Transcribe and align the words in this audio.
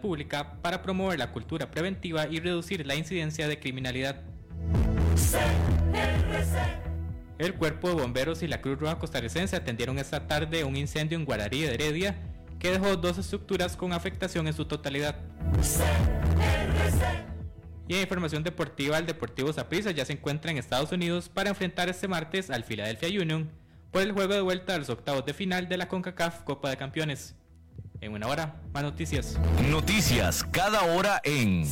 pública 0.00 0.54
para 0.62 0.80
promover 0.80 1.18
la 1.18 1.32
cultura 1.32 1.70
preventiva 1.70 2.26
y 2.28 2.40
reducir 2.40 2.86
la 2.86 2.94
incidencia 2.94 3.46
de 3.46 3.60
criminalidad. 3.60 4.22
El 7.36 7.54
Cuerpo 7.56 7.88
de 7.88 7.94
Bomberos 7.96 8.42
y 8.42 8.46
la 8.46 8.62
Cruz 8.62 8.78
Roja 8.78 8.98
Costarricense 8.98 9.54
atendieron 9.54 9.98
esta 9.98 10.26
tarde 10.26 10.64
un 10.64 10.76
incendio 10.76 11.18
en 11.18 11.26
Guararí 11.26 11.60
de 11.60 11.74
Heredia 11.74 12.16
que 12.58 12.70
dejó 12.70 12.96
dos 12.96 13.18
estructuras 13.18 13.76
con 13.76 13.92
afectación 13.92 14.46
en 14.46 14.54
su 14.54 14.64
totalidad. 14.64 15.16
Y 17.86 17.96
en 17.96 18.00
información 18.00 18.44
deportiva, 18.44 18.96
el 18.96 19.04
Deportivo 19.04 19.52
Saprissa 19.52 19.90
ya 19.90 20.06
se 20.06 20.14
encuentra 20.14 20.50
en 20.50 20.56
Estados 20.56 20.90
Unidos 20.90 21.28
para 21.28 21.50
enfrentar 21.50 21.90
este 21.90 22.08
martes 22.08 22.48
al 22.48 22.64
Philadelphia 22.64 23.10
Union 23.20 23.50
por 23.90 24.00
el 24.00 24.12
juego 24.12 24.32
de 24.32 24.40
vuelta 24.40 24.74
a 24.74 24.78
los 24.78 24.88
octavos 24.88 25.26
de 25.26 25.34
final 25.34 25.68
de 25.68 25.76
la 25.76 25.86
CONCACAF 25.86 26.44
Copa 26.44 26.70
de 26.70 26.78
Campeones. 26.78 27.34
En 28.00 28.12
una 28.12 28.26
hora, 28.26 28.56
más 28.72 28.82
noticias. 28.82 29.38
Noticias 29.70 30.44
cada 30.50 30.82
hora 30.82 31.20
en 31.24 31.64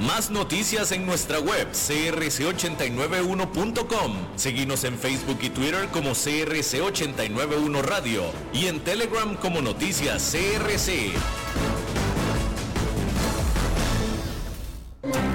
Más 0.00 0.30
noticias 0.30 0.92
en 0.92 1.04
nuestra 1.06 1.38
web 1.38 1.68
crc891.com. 1.72 4.12
Seguimos 4.36 4.84
en 4.84 4.98
Facebook 4.98 5.38
y 5.42 5.48
Twitter 5.50 5.88
como 5.92 6.10
CRC891 6.10 7.82
Radio 7.82 8.24
y 8.52 8.66
en 8.66 8.80
Telegram 8.80 9.34
como 9.36 9.62
Noticias 9.62 10.32
CRC. 10.32 11.12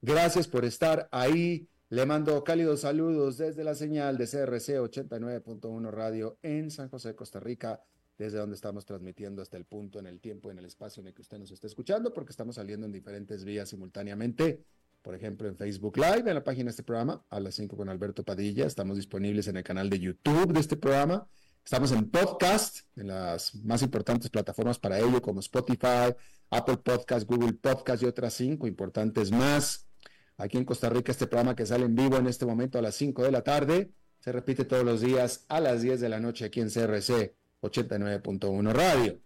Gracias 0.00 0.46
por 0.46 0.64
estar 0.64 1.08
ahí. 1.10 1.68
Le 1.90 2.06
mando 2.06 2.44
cálidos 2.44 2.82
saludos 2.82 3.38
desde 3.38 3.64
la 3.64 3.74
señal 3.74 4.18
de 4.18 4.26
CRC 4.26 4.78
89.1 4.78 5.90
Radio 5.90 6.38
en 6.42 6.70
San 6.70 6.88
José, 6.88 7.14
Costa 7.14 7.40
Rica, 7.40 7.82
desde 8.18 8.38
donde 8.38 8.56
estamos 8.56 8.84
transmitiendo 8.84 9.42
hasta 9.42 9.56
el 9.56 9.64
punto 9.64 9.98
en 9.98 10.06
el 10.06 10.20
tiempo, 10.20 10.50
en 10.50 10.58
el 10.58 10.66
espacio 10.66 11.00
en 11.00 11.08
el 11.08 11.14
que 11.14 11.22
usted 11.22 11.38
nos 11.38 11.50
esté 11.50 11.66
escuchando, 11.66 12.12
porque 12.12 12.30
estamos 12.30 12.56
saliendo 12.56 12.86
en 12.86 12.92
diferentes 12.92 13.44
vías 13.44 13.68
simultáneamente. 13.68 14.62
Por 15.02 15.14
ejemplo, 15.14 15.48
en 15.48 15.56
Facebook 15.56 15.96
Live, 15.96 16.28
en 16.28 16.34
la 16.34 16.44
página 16.44 16.64
de 16.64 16.70
este 16.70 16.82
programa, 16.82 17.24
a 17.30 17.40
las 17.40 17.54
5 17.54 17.76
con 17.76 17.88
Alberto 17.88 18.24
Padilla. 18.24 18.66
Estamos 18.66 18.96
disponibles 18.96 19.48
en 19.48 19.56
el 19.56 19.64
canal 19.64 19.88
de 19.88 19.98
YouTube 19.98 20.52
de 20.52 20.60
este 20.60 20.76
programa 20.76 21.26
Estamos 21.68 21.92
en 21.92 22.10
podcast, 22.10 22.78
en 22.96 23.08
las 23.08 23.54
más 23.56 23.82
importantes 23.82 24.30
plataformas 24.30 24.78
para 24.78 24.98
ello, 24.98 25.20
como 25.20 25.40
Spotify, 25.40 26.14
Apple 26.48 26.78
Podcast, 26.78 27.28
Google 27.28 27.52
Podcast 27.52 28.02
y 28.02 28.06
otras 28.06 28.32
cinco 28.32 28.66
importantes 28.66 29.30
más. 29.30 29.86
Aquí 30.38 30.56
en 30.56 30.64
Costa 30.64 30.88
Rica, 30.88 31.10
este 31.10 31.26
programa 31.26 31.56
que 31.56 31.66
sale 31.66 31.84
en 31.84 31.96
vivo 31.96 32.16
en 32.16 32.28
este 32.28 32.46
momento 32.46 32.78
a 32.78 32.82
las 32.82 32.94
5 32.94 33.24
de 33.24 33.32
la 33.32 33.42
tarde, 33.42 33.90
se 34.20 34.30
repite 34.30 34.64
todos 34.64 34.84
los 34.84 35.00
días 35.00 35.44
a 35.48 35.58
las 35.58 35.82
10 35.82 36.00
de 36.00 36.08
la 36.08 36.20
noche 36.20 36.44
aquí 36.44 36.60
en 36.60 36.70
CRC 36.70 37.34
89.1 37.60 38.72
Radio. 38.72 39.18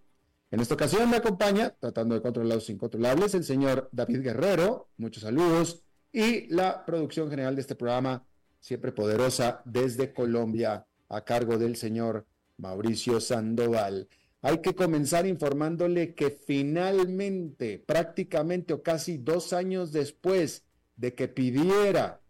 En 0.50 0.60
esta 0.60 0.74
ocasión 0.74 1.10
me 1.10 1.18
acompaña, 1.18 1.74
tratando 1.78 2.14
de 2.14 2.22
controlar 2.22 2.54
los 2.56 2.70
incontrolables, 2.70 3.34
el 3.34 3.44
señor 3.44 3.90
David 3.92 4.22
Guerrero, 4.22 4.88
muchos 4.96 5.22
saludos, 5.22 5.82
y 6.10 6.46
la 6.48 6.84
producción 6.86 7.28
general 7.28 7.56
de 7.56 7.60
este 7.60 7.74
programa, 7.74 8.24
siempre 8.58 8.92
poderosa, 8.92 9.60
desde 9.66 10.14
Colombia, 10.14 10.86
a 11.10 11.24
cargo 11.24 11.58
del 11.58 11.76
señor 11.76 12.26
Mauricio 12.56 13.20
Sandoval. 13.20 14.08
Hay 14.40 14.62
que 14.62 14.74
comenzar 14.74 15.26
informándole 15.26 16.14
que 16.14 16.30
finalmente, 16.30 17.78
prácticamente 17.78 18.72
o 18.72 18.82
casi 18.82 19.18
dos 19.18 19.52
años 19.52 19.92
después 19.92 20.64
de 20.96 21.14
que 21.14 21.28
pidiera 21.28 22.20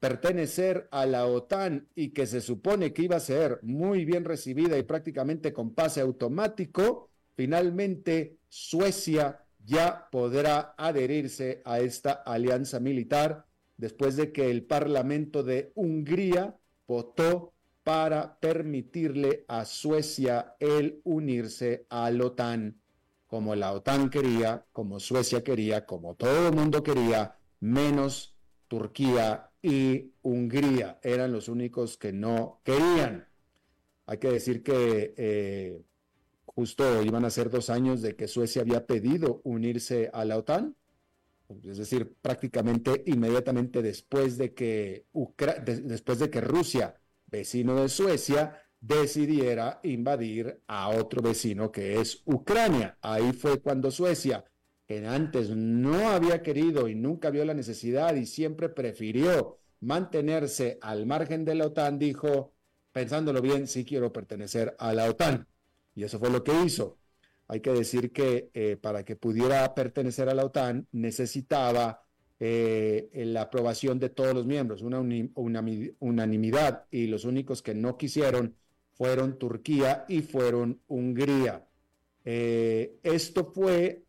pertenecer 0.00 0.88
a 0.90 1.06
la 1.06 1.26
OTAN 1.26 1.88
y 1.94 2.10
que 2.10 2.26
se 2.26 2.40
supone 2.40 2.92
que 2.92 3.02
iba 3.02 3.16
a 3.16 3.20
ser 3.20 3.58
muy 3.62 4.04
bien 4.04 4.24
recibida 4.24 4.78
y 4.78 4.82
prácticamente 4.82 5.52
con 5.52 5.74
pase 5.74 6.00
automático, 6.00 7.10
finalmente 7.34 8.38
Suecia 8.48 9.44
ya 9.64 10.08
podrá 10.10 10.74
adherirse 10.78 11.62
a 11.64 11.80
esta 11.80 12.12
alianza 12.12 12.80
militar 12.80 13.44
después 13.76 14.16
de 14.16 14.32
que 14.32 14.50
el 14.50 14.64
Parlamento 14.64 15.42
de 15.42 15.72
Hungría 15.74 16.56
votó 16.86 17.52
para 17.82 18.38
permitirle 18.38 19.44
a 19.48 19.64
Suecia 19.64 20.54
el 20.58 21.00
unirse 21.04 21.86
a 21.88 22.10
la 22.10 22.26
OTAN, 22.26 22.80
como 23.26 23.54
la 23.54 23.72
OTAN 23.72 24.10
quería, 24.10 24.64
como 24.72 25.00
Suecia 25.00 25.42
quería, 25.42 25.86
como 25.86 26.14
todo 26.14 26.48
el 26.48 26.54
mundo 26.54 26.82
quería, 26.82 27.37
menos 27.60 28.36
Turquía 28.68 29.50
y 29.62 30.12
Hungría. 30.22 30.98
Eran 31.02 31.32
los 31.32 31.48
únicos 31.48 31.96
que 31.96 32.12
no 32.12 32.60
querían. 32.64 33.28
Hay 34.06 34.18
que 34.18 34.30
decir 34.30 34.62
que 34.62 35.14
eh, 35.16 35.82
justo 36.46 37.02
iban 37.02 37.24
a 37.24 37.30
ser 37.30 37.50
dos 37.50 37.70
años 37.70 38.02
de 38.02 38.16
que 38.16 38.28
Suecia 38.28 38.62
había 38.62 38.86
pedido 38.86 39.40
unirse 39.44 40.10
a 40.12 40.24
la 40.24 40.38
OTAN, 40.38 40.76
es 41.64 41.78
decir, 41.78 42.14
prácticamente 42.20 43.04
inmediatamente 43.06 43.80
después 43.80 44.36
de 44.36 44.52
que, 44.54 45.06
después 45.64 46.18
de 46.18 46.30
que 46.30 46.40
Rusia 46.40 46.94
vecino 47.26 47.80
de 47.80 47.88
Suecia, 47.88 48.62
decidiera 48.80 49.80
invadir 49.82 50.62
a 50.66 50.90
otro 50.90 51.22
vecino 51.22 51.70
que 51.70 52.00
es 52.00 52.22
Ucrania. 52.24 52.96
Ahí 53.02 53.32
fue 53.32 53.60
cuando 53.60 53.90
Suecia, 53.90 54.44
que 54.88 55.06
antes 55.06 55.50
no 55.50 56.08
había 56.08 56.42
querido 56.42 56.88
y 56.88 56.94
nunca 56.94 57.28
vio 57.30 57.44
la 57.44 57.52
necesidad 57.52 58.14
y 58.16 58.24
siempre 58.24 58.70
prefirió 58.70 59.58
mantenerse 59.80 60.78
al 60.80 61.04
margen 61.04 61.44
de 61.44 61.54
la 61.54 61.66
OTAN, 61.66 61.98
dijo, 61.98 62.54
pensándolo 62.90 63.42
bien, 63.42 63.66
sí 63.68 63.84
quiero 63.84 64.12
pertenecer 64.12 64.74
a 64.78 64.94
la 64.94 65.04
OTAN. 65.04 65.46
Y 65.94 66.04
eso 66.04 66.18
fue 66.18 66.30
lo 66.30 66.42
que 66.42 66.52
hizo. 66.64 66.96
Hay 67.48 67.60
que 67.60 67.70
decir 67.72 68.12
que 68.12 68.50
eh, 68.54 68.78
para 68.80 69.04
que 69.04 69.14
pudiera 69.14 69.74
pertenecer 69.74 70.30
a 70.30 70.34
la 70.34 70.46
OTAN 70.46 70.88
necesitaba 70.92 72.02
eh, 72.40 73.10
la 73.12 73.42
aprobación 73.42 73.98
de 73.98 74.08
todos 74.08 74.34
los 74.34 74.46
miembros, 74.46 74.80
una, 74.80 75.00
unanimidad, 75.98 76.86
y 76.90 77.08
los 77.08 77.24
únicos 77.24 77.62
que 77.62 77.74
no 77.74 77.98
quisieron 77.98 78.54
fueron 78.92 79.38
Turquía 79.38 80.06
y 80.08 80.22
fueron 80.22 80.80
Hungría. 80.86 81.66
Eh, 82.24 82.98
esto 83.02 83.44
fue, 83.44 84.04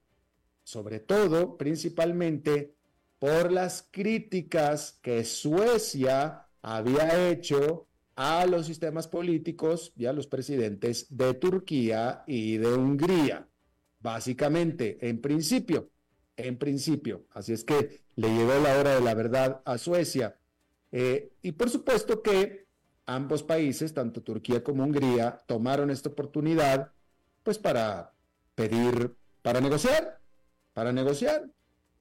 sobre 0.69 0.99
todo, 0.99 1.57
principalmente 1.57 2.75
por 3.17 3.51
las 3.51 3.87
críticas 3.89 4.99
que 5.01 5.25
Suecia 5.25 6.45
había 6.61 7.27
hecho 7.27 7.87
a 8.15 8.45
los 8.45 8.67
sistemas 8.67 9.07
políticos 9.07 9.91
y 9.97 10.05
a 10.05 10.13
los 10.13 10.27
presidentes 10.27 11.07
de 11.09 11.33
Turquía 11.33 12.23
y 12.27 12.57
de 12.57 12.71
Hungría. 12.71 13.47
Básicamente, 13.99 14.99
en 15.01 15.19
principio, 15.19 15.89
en 16.37 16.55
principio. 16.59 17.25
Así 17.31 17.53
es 17.53 17.63
que 17.63 18.01
le 18.15 18.29
llegó 18.29 18.53
la 18.59 18.77
hora 18.77 18.93
de 18.93 19.01
la 19.01 19.15
verdad 19.15 19.63
a 19.65 19.79
Suecia. 19.79 20.37
Eh, 20.91 21.31
y 21.41 21.53
por 21.53 21.71
supuesto 21.71 22.21
que 22.21 22.67
ambos 23.07 23.41
países, 23.41 23.95
tanto 23.95 24.21
Turquía 24.21 24.63
como 24.63 24.83
Hungría, 24.83 25.41
tomaron 25.47 25.89
esta 25.89 26.09
oportunidad 26.09 26.91
pues 27.41 27.57
para 27.57 28.13
pedir, 28.53 29.15
para 29.41 29.61
negociar, 29.61 30.19
para 30.73 30.91
negociar. 30.91 31.49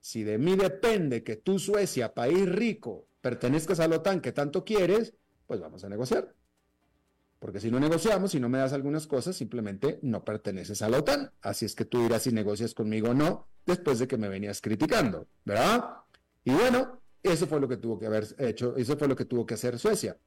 Si 0.00 0.22
de 0.22 0.38
mí 0.38 0.56
depende 0.56 1.22
que 1.24 1.36
tú, 1.36 1.58
Suecia, 1.58 2.14
país 2.14 2.48
rico, 2.48 3.06
pertenezcas 3.20 3.80
a 3.80 3.88
la 3.88 3.96
OTAN 3.96 4.20
que 4.20 4.32
tanto 4.32 4.64
quieres, 4.64 5.14
pues 5.46 5.60
vamos 5.60 5.84
a 5.84 5.88
negociar. 5.88 6.34
Porque 7.38 7.60
si 7.60 7.70
no 7.70 7.78
negociamos, 7.78 8.32
si 8.32 8.40
no 8.40 8.48
me 8.48 8.58
das 8.58 8.72
algunas 8.72 9.06
cosas, 9.06 9.36
simplemente 9.36 9.98
no 10.02 10.24
perteneces 10.24 10.82
a 10.82 10.88
la 10.88 10.98
OTAN. 10.98 11.30
Así 11.40 11.64
es 11.66 11.74
que 11.74 11.84
tú 11.84 12.02
dirás 12.02 12.22
si 12.22 12.32
negocias 12.32 12.74
conmigo 12.74 13.10
o 13.10 13.14
no, 13.14 13.48
después 13.66 13.98
de 13.98 14.08
que 14.08 14.16
me 14.16 14.28
venías 14.28 14.60
criticando, 14.60 15.28
¿verdad? 15.44 15.84
Y 16.44 16.52
bueno, 16.52 17.00
Eso 17.22 17.46
fue 17.46 17.60
lo 17.60 17.68
que 17.68 17.76
tuvo 17.76 17.98
que 17.98 18.06
haber 18.06 18.26
hecho, 18.38 18.76
eso 18.76 18.96
fue 18.96 19.08
lo 19.08 19.16
que 19.16 19.24
tuvo 19.24 19.44
que 19.44 19.54
hacer 19.54 19.78
Suecia, 19.78 20.18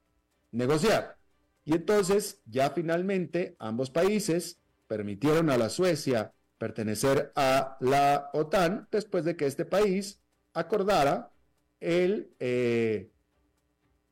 negociar. 0.50 1.16
Y 1.64 1.74
entonces 1.74 2.40
ya 2.44 2.70
finalmente 2.70 3.56
ambos 3.58 3.90
países 3.90 4.58
permitieron 4.86 5.48
a 5.50 5.56
la 5.56 5.68
Suecia 5.68 6.32
pertenecer 6.62 7.32
a 7.34 7.76
la 7.80 8.30
OTAN 8.34 8.86
después 8.92 9.24
de 9.24 9.34
que 9.34 9.46
este 9.46 9.64
país 9.64 10.20
acordara 10.54 11.32
el 11.80 12.36
eh, 12.38 13.10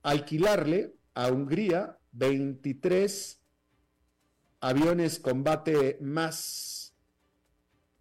alquilarle 0.02 0.96
a 1.14 1.28
Hungría 1.30 2.00
23 2.10 3.40
aviones 4.58 5.20
combate 5.20 5.96
más 6.00 6.92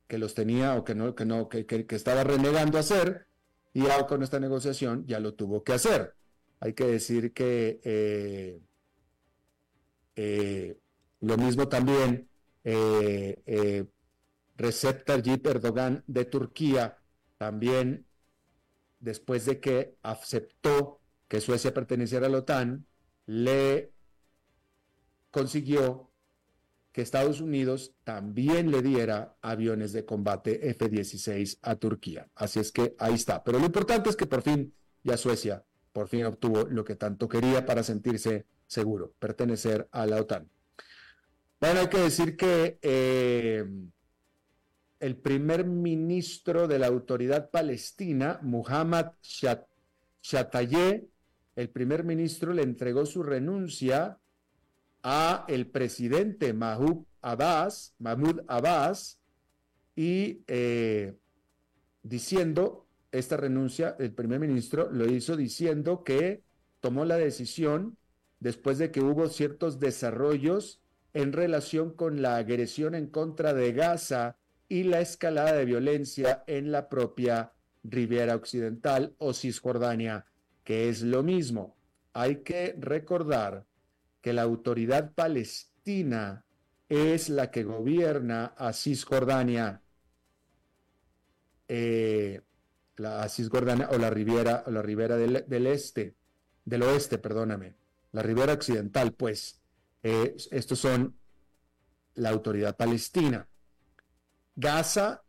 que 0.08 0.18
los 0.18 0.34
tenía 0.34 0.74
o 0.78 0.84
que 0.84 0.96
no, 0.96 1.14
que 1.14 1.26
no, 1.26 1.48
que, 1.48 1.68
que, 1.68 1.96
estaba 1.96 2.24
renegando 2.24 2.80
hacer, 2.80 3.28
y 3.72 3.84
ya 3.84 4.08
con 4.08 4.24
esta 4.24 4.40
negociación 4.40 5.06
ya 5.06 5.20
lo 5.20 5.36
tuvo 5.36 5.64
que 5.64 5.74
hacer. 5.74 6.16
Hay 6.60 6.74
que 6.74 6.88
decir 6.88 7.34
que 7.34 7.82
eh, 7.84 8.60
eh, 10.16 10.80
lo 11.20 11.38
mismo 11.38 11.68
también 11.68 12.28
Recep 14.60 15.04
Tayyip 15.06 15.48
Erdogan 15.48 16.04
de 16.06 16.26
Turquía, 16.26 17.00
también 17.38 18.06
después 19.00 19.46
de 19.46 19.60
que 19.60 19.96
aceptó 20.04 21.02
que 21.28 21.42
Suecia 21.42 21.74
perteneciera 21.74 22.28
a 22.28 22.30
la 22.30 22.40
OTAN, 22.40 22.86
le 23.26 23.92
consiguió 25.32 26.12
que 26.92 27.02
Estados 27.02 27.42
Unidos 27.42 27.94
también 28.04 28.70
le 28.70 28.82
diera 28.82 29.36
aviones 29.42 29.94
de 29.94 30.06
combate 30.06 30.70
F-16 30.70 31.60
a 31.62 31.76
Turquía. 31.76 32.30
Así 32.36 32.60
es 32.60 32.72
que 32.72 32.96
ahí 33.00 33.14
está. 33.14 33.44
Pero 33.44 33.60
lo 33.60 33.66
importante 33.66 34.10
es 34.10 34.16
que 34.16 34.26
por 34.28 34.44
fin 34.44 34.74
ya 35.04 35.18
Suecia 35.18 35.64
por 35.92 36.08
fin 36.08 36.26
obtuvo 36.26 36.66
lo 36.66 36.84
que 36.84 36.96
tanto 36.96 37.28
quería 37.28 37.66
para 37.66 37.84
sentirse 37.84 38.46
seguro, 38.68 39.14
pertenecer 39.20 39.88
a 39.92 40.06
la 40.06 40.22
OTAN. 40.22 40.50
Bueno, 41.60 41.82
hay 41.82 41.88
que 41.88 41.98
decir 41.98 42.38
que 42.38 42.80
eh, 42.82 43.66
el 45.00 45.16
primer 45.16 45.66
ministro 45.66 46.68
de 46.68 46.80
la 46.80 46.88
autoridad 46.88 47.50
palestina, 47.50 48.40
Muhammad 48.42 49.12
Shatayeh, 50.22 51.08
el 51.56 51.70
primer 51.70 52.04
ministro 52.04 52.54
le 52.54 52.64
entregó 52.64 53.06
su 53.06 53.24
renuncia 53.24 54.20
a 55.04 55.46
el 55.48 55.68
presidente 55.68 56.54
Mahmoud 56.54 57.06
Abbas, 57.22 57.96
Mahmoud 58.00 58.42
y 59.96 60.44
eh, 60.48 61.18
diciendo 62.04 62.86
esta 63.12 63.38
renuncia, 63.38 63.96
el 64.00 64.14
primer 64.14 64.40
ministro 64.40 64.90
lo 64.92 65.06
hizo 65.06 65.36
diciendo 65.36 66.04
que 66.04 66.44
tomó 66.80 67.06
la 67.06 67.18
decisión 67.18 67.98
después 68.40 68.78
de 68.78 68.92
que 68.92 69.02
hubo 69.02 69.28
ciertos 69.28 69.80
desarrollos 69.80 70.82
en 71.14 71.34
relación 71.34 71.92
con 71.92 72.22
la 72.22 72.38
agresión 72.38 72.96
en 72.96 73.08
contra 73.08 73.54
de 73.54 73.74
Gaza 73.74 74.38
y 74.70 74.84
la 74.84 75.02
escalada 75.02 75.54
de 75.54 75.66
violencia 75.66 76.44
en 76.48 76.72
la 76.72 76.88
propia 76.88 77.52
Riviera 77.84 78.36
Occidental 78.36 79.16
o 79.18 79.34
Cisjordania, 79.34 80.26
que 80.64 80.88
es 80.90 81.02
lo 81.02 81.24
mismo. 81.24 81.76
Hay 82.14 82.38
que 82.44 82.76
recordar 82.80 83.66
que 84.22 84.32
la 84.32 84.44
autoridad 84.44 85.14
palestina 85.14 86.46
es 86.88 87.30
la 87.30 87.52
que 87.52 87.64
gobierna 87.64 88.54
a 88.58 88.72
Cisjordania, 88.72 89.82
eh, 91.68 92.42
la 92.96 93.28
Cisjordania 93.28 93.90
o 93.92 93.98
la 93.98 94.10
Riviera, 94.10 94.64
o 94.68 94.72
la 94.72 94.82
Ribera 94.82 95.18
del, 95.18 95.68
Este, 95.68 96.16
del 96.64 96.84
Oeste, 96.84 97.18
perdóname 97.18 97.80
la 98.12 98.24
ribera 98.24 98.54
occidental, 98.54 99.14
pues 99.14 99.62
eh, 100.04 100.36
estos 100.52 100.80
son 100.80 101.18
la 102.16 102.30
autoridad 102.30 102.76
palestina. 102.76 103.48
Gaza 104.60 105.24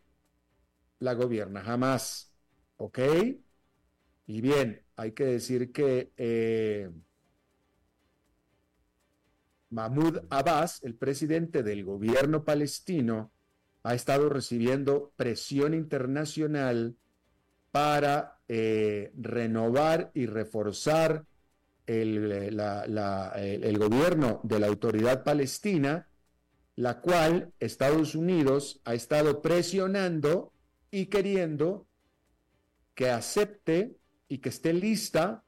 la 0.98 1.14
gobierna 1.14 1.62
jamás, 1.62 2.32
¿ok? 2.76 2.98
Y 4.26 4.40
bien, 4.40 4.82
hay 4.96 5.12
que 5.12 5.24
decir 5.24 5.70
que 5.70 6.12
eh, 6.16 6.90
Mahmoud 9.70 10.18
Abbas, 10.30 10.82
el 10.82 10.96
presidente 10.96 11.62
del 11.62 11.84
gobierno 11.84 12.44
palestino, 12.44 13.30
ha 13.84 13.94
estado 13.94 14.28
recibiendo 14.28 15.12
presión 15.16 15.74
internacional 15.74 16.96
para 17.70 18.40
eh, 18.48 19.12
renovar 19.16 20.10
y 20.12 20.26
reforzar 20.26 21.24
el, 21.86 23.78
gobierno 23.78 24.40
de 24.42 24.58
la 24.58 24.66
autoridad 24.66 25.22
palestina, 25.22 26.08
la 26.80 27.02
cual 27.02 27.52
Estados 27.60 28.14
Unidos 28.14 28.80
ha 28.86 28.94
estado 28.94 29.42
presionando 29.42 30.54
y 30.90 31.06
queriendo 31.06 31.86
que 32.94 33.10
acepte 33.10 33.98
y 34.28 34.38
que 34.38 34.48
esté 34.48 34.72
lista 34.72 35.44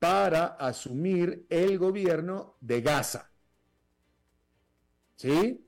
para 0.00 0.44
asumir 0.46 1.46
el 1.50 1.78
gobierno 1.78 2.56
de 2.60 2.80
Gaza. 2.80 3.30
¿Sí? 5.14 5.64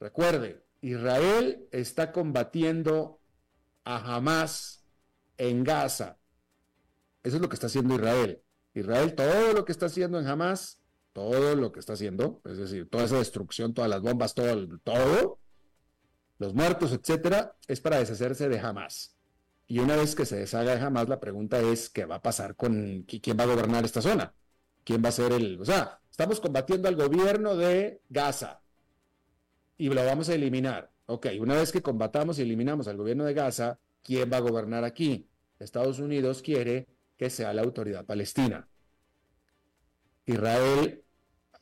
Recuerde, 0.00 0.64
Israel 0.80 1.68
está 1.70 2.10
combatiendo 2.10 3.20
a 3.84 4.16
Hamas 4.16 4.82
en 5.36 5.62
Gaza. 5.62 6.18
Eso 7.22 7.36
es 7.36 7.42
lo 7.42 7.50
que 7.50 7.56
está 7.56 7.66
haciendo 7.66 7.96
Israel. 7.96 8.42
Israel 8.72 9.14
todo 9.14 9.52
lo 9.52 9.66
que 9.66 9.72
está 9.72 9.86
haciendo 9.86 10.18
en 10.18 10.26
Hamas, 10.26 10.81
todo 11.12 11.54
lo 11.54 11.72
que 11.72 11.80
está 11.80 11.92
haciendo, 11.94 12.40
es 12.44 12.58
decir, 12.58 12.88
toda 12.88 13.04
esa 13.04 13.18
destrucción, 13.18 13.74
todas 13.74 13.90
las 13.90 14.00
bombas, 14.00 14.34
todo, 14.34 14.78
todo, 14.82 15.38
los 16.38 16.54
muertos, 16.54 16.92
etcétera, 16.92 17.56
es 17.68 17.80
para 17.80 17.98
deshacerse 17.98 18.48
de 18.48 18.58
Hamas. 18.58 19.16
Y 19.66 19.78
una 19.78 19.96
vez 19.96 20.14
que 20.14 20.26
se 20.26 20.36
deshaga 20.36 20.74
de 20.74 20.80
Hamas, 20.80 21.08
la 21.08 21.20
pregunta 21.20 21.60
es 21.60 21.88
qué 21.90 22.04
va 22.04 22.16
a 22.16 22.22
pasar 22.22 22.56
con 22.56 23.02
quién 23.02 23.36
va 23.38 23.44
a 23.44 23.48
gobernar 23.48 23.84
esta 23.84 24.02
zona, 24.02 24.34
quién 24.84 25.02
va 25.04 25.10
a 25.10 25.12
ser 25.12 25.32
el, 25.32 25.60
o 25.60 25.64
sea, 25.64 26.00
estamos 26.10 26.40
combatiendo 26.40 26.88
al 26.88 26.96
gobierno 26.96 27.56
de 27.56 28.00
Gaza 28.08 28.62
y 29.76 29.88
lo 29.88 30.04
vamos 30.04 30.28
a 30.28 30.34
eliminar. 30.34 30.92
Ok, 31.06 31.26
una 31.40 31.56
vez 31.56 31.72
que 31.72 31.82
combatamos 31.82 32.38
y 32.38 32.42
eliminamos 32.42 32.88
al 32.88 32.96
gobierno 32.96 33.24
de 33.24 33.34
Gaza, 33.34 33.78
¿quién 34.02 34.30
va 34.32 34.38
a 34.38 34.40
gobernar 34.40 34.84
aquí? 34.84 35.28
Estados 35.58 35.98
Unidos 35.98 36.42
quiere 36.42 36.88
que 37.16 37.30
sea 37.30 37.52
la 37.52 37.62
autoridad 37.62 38.04
palestina. 38.04 38.68
Israel 40.26 41.02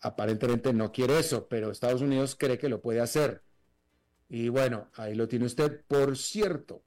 aparentemente 0.00 0.72
no 0.72 0.92
quiere 0.92 1.18
eso, 1.18 1.46
pero 1.48 1.70
Estados 1.70 2.02
Unidos 2.02 2.36
cree 2.38 2.58
que 2.58 2.68
lo 2.68 2.80
puede 2.80 3.00
hacer. 3.00 3.42
Y 4.28 4.48
bueno, 4.48 4.88
ahí 4.94 5.14
lo 5.14 5.28
tiene 5.28 5.46
usted. 5.46 5.82
Por 5.86 6.16
cierto, 6.16 6.82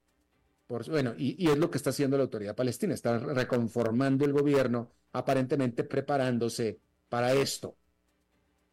por, 0.66 0.88
bueno, 0.88 1.14
y, 1.16 1.48
es 1.48 1.58
lo 1.58 1.70
que 1.70 1.78
está 1.78 1.90
haciendo 1.90 2.16
la 2.16 2.24
autoridad 2.24 2.56
palestina, 2.56 2.94
está 2.94 3.18
reconformando 3.18 4.24
el 4.24 4.32
gobierno, 4.32 4.90
aparentemente 5.12 5.84
preparándose 5.84 6.80
para 7.08 7.32
esto. 7.34 7.76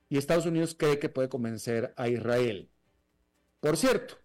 Y 0.10 0.18
Estados 0.18 0.46
Unidos 0.46 0.76
cree 0.78 1.00
que 1.00 1.10
puede 1.10 1.30
convencer 1.30 1.94
a 1.98 2.10
Israel. 2.10 2.70
Por 3.60 3.78
cierto, 3.78 4.16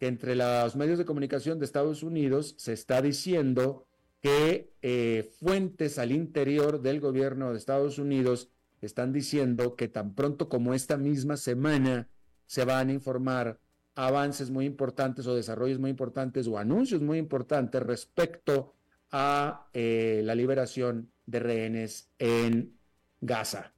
entre 0.00 0.34
los 0.34 0.74
medios 0.76 0.98
de 0.98 1.04
comunicación 1.04 1.58
de 1.58 1.64
Estados 1.64 2.02
Unidos 2.02 2.54
se 2.58 2.72
está 2.72 3.02
diciendo 3.02 3.86
que 4.22 4.72
eh, 4.82 5.30
fuentes 5.40 5.98
al 5.98 6.12
interior 6.12 6.80
del 6.80 7.00
gobierno 7.00 7.50
de 7.50 7.58
Estados 7.58 7.98
Unidos 7.98 8.48
están 8.80 9.12
diciendo 9.12 9.76
que 9.76 9.88
tan 9.88 10.14
pronto 10.14 10.48
como 10.48 10.74
esta 10.74 10.96
misma 10.96 11.36
semana 11.36 12.08
se 12.46 12.64
van 12.64 12.88
a 12.88 12.92
informar 12.92 13.58
avances 13.94 14.50
muy 14.50 14.64
importantes 14.64 15.26
o 15.26 15.34
desarrollos 15.34 15.78
muy 15.78 15.90
importantes 15.90 16.46
o 16.46 16.56
anuncios 16.56 17.02
muy 17.02 17.18
importantes 17.18 17.82
respecto 17.82 18.74
a 19.10 19.68
eh, 19.72 20.22
la 20.24 20.34
liberación 20.34 21.10
de 21.26 21.40
rehenes 21.40 22.08
en 22.18 22.78
Gaza. 23.20 23.72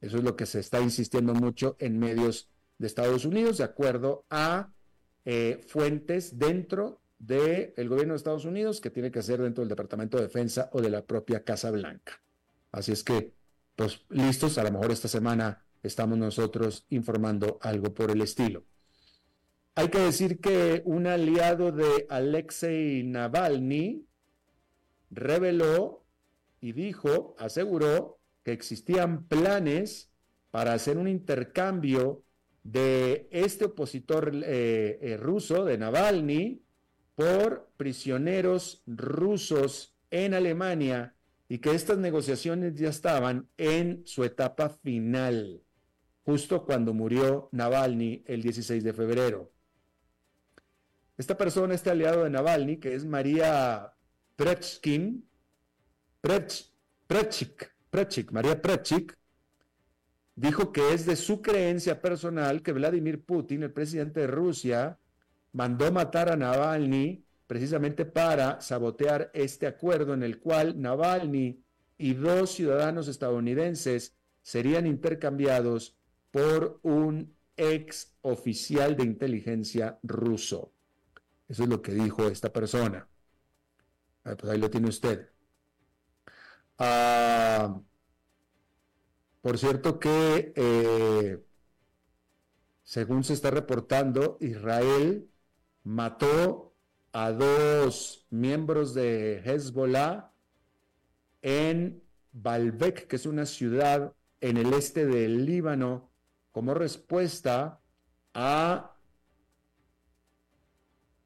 Eso 0.00 0.18
es 0.18 0.24
lo 0.24 0.36
que 0.36 0.46
se 0.46 0.60
está 0.60 0.80
insistiendo 0.80 1.34
mucho 1.34 1.76
en 1.80 1.98
medios 1.98 2.48
de 2.78 2.86
Estados 2.86 3.24
Unidos, 3.24 3.58
de 3.58 3.64
acuerdo 3.64 4.24
a 4.30 4.72
eh, 5.24 5.60
fuentes 5.66 6.38
dentro 6.38 7.00
del 7.18 7.88
gobierno 7.88 8.12
de 8.12 8.18
Estados 8.18 8.44
Unidos 8.44 8.80
que 8.80 8.90
tiene 8.90 9.10
que 9.10 9.18
hacer 9.18 9.40
dentro 9.40 9.62
del 9.62 9.68
Departamento 9.68 10.16
de 10.16 10.24
Defensa 10.24 10.70
o 10.72 10.80
de 10.80 10.90
la 10.90 11.04
propia 11.04 11.42
Casa 11.42 11.70
Blanca. 11.70 12.20
Así 12.70 12.92
es 12.92 13.02
que, 13.02 13.32
pues 13.74 14.04
listos, 14.08 14.58
a 14.58 14.64
lo 14.64 14.70
mejor 14.70 14.92
esta 14.92 15.08
semana 15.08 15.64
estamos 15.82 16.18
nosotros 16.18 16.86
informando 16.90 17.58
algo 17.62 17.92
por 17.92 18.10
el 18.10 18.20
estilo. 18.20 18.64
Hay 19.74 19.88
que 19.88 19.98
decir 19.98 20.40
que 20.40 20.82
un 20.84 21.06
aliado 21.06 21.70
de 21.70 22.06
Alexei 22.08 23.04
Navalny 23.04 24.04
reveló 25.10 26.04
y 26.60 26.72
dijo, 26.72 27.36
aseguró 27.38 28.18
que 28.42 28.52
existían 28.52 29.24
planes 29.26 30.10
para 30.50 30.72
hacer 30.72 30.98
un 30.98 31.08
intercambio 31.08 32.24
de 32.64 33.28
este 33.30 33.66
opositor 33.66 34.32
eh, 34.34 34.98
eh, 35.00 35.16
ruso, 35.16 35.64
de 35.64 35.78
Navalny, 35.78 36.60
por 37.18 37.68
prisioneros 37.76 38.84
rusos 38.86 39.98
en 40.08 40.34
Alemania 40.34 41.16
y 41.48 41.58
que 41.58 41.74
estas 41.74 41.98
negociaciones 41.98 42.76
ya 42.76 42.90
estaban 42.90 43.48
en 43.56 44.06
su 44.06 44.22
etapa 44.22 44.68
final, 44.68 45.60
justo 46.22 46.64
cuando 46.64 46.94
murió 46.94 47.48
Navalny 47.50 48.22
el 48.24 48.40
16 48.40 48.84
de 48.84 48.92
febrero. 48.92 49.50
Esta 51.16 51.36
persona, 51.36 51.74
este 51.74 51.90
aliado 51.90 52.22
de 52.22 52.30
Navalny, 52.30 52.76
que 52.76 52.94
es 52.94 53.04
María 53.04 53.92
Prechkin, 54.36 55.28
Prechik, 56.20 57.74
Prechik, 57.90 58.30
María 58.30 58.62
Prechik, 58.62 59.18
dijo 60.36 60.70
que 60.70 60.94
es 60.94 61.04
de 61.04 61.16
su 61.16 61.42
creencia 61.42 62.00
personal 62.00 62.62
que 62.62 62.70
Vladimir 62.70 63.24
Putin, 63.24 63.64
el 63.64 63.72
presidente 63.72 64.20
de 64.20 64.28
Rusia, 64.28 65.00
mandó 65.52 65.90
matar 65.92 66.30
a 66.30 66.36
Navalny 66.36 67.24
precisamente 67.46 68.04
para 68.04 68.60
sabotear 68.60 69.30
este 69.32 69.66
acuerdo 69.66 70.14
en 70.14 70.22
el 70.22 70.38
cual 70.38 70.80
Navalny 70.80 71.62
y 71.96 72.14
dos 72.14 72.52
ciudadanos 72.52 73.08
estadounidenses 73.08 74.14
serían 74.42 74.86
intercambiados 74.86 75.96
por 76.30 76.78
un 76.82 77.34
ex 77.56 78.14
oficial 78.22 78.96
de 78.96 79.04
inteligencia 79.04 79.98
ruso. 80.02 80.72
Eso 81.48 81.62
es 81.64 81.68
lo 81.68 81.82
que 81.82 81.92
dijo 81.92 82.28
esta 82.28 82.52
persona. 82.52 83.08
Ah, 84.24 84.36
pues 84.36 84.52
ahí 84.52 84.58
lo 84.58 84.70
tiene 84.70 84.88
usted. 84.88 85.30
Ah, 86.78 87.80
por 89.40 89.58
cierto 89.58 89.98
que, 89.98 90.52
eh, 90.54 91.42
según 92.84 93.24
se 93.24 93.32
está 93.32 93.50
reportando, 93.50 94.36
Israel 94.40 95.28
mató 95.84 96.74
a 97.12 97.32
dos 97.32 98.26
miembros 98.30 98.94
de 98.94 99.42
Hezbollah 99.44 100.30
en 101.42 102.02
Baalbek, 102.32 103.06
que 103.06 103.16
es 103.16 103.26
una 103.26 103.46
ciudad 103.46 104.12
en 104.40 104.56
el 104.56 104.72
este 104.72 105.06
del 105.06 105.46
Líbano, 105.46 106.10
como 106.52 106.74
respuesta 106.74 107.80
a 108.34 108.94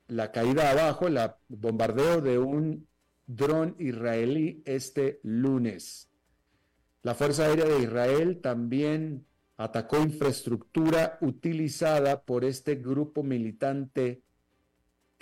la 0.08 0.30
caída 0.30 0.70
abajo, 0.70 1.08
el 1.08 1.18
bombardeo 1.48 2.20
de 2.20 2.38
un 2.38 2.86
dron 3.26 3.76
israelí 3.78 4.62
este 4.66 5.20
lunes. 5.22 6.10
La 7.02 7.14
Fuerza 7.14 7.46
Aérea 7.46 7.64
de 7.64 7.80
Israel 7.80 8.40
también 8.40 9.26
atacó 9.56 9.98
infraestructura 9.98 11.18
utilizada 11.20 12.22
por 12.22 12.44
este 12.44 12.76
grupo 12.76 13.22
militante 13.22 14.22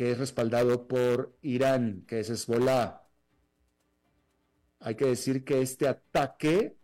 que 0.00 0.12
es 0.12 0.19
respaldado 0.19 0.88
por 0.88 1.37
Irán, 1.42 2.07
que 2.07 2.21
es 2.21 2.30
Hezbollah. 2.30 3.02
Hay 4.78 4.95
que 4.95 5.04
decir 5.04 5.45
que 5.45 5.61
este 5.61 5.88
ataque 5.88 6.78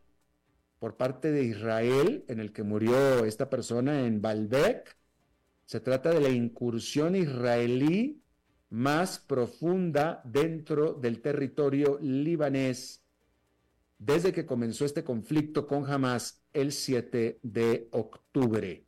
por 0.79 0.99
parte 0.99 1.33
de 1.33 1.43
Israel, 1.45 2.27
en 2.29 2.41
el 2.41 2.53
que 2.53 2.63
murió 2.63 3.25
esta 3.25 3.49
persona 3.49 4.05
en 4.07 4.21
Baalbek, 4.21 4.99
se 5.65 5.81
trata 5.81 6.11
de 6.11 6.21
la 6.21 6.29
incursión 6.29 7.17
israelí 7.17 8.21
más 8.69 9.19
profunda 9.19 10.21
dentro 10.27 10.93
del 10.93 11.23
territorio 11.23 11.99
libanés 12.03 13.03
desde 13.97 14.31
que 14.31 14.45
comenzó 14.45 14.85
este 14.85 15.05
conflicto 15.05 15.67
con 15.67 15.91
Hamas 15.91 16.45
el 16.53 16.71
7 16.71 17.41
de 17.43 17.89
octubre. 17.93 18.85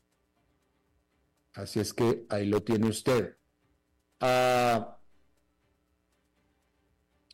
Así 1.55 1.81
es 1.81 1.95
que 1.95 2.27
ahí 2.29 2.45
lo 2.45 2.63
tiene 2.63 2.89
usted. 2.89 3.39
Ah, 4.21 4.99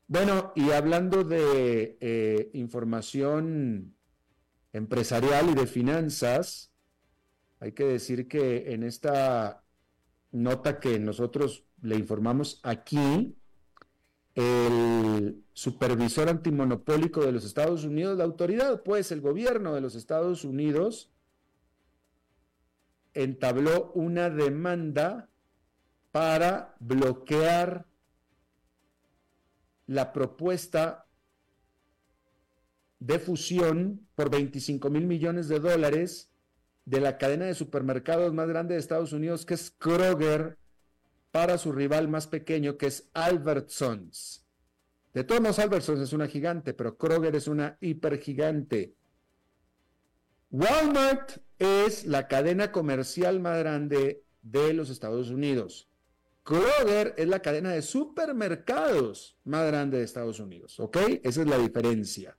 bueno, 0.07 0.53
y 0.55 0.71
hablando 0.71 1.25
de 1.25 1.97
eh, 2.01 2.51
información 2.53 3.97
empresarial 4.73 5.51
y 5.51 5.55
de 5.55 5.67
finanzas, 5.67 6.73
hay 7.61 7.73
que 7.73 7.85
decir 7.85 8.29
que 8.29 8.73
en 8.73 8.83
esta 8.83 9.65
nota 10.33 10.79
que 10.81 10.99
nosotros 10.99 11.65
le 11.81 11.97
informamos 11.97 12.61
aquí, 12.63 13.37
el 14.35 15.45
supervisor 15.53 16.29
antimonopólico 16.29 17.25
de 17.25 17.33
los 17.33 17.45
Estados 17.45 17.85
Unidos, 17.85 18.19
la 18.19 18.25
autoridad, 18.25 18.83
pues 18.83 19.13
el 19.13 19.21
gobierno 19.21 19.75
de 19.75 19.81
los 19.81 19.95
Estados 19.95 20.45
Unidos, 20.45 21.11
entabló 23.15 23.93
una 23.95 24.29
demanda 24.29 25.31
para 26.15 26.77
bloquear 26.79 27.87
la 29.89 30.13
propuesta 30.13 31.09
de 33.01 33.19
fusión 33.19 34.07
por 34.15 34.31
25 34.31 34.91
mil 34.91 35.09
millones 35.09 35.49
de 35.49 35.59
dólares 35.59 36.31
de 36.85 37.01
la 37.01 37.19
cadena 37.19 37.47
de 37.47 37.55
supermercados 37.57 38.33
más 38.33 38.47
grande 38.47 38.75
de 38.75 38.81
Estados 38.81 39.13
Unidos, 39.13 39.45
que 39.45 39.55
es 39.55 39.73
Kroger, 39.73 40.57
para 41.33 41.59
su 41.59 41.73
rival 41.73 42.07
más 42.07 42.29
pequeño, 42.29 42.77
que 42.77 42.87
es 42.87 43.11
Albertsons. 43.13 44.47
De 45.15 45.25
todos 45.25 45.41
modos, 45.41 45.59
Albertsons 45.59 46.01
es 46.01 46.13
una 46.13 46.29
gigante, 46.29 46.75
pero 46.75 46.97
Kroger 46.97 47.35
es 47.35 47.49
una 47.49 47.77
hipergigante. 47.81 48.95
Walmart 50.53 51.39
es 51.59 52.07
la 52.07 52.29
cadena 52.29 52.71
comercial 52.71 53.41
más 53.41 53.59
grande 53.59 54.23
de 54.43 54.75
los 54.75 54.91
Estados 54.91 55.31
Unidos. 55.31 55.89
Kroger 56.45 57.15
es 57.17 57.27
la 57.27 57.41
cadena 57.41 57.71
de 57.73 57.81
supermercados 57.81 59.39
más 59.45 59.67
grande 59.67 59.99
de 59.99 60.05
Estados 60.05 60.39
Unidos, 60.39 60.79
¿ok? 60.79 60.99
Esa 61.23 61.41
es 61.41 61.49
la 61.49 61.57
diferencia. 61.57 62.37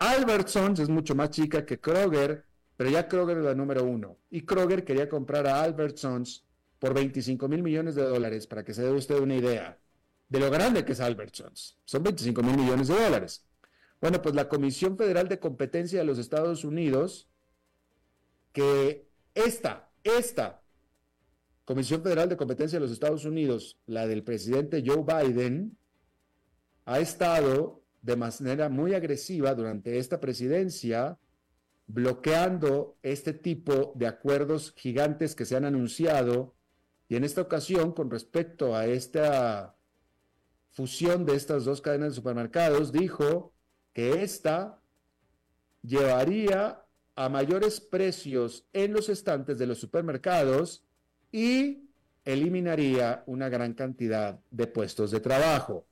Albertsons 0.00 0.80
es 0.80 0.88
mucho 0.88 1.14
más 1.14 1.30
chica 1.30 1.64
que 1.64 1.78
Kroger, 1.78 2.44
pero 2.76 2.90
ya 2.90 3.06
Kroger 3.06 3.38
es 3.38 3.44
la 3.44 3.54
número 3.54 3.84
uno. 3.84 4.18
Y 4.30 4.42
Kroger 4.42 4.84
quería 4.84 5.08
comprar 5.08 5.46
a 5.46 5.62
Albertsons 5.62 6.44
por 6.80 6.92
25 6.92 7.46
mil 7.46 7.62
millones 7.62 7.94
de 7.94 8.02
dólares, 8.02 8.48
para 8.48 8.64
que 8.64 8.74
se 8.74 8.82
dé 8.82 8.90
usted 8.90 9.20
una 9.20 9.36
idea 9.36 9.78
de 10.28 10.40
lo 10.40 10.50
grande 10.50 10.84
que 10.84 10.92
es 10.92 11.00
Albertsons. 11.00 11.78
Son 11.84 12.02
25 12.02 12.42
mil 12.42 12.56
millones 12.56 12.88
de 12.88 13.00
dólares. 13.00 13.46
Bueno, 14.00 14.20
pues 14.22 14.34
la 14.34 14.48
Comisión 14.48 14.96
Federal 14.96 15.28
de 15.28 15.38
Competencia 15.38 16.00
de 16.00 16.04
los 16.04 16.18
Estados 16.18 16.64
Unidos, 16.64 17.28
que 18.52 19.08
esta, 19.34 19.92
esta 20.02 20.59
Comisión 21.70 22.02
Federal 22.02 22.28
de 22.28 22.36
Competencia 22.36 22.80
de 22.80 22.80
los 22.80 22.90
Estados 22.90 23.24
Unidos, 23.24 23.78
la 23.86 24.08
del 24.08 24.24
presidente 24.24 24.82
Joe 24.84 25.04
Biden, 25.04 25.78
ha 26.84 26.98
estado 26.98 27.84
de 28.02 28.16
manera 28.16 28.68
muy 28.68 28.92
agresiva 28.92 29.54
durante 29.54 29.96
esta 29.98 30.18
presidencia 30.18 31.16
bloqueando 31.86 32.98
este 33.04 33.34
tipo 33.34 33.92
de 33.94 34.08
acuerdos 34.08 34.74
gigantes 34.76 35.36
que 35.36 35.44
se 35.44 35.54
han 35.54 35.64
anunciado. 35.64 36.56
Y 37.08 37.14
en 37.14 37.22
esta 37.22 37.42
ocasión, 37.42 37.92
con 37.92 38.10
respecto 38.10 38.74
a 38.74 38.86
esta 38.86 39.76
fusión 40.72 41.24
de 41.24 41.36
estas 41.36 41.66
dos 41.66 41.80
cadenas 41.80 42.08
de 42.08 42.16
supermercados, 42.16 42.90
dijo 42.90 43.52
que 43.92 44.24
esta 44.24 44.82
llevaría 45.82 46.82
a 47.14 47.28
mayores 47.28 47.80
precios 47.80 48.66
en 48.72 48.92
los 48.92 49.08
estantes 49.08 49.56
de 49.60 49.66
los 49.68 49.78
supermercados 49.78 50.84
y 51.32 51.88
eliminaría 52.24 53.22
una 53.26 53.48
gran 53.48 53.74
cantidad 53.74 54.40
de 54.50 54.66
puestos 54.66 55.10
de 55.10 55.20
trabajo 55.20 55.86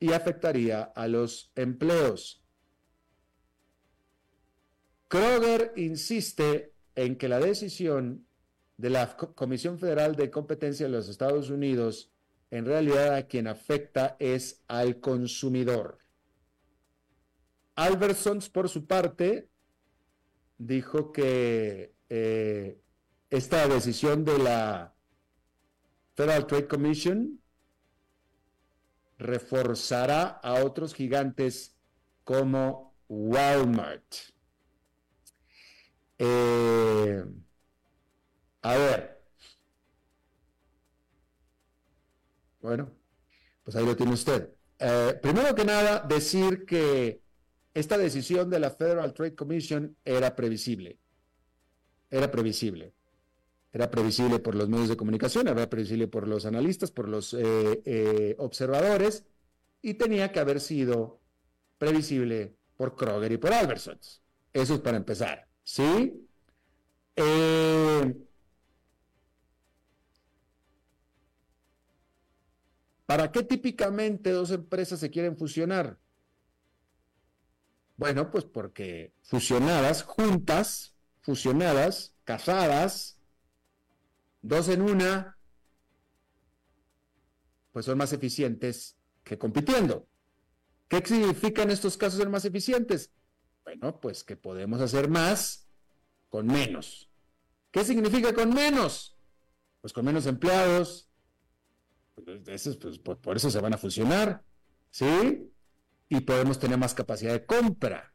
y 0.00 0.12
afectaría 0.12 0.82
a 0.82 1.08
los 1.08 1.50
empleos. 1.54 2.42
Kroger 5.08 5.72
insiste 5.76 6.72
en 6.94 7.16
que 7.16 7.28
la 7.28 7.40
decisión 7.40 8.26
de 8.76 8.90
la 8.90 9.16
Comisión 9.16 9.78
Federal 9.78 10.14
de 10.14 10.30
Competencia 10.30 10.86
de 10.86 10.92
los 10.92 11.08
Estados 11.08 11.50
Unidos, 11.50 12.12
en 12.50 12.64
realidad 12.64 13.14
a 13.14 13.26
quien 13.26 13.46
afecta 13.48 14.16
es 14.18 14.62
al 14.68 15.00
consumidor. 15.00 15.98
Albertsons, 17.74 18.48
por 18.48 18.68
su 18.68 18.86
parte, 18.86 19.48
dijo 20.58 21.12
que 21.12 21.94
eh, 22.08 22.80
esta 23.30 23.68
decisión 23.68 24.24
de 24.24 24.38
la 24.38 24.94
Federal 26.14 26.46
Trade 26.46 26.66
Commission 26.66 27.40
reforzará 29.18 30.24
a 30.28 30.64
otros 30.64 30.94
gigantes 30.94 31.76
como 32.24 32.94
Walmart. 33.08 34.14
Eh, 36.18 37.24
a 38.62 38.76
ver. 38.76 39.22
Bueno, 42.60 42.90
pues 43.62 43.76
ahí 43.76 43.84
lo 43.84 43.96
tiene 43.96 44.12
usted. 44.12 44.50
Eh, 44.78 45.18
primero 45.22 45.54
que 45.54 45.64
nada, 45.64 46.00
decir 46.00 46.64
que 46.64 47.22
esta 47.74 47.96
decisión 47.96 48.50
de 48.50 48.60
la 48.60 48.70
Federal 48.70 49.14
Trade 49.14 49.34
Commission 49.34 49.96
era 50.04 50.34
previsible. 50.34 50.98
Era 52.10 52.30
previsible. 52.30 52.94
Era 53.72 53.90
previsible 53.90 54.38
por 54.38 54.54
los 54.54 54.68
medios 54.68 54.88
de 54.88 54.96
comunicación, 54.96 55.48
era 55.48 55.68
previsible 55.68 56.08
por 56.08 56.26
los 56.26 56.46
analistas, 56.46 56.90
por 56.90 57.08
los 57.08 57.34
eh, 57.34 57.82
eh, 57.84 58.34
observadores, 58.38 59.24
y 59.82 59.94
tenía 59.94 60.32
que 60.32 60.40
haber 60.40 60.60
sido 60.60 61.20
previsible 61.78 62.56
por 62.76 62.96
Kroger 62.96 63.32
y 63.32 63.36
por 63.36 63.52
Albertsons. 63.52 64.22
Eso 64.52 64.74
es 64.74 64.80
para 64.80 64.96
empezar, 64.96 65.48
¿sí? 65.62 66.26
Eh, 67.16 68.14
¿Para 73.06 73.32
qué 73.32 73.42
típicamente 73.42 74.30
dos 74.30 74.50
empresas 74.50 75.00
se 75.00 75.10
quieren 75.10 75.36
fusionar? 75.36 75.98
Bueno, 77.96 78.30
pues 78.30 78.44
porque 78.44 79.12
fusionadas, 79.22 80.02
juntas, 80.02 80.94
fusionadas, 81.22 82.14
casadas, 82.24 83.17
dos 84.48 84.68
en 84.68 84.82
una, 84.82 85.38
pues 87.72 87.86
son 87.86 87.98
más 87.98 88.12
eficientes 88.12 88.96
que 89.22 89.38
compitiendo. 89.38 90.08
¿Qué 90.88 91.02
significan 91.04 91.70
estos 91.70 91.96
casos 91.96 92.18
ser 92.18 92.28
más 92.28 92.44
eficientes? 92.44 93.12
Bueno, 93.64 94.00
pues 94.00 94.24
que 94.24 94.36
podemos 94.36 94.80
hacer 94.80 95.08
más 95.08 95.68
con 96.30 96.46
menos. 96.46 97.10
¿Qué 97.70 97.84
significa 97.84 98.32
con 98.32 98.54
menos? 98.54 99.16
Pues 99.82 99.92
con 99.92 100.04
menos 100.04 100.26
empleados. 100.26 101.10
Pues, 102.14 102.78
pues, 102.78 102.98
por 102.98 103.36
eso 103.36 103.50
se 103.50 103.60
van 103.60 103.74
a 103.74 103.78
fusionar, 103.78 104.42
¿sí? 104.90 105.48
y 106.08 106.20
podemos 106.20 106.58
tener 106.58 106.78
más 106.78 106.94
capacidad 106.94 107.32
de 107.32 107.44
compra 107.44 108.14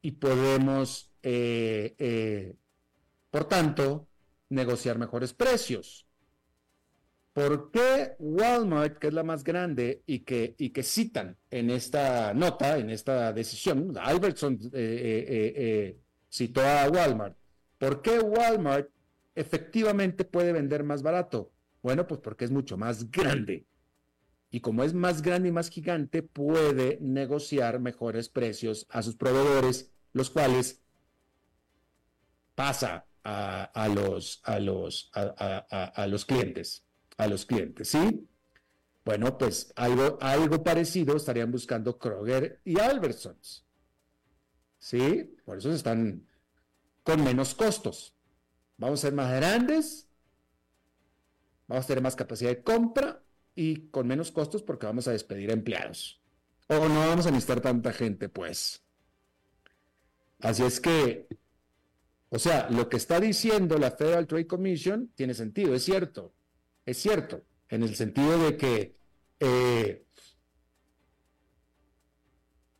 y 0.00 0.12
podemos, 0.12 1.12
eh, 1.22 1.94
eh, 1.98 2.56
por 3.30 3.44
tanto, 3.44 4.08
negociar 4.52 4.98
mejores 4.98 5.32
precios. 5.32 6.06
¿Por 7.32 7.70
qué 7.70 8.14
Walmart, 8.18 8.98
que 8.98 9.06
es 9.06 9.14
la 9.14 9.22
más 9.22 9.42
grande 9.42 10.02
y 10.06 10.20
que, 10.20 10.54
y 10.58 10.70
que 10.70 10.82
citan 10.82 11.38
en 11.50 11.70
esta 11.70 12.34
nota, 12.34 12.76
en 12.78 12.90
esta 12.90 13.32
decisión, 13.32 13.94
Albertson 13.98 14.58
eh, 14.74 15.98
citó 16.30 16.60
a 16.60 16.88
Walmart, 16.90 17.36
¿por 17.78 18.02
qué 18.02 18.18
Walmart 18.18 18.90
efectivamente 19.34 20.24
puede 20.24 20.52
vender 20.52 20.84
más 20.84 21.02
barato? 21.02 21.50
Bueno, 21.82 22.06
pues 22.06 22.20
porque 22.20 22.44
es 22.44 22.50
mucho 22.50 22.76
más 22.76 23.10
grande 23.10 23.66
y 24.52 24.60
como 24.60 24.84
es 24.84 24.92
más 24.92 25.22
grande 25.22 25.48
y 25.48 25.52
más 25.52 25.70
gigante, 25.70 26.22
puede 26.22 26.98
negociar 27.00 27.80
mejores 27.80 28.28
precios 28.28 28.86
a 28.90 29.02
sus 29.02 29.16
proveedores, 29.16 29.90
los 30.12 30.28
cuales 30.28 30.82
pasa 32.54 33.06
a, 33.24 33.88
los, 33.94 34.40
a, 34.44 34.58
los, 34.58 35.10
a, 35.14 36.06
los 36.06 36.24
clientes, 36.24 36.84
a 37.16 37.26
los 37.26 37.46
clientes, 37.46 37.88
¿sí? 37.88 38.28
Bueno, 39.04 39.36
pues 39.36 39.72
algo, 39.76 40.18
algo 40.20 40.62
parecido 40.62 41.16
estarían 41.16 41.50
buscando 41.50 41.98
Kroger 41.98 42.60
y 42.64 42.78
Albertsons, 42.78 43.64
¿sí? 44.78 45.36
Por 45.44 45.58
eso 45.58 45.72
están 45.72 46.26
con 47.02 47.22
menos 47.24 47.54
costos. 47.54 48.14
Vamos 48.76 49.00
a 49.00 49.08
ser 49.08 49.14
más 49.14 49.32
grandes, 49.32 50.08
vamos 51.66 51.84
a 51.84 51.88
tener 51.88 52.02
más 52.02 52.16
capacidad 52.16 52.50
de 52.50 52.62
compra 52.62 53.22
y 53.54 53.88
con 53.88 54.06
menos 54.06 54.32
costos 54.32 54.62
porque 54.62 54.86
vamos 54.86 55.08
a 55.08 55.12
despedir 55.12 55.50
empleados. 55.50 56.20
O 56.68 56.88
no 56.88 57.00
vamos 57.00 57.26
a 57.26 57.30
necesitar 57.30 57.60
tanta 57.60 57.92
gente, 57.92 58.28
pues. 58.28 58.82
Así 60.40 60.64
es 60.64 60.80
que, 60.80 61.28
o 62.34 62.38
sea, 62.38 62.70
lo 62.70 62.88
que 62.88 62.96
está 62.96 63.20
diciendo 63.20 63.76
la 63.76 63.90
Federal 63.90 64.26
Trade 64.26 64.46
Commission 64.46 65.12
tiene 65.14 65.34
sentido, 65.34 65.74
es 65.74 65.84
cierto, 65.84 66.32
es 66.86 66.96
cierto, 66.96 67.42
en 67.68 67.82
el 67.82 67.94
sentido 67.94 68.38
de 68.38 68.56
que 68.56 68.96
eh, 69.38 70.06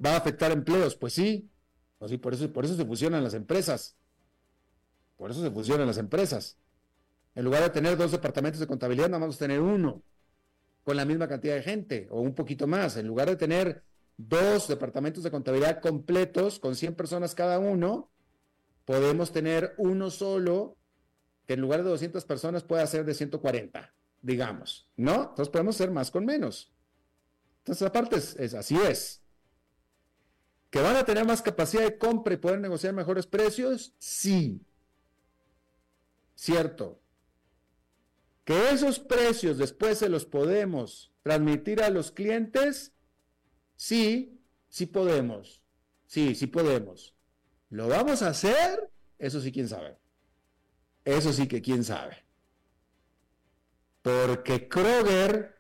va 0.05 0.15
a 0.15 0.17
afectar 0.17 0.53
empleos, 0.53 0.97
pues 0.97 1.13
sí, 1.13 1.51
pues 1.99 2.17
por, 2.17 2.33
eso, 2.33 2.51
por 2.51 2.65
eso 2.65 2.77
se 2.77 2.87
fusionan 2.87 3.23
las 3.23 3.35
empresas, 3.35 3.99
por 5.19 5.31
eso 5.31 5.43
se 5.43 5.51
fusionan 5.51 5.87
las 5.87 5.99
empresas. 5.99 6.57
En 7.35 7.45
lugar 7.45 7.63
de 7.63 7.69
tener 7.69 7.99
dos 7.99 8.11
departamentos 8.11 8.59
de 8.59 8.67
contabilidad, 8.67 9.11
nada 9.11 9.27
más 9.27 9.37
tener 9.37 9.61
uno 9.61 10.03
con 10.83 10.97
la 10.97 11.05
misma 11.05 11.29
cantidad 11.29 11.57
de 11.57 11.63
gente 11.63 12.09
o 12.11 12.23
un 12.23 12.35
poquito 12.35 12.67
más. 12.67 12.97
En 12.97 13.07
lugar 13.07 13.29
de 13.29 13.37
tener 13.37 13.85
dos 14.17 14.67
departamentos 14.69 15.23
de 15.23 15.31
contabilidad 15.31 15.83
completos 15.83 16.59
con 16.59 16.75
100 16.75 16.95
personas 16.95 17.35
cada 17.35 17.59
uno, 17.59 18.12
podemos 18.85 19.33
tener 19.33 19.75
uno 19.79 20.11
solo 20.11 20.77
que 21.47 21.55
en 21.55 21.61
lugar 21.61 21.83
de 21.83 21.91
200 21.91 22.25
personas 22.25 22.65
pueda 22.65 22.87
ser 22.87 23.05
de 23.05 23.15
140, 23.15 23.93
digamos, 24.21 24.89
¿no? 24.97 25.15
Entonces 25.31 25.49
podemos 25.49 25.77
ser 25.77 25.91
más 25.91 26.11
con 26.11 26.25
menos. 26.25 26.73
Entonces, 27.59 27.87
aparte, 27.87 28.17
es, 28.17 28.55
así 28.55 28.77
es. 28.77 29.23
¿Que 30.71 30.81
van 30.81 30.97
a 30.97 31.05
tener 31.05 31.25
más 31.25 31.43
capacidad 31.43 31.83
de 31.83 31.99
compra 31.99 32.35
y 32.35 32.39
poder 32.39 32.61
negociar 32.61 32.93
mejores 32.93 33.27
precios? 33.27 33.95
Sí. 33.99 34.61
Cierto. 36.35 37.01
Que 38.45 38.71
esos 38.71 38.99
precios 38.99 39.59
después 39.59 39.99
se 39.99 40.09
los 40.09 40.25
podemos 40.25 41.13
transmitir 41.23 41.83
a 41.83 41.91
los 41.91 42.11
clientes, 42.11 42.93
sí, 43.77 44.41
sí 44.69 44.87
podemos. 44.87 45.63
Sí, 46.07 46.35
sí 46.35 46.49
podemos. 46.49 47.15
¿Lo 47.73 47.89
vamos 47.89 48.21
a 48.21 48.29
hacer? 48.29 48.91
Eso 49.19 49.41
sí, 49.41 49.51
quién 49.51 49.67
sabe. 49.67 49.97
Eso 51.07 51.33
sí 51.33 51.49
que 51.49 51.63
quién 51.63 51.83
sabe. 51.83 52.19
Porque 54.03 54.69
Kroger, 54.69 55.59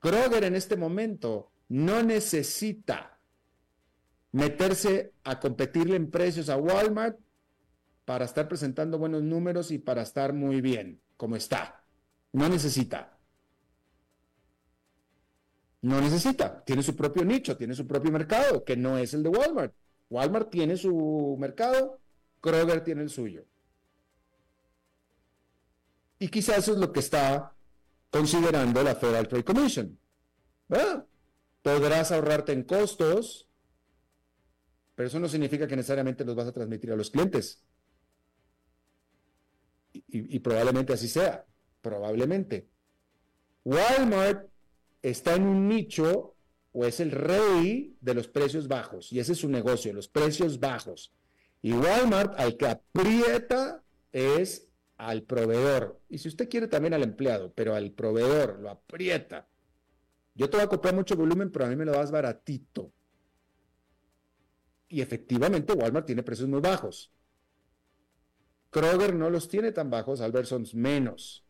Kroger 0.00 0.44
en 0.44 0.54
este 0.54 0.76
momento 0.76 1.50
no 1.68 2.02
necesita 2.02 3.18
meterse 4.32 5.14
a 5.24 5.40
competirle 5.40 5.96
en 5.96 6.10
precios 6.10 6.50
a 6.50 6.58
Walmart 6.58 7.18
para 8.04 8.26
estar 8.26 8.46
presentando 8.46 8.98
buenos 8.98 9.22
números 9.22 9.70
y 9.70 9.78
para 9.78 10.02
estar 10.02 10.34
muy 10.34 10.60
bien 10.60 11.00
como 11.16 11.36
está. 11.36 11.82
No 12.32 12.50
necesita. 12.50 13.18
No 15.80 16.02
necesita. 16.02 16.62
Tiene 16.64 16.82
su 16.82 16.94
propio 16.94 17.24
nicho, 17.24 17.56
tiene 17.56 17.74
su 17.74 17.86
propio 17.86 18.12
mercado, 18.12 18.62
que 18.62 18.76
no 18.76 18.98
es 18.98 19.14
el 19.14 19.22
de 19.22 19.30
Walmart. 19.30 19.72
Walmart 20.10 20.50
tiene 20.50 20.76
su 20.76 21.36
mercado, 21.38 22.00
Kroger 22.40 22.84
tiene 22.84 23.02
el 23.02 23.10
suyo. 23.10 23.44
Y 26.18 26.28
quizás 26.28 26.58
eso 26.58 26.72
es 26.72 26.78
lo 26.78 26.92
que 26.92 27.00
está 27.00 27.54
considerando 28.10 28.82
la 28.82 28.94
Federal 28.94 29.28
Trade 29.28 29.44
Commission. 29.44 29.98
Podrás 31.62 32.12
ahorrarte 32.12 32.52
en 32.52 32.64
costos, 32.64 33.48
pero 34.94 35.06
eso 35.08 35.18
no 35.18 35.28
significa 35.28 35.66
que 35.66 35.76
necesariamente 35.76 36.24
los 36.24 36.34
vas 36.34 36.48
a 36.48 36.52
transmitir 36.52 36.92
a 36.92 36.96
los 36.96 37.10
clientes 37.10 37.64
y, 39.92 40.38
probablemente 40.40 40.92
así 40.92 41.08
sea, 41.08 41.46
probablemente. 41.80 42.68
Walmart 43.64 44.48
está 45.02 45.34
en 45.36 45.44
un 45.44 45.68
nicho 45.68 46.34
o 46.72 46.84
es 46.84 47.00
el 47.00 47.10
rey 47.10 47.96
de 48.00 48.14
los 48.14 48.28
precios 48.28 48.68
bajos 48.68 49.12
y 49.12 49.18
ese 49.18 49.32
es 49.32 49.38
su 49.38 49.48
negocio, 49.48 49.92
los 49.92 50.08
precios 50.08 50.60
bajos. 50.60 51.12
Y 51.62 51.72
Walmart 51.72 52.38
al 52.38 52.56
que 52.56 52.68
aprieta 52.68 53.82
es 54.12 54.68
al 54.96 55.22
proveedor. 55.22 56.00
Y 56.08 56.18
si 56.18 56.28
usted 56.28 56.48
quiere 56.48 56.68
también 56.68 56.94
al 56.94 57.02
empleado, 57.02 57.52
pero 57.54 57.74
al 57.74 57.90
proveedor 57.92 58.60
lo 58.60 58.70
aprieta. 58.70 59.48
Yo 60.34 60.48
te 60.48 60.56
voy 60.56 60.64
a 60.64 60.68
comprar 60.68 60.94
mucho 60.94 61.16
volumen, 61.16 61.50
pero 61.50 61.66
a 61.66 61.68
mí 61.68 61.76
me 61.76 61.84
lo 61.84 61.92
das 61.92 62.10
baratito. 62.10 62.92
Y 64.88 65.00
efectivamente 65.00 65.72
Walmart 65.72 66.06
tiene 66.06 66.22
precios 66.22 66.48
muy 66.48 66.60
bajos. 66.60 67.12
Kroger 68.70 69.14
no 69.14 69.30
los 69.30 69.48
tiene 69.48 69.72
tan 69.72 69.90
bajos, 69.90 70.20
Albertsons 70.20 70.74
menos. 70.74 71.44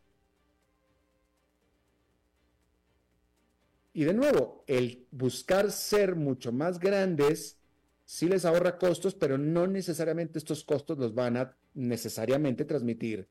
Y 3.93 4.05
de 4.05 4.15
nuevo, 4.15 4.65
el 4.67 5.07
buscar 5.11 5.73
ser 5.73 6.15
mucho 6.15 6.53
más 6.53 6.79
grandes 6.79 7.59
sí 8.05 8.29
les 8.29 8.45
ahorra 8.45 8.79
costos, 8.79 9.15
pero 9.15 9.39
no 9.39 9.67
necesariamente 9.67 10.39
estos 10.39 10.65
costos 10.65 10.99
los 10.99 11.15
van 11.15 11.37
a 11.37 11.57
necesariamente 11.75 12.65
transmitir 12.65 13.29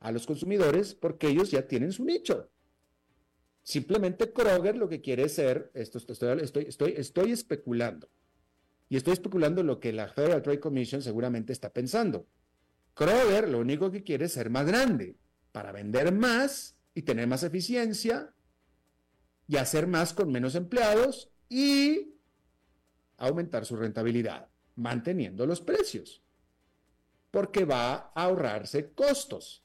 a 0.00 0.12
los 0.12 0.26
consumidores 0.26 0.94
porque 0.94 1.28
ellos 1.28 1.50
ya 1.50 1.66
tienen 1.66 1.92
su 1.92 2.04
nicho. 2.04 2.48
Simplemente 3.62 4.32
Kroger 4.32 4.76
lo 4.76 4.88
que 4.88 5.00
quiere 5.00 5.28
ser, 5.28 5.70
esto 5.74 5.98
estoy, 5.98 6.40
estoy, 6.40 6.64
estoy, 6.64 6.94
estoy 6.96 7.32
especulando, 7.32 8.08
y 8.90 8.96
estoy 8.96 9.12
especulando 9.12 9.62
lo 9.62 9.78
que 9.78 9.92
la 9.92 10.08
Federal 10.08 10.42
Trade 10.42 10.58
Commission 10.58 11.00
seguramente 11.00 11.52
está 11.52 11.72
pensando. 11.72 12.26
Kroger 12.94 13.48
lo 13.48 13.60
único 13.60 13.90
que 13.92 14.02
quiere 14.02 14.24
es 14.24 14.32
ser 14.32 14.50
más 14.50 14.66
grande 14.66 15.16
para 15.52 15.70
vender 15.70 16.12
más 16.12 16.76
y 16.92 17.02
tener 17.02 17.28
más 17.28 17.44
eficiencia 17.44 18.34
y 19.50 19.56
hacer 19.56 19.88
más 19.88 20.14
con 20.14 20.30
menos 20.30 20.54
empleados 20.54 21.28
y 21.48 22.14
aumentar 23.16 23.66
su 23.66 23.74
rentabilidad, 23.74 24.48
manteniendo 24.76 25.44
los 25.44 25.60
precios. 25.60 26.22
porque 27.30 27.64
va 27.64 27.94
a 28.14 28.24
ahorrarse 28.24 28.92
costos. 28.92 29.62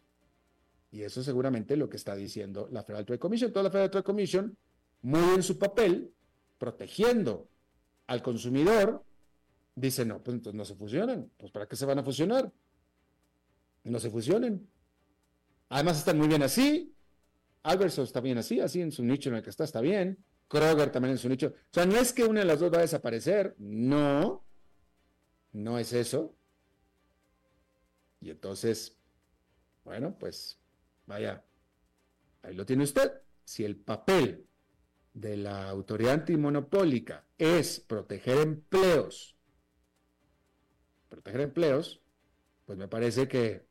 Y 0.92 1.02
eso 1.02 1.20
es 1.20 1.26
seguramente 1.26 1.76
lo 1.76 1.90
que 1.90 1.98
está 1.98 2.16
diciendo 2.16 2.68
la 2.72 2.84
Federal 2.84 3.06
Trade 3.06 3.20
Commission. 3.20 3.52
Toda 3.52 3.64
la 3.64 3.72
Federal 3.72 3.90
Trade 3.92 4.04
Commission, 4.04 4.58
muy 5.02 5.36
en 5.36 5.44
su 5.44 5.58
papel, 5.58 6.14
protegiendo 6.58 7.50
al 8.08 8.22
consumidor, 8.22 9.04
dice, 9.76 10.06
no, 10.06 10.24
pues 10.24 10.36
entonces 10.36 10.58
no 10.58 10.66
se 10.66 10.76
fusionan. 10.76 11.32
Pues 11.38 11.52
¿para 11.52 11.68
qué 11.68 11.76
se 11.76 11.86
van 11.86 12.00
a 12.00 12.04
fusionar? 12.04 12.52
No 13.84 14.00
se 14.00 14.10
fusionen. 14.10 14.68
Además 15.70 15.98
están 15.98 16.18
muy 16.18 16.28
bien 16.28 16.44
así. 16.44 16.95
Albertson 17.66 18.04
está 18.04 18.22
bien 18.22 18.38
así, 18.38 18.60
así 18.60 18.80
en 18.80 18.92
su 18.92 19.04
nicho 19.04 19.30
en 19.30 19.38
el 19.38 19.44
que 19.44 19.50
está, 19.50 19.64
está 19.64 19.82
bien. 19.82 20.24
Kroger 20.48 20.92
también 20.92 21.14
en 21.14 21.18
su 21.18 21.28
nicho. 21.28 21.48
O 21.48 21.74
sea, 21.74 21.86
no 21.88 21.98
es 21.98 22.14
que 22.14 22.24
una 22.24 22.42
de 22.42 22.46
las 22.46 22.60
dos 22.60 22.72
va 22.72 22.78
a 22.78 22.82
desaparecer. 22.82 23.56
No. 23.58 24.46
No 25.52 25.80
es 25.80 25.92
eso. 25.92 26.36
Y 28.22 28.30
entonces, 28.30 28.96
bueno, 29.84 30.16
pues 30.20 30.60
vaya, 31.08 31.44
ahí 32.44 32.54
lo 32.54 32.68
tiene 32.68 32.84
usted. 32.84 33.12
Si 33.44 33.64
el 33.66 33.78
papel 33.78 34.46
de 35.16 35.36
la 35.38 35.68
autoridad 35.68 36.14
antimonopólica 36.14 37.26
es 37.36 37.80
proteger 37.80 38.38
empleos, 38.38 39.36
proteger 41.10 41.42
empleos, 41.42 42.00
pues 42.66 42.78
me 42.78 42.88
parece 42.88 43.28
que 43.28 43.66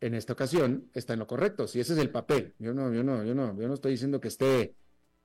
en 0.00 0.14
esta 0.14 0.32
ocasión 0.32 0.90
está 0.94 1.12
en 1.12 1.18
lo 1.18 1.26
correcto. 1.26 1.66
Si 1.66 1.80
ese 1.80 1.94
es 1.94 1.98
el 1.98 2.10
papel, 2.10 2.54
yo 2.58 2.72
no, 2.72 2.92
yo 2.92 3.02
no, 3.02 3.24
yo 3.24 3.34
no, 3.34 3.58
yo 3.58 3.68
no 3.68 3.74
estoy 3.74 3.92
diciendo 3.92 4.20
que 4.20 4.28
esté, 4.28 4.60
eh, 4.60 4.74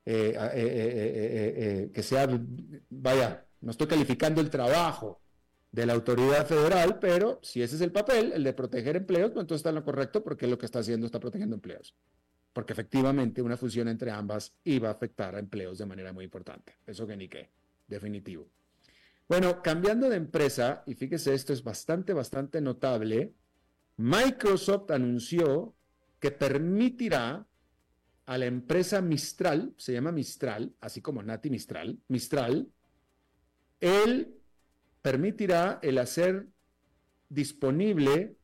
eh, 0.06 0.34
eh, 0.36 1.92
que 1.94 2.04
sea, 2.04 2.28
vaya, 2.90 3.46
no 3.62 3.72
estoy 3.72 3.88
calificando 3.88 4.42
el 4.42 4.50
trabajo 4.50 5.22
de 5.72 5.86
la 5.86 5.94
autoridad 5.94 6.46
federal, 6.46 7.00
pero 7.00 7.40
si 7.42 7.62
ese 7.62 7.76
es 7.76 7.82
el 7.82 7.92
papel, 7.92 8.32
el 8.34 8.44
de 8.44 8.54
proteger 8.54 8.96
empleos, 8.96 9.32
pues 9.32 9.42
entonces 9.42 9.62
está 9.62 9.70
en 9.70 9.76
lo 9.76 9.84
correcto 9.84 10.24
porque 10.24 10.48
lo 10.48 10.58
que 10.58 10.66
está 10.66 10.80
haciendo 10.80 11.06
está 11.06 11.20
protegiendo 11.20 11.56
empleos. 11.56 11.96
Porque 12.54 12.74
efectivamente 12.74 13.42
una 13.42 13.58
fusión 13.58 13.88
entre 13.88 14.12
ambas 14.12 14.54
iba 14.64 14.90
a 14.90 14.92
afectar 14.92 15.36
a 15.36 15.40
empleos 15.40 15.80
de 15.80 15.88
manera 15.88 16.14
muy 16.14 16.26
importante. 16.26 16.74
Eso 16.86 17.08
que 17.08 17.18
ni 17.18 17.28
qué, 17.28 17.50
definitivo. 17.88 18.48
Bueno, 19.28 19.64
cambiando 19.64 20.10
de 20.10 20.18
empresa, 20.18 20.84
y 20.86 20.94
fíjese, 20.94 21.34
esto 21.34 21.54
es 21.54 21.64
bastante, 21.64 22.14
bastante 22.14 22.62
notable, 22.62 23.34
Microsoft 23.98 24.92
anunció 24.92 25.76
que 26.20 26.32
permitirá 26.32 27.46
a 28.26 28.38
la 28.38 28.46
empresa 28.46 29.02
Mistral, 29.02 29.74
se 29.78 29.94
llama 29.94 30.12
Mistral, 30.12 30.74
así 30.80 31.02
como 31.02 31.22
Nati 31.22 31.50
Mistral, 31.50 32.00
Mistral, 32.08 32.72
él 33.80 34.40
permitirá 35.02 35.80
el 35.82 35.98
hacer 35.98 36.48
disponible 37.28 38.38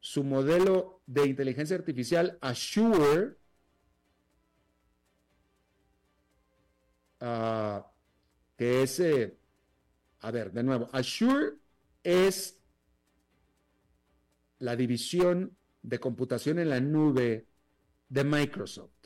su 0.00 0.22
modelo 0.22 1.02
de 1.06 1.26
inteligencia 1.26 1.76
artificial 1.76 2.38
Azure 2.40 3.36
uh, 7.20 7.82
que 8.56 8.82
es, 8.82 9.00
eh, 9.00 9.36
a 10.20 10.30
ver, 10.30 10.52
de 10.52 10.62
nuevo, 10.62 10.88
Azure 10.92 11.54
es 12.02 12.58
la 14.58 14.76
división 14.76 15.56
de 15.82 15.98
computación 15.98 16.58
en 16.58 16.68
la 16.68 16.80
nube 16.80 17.46
de 18.08 18.24
Microsoft 18.24 19.00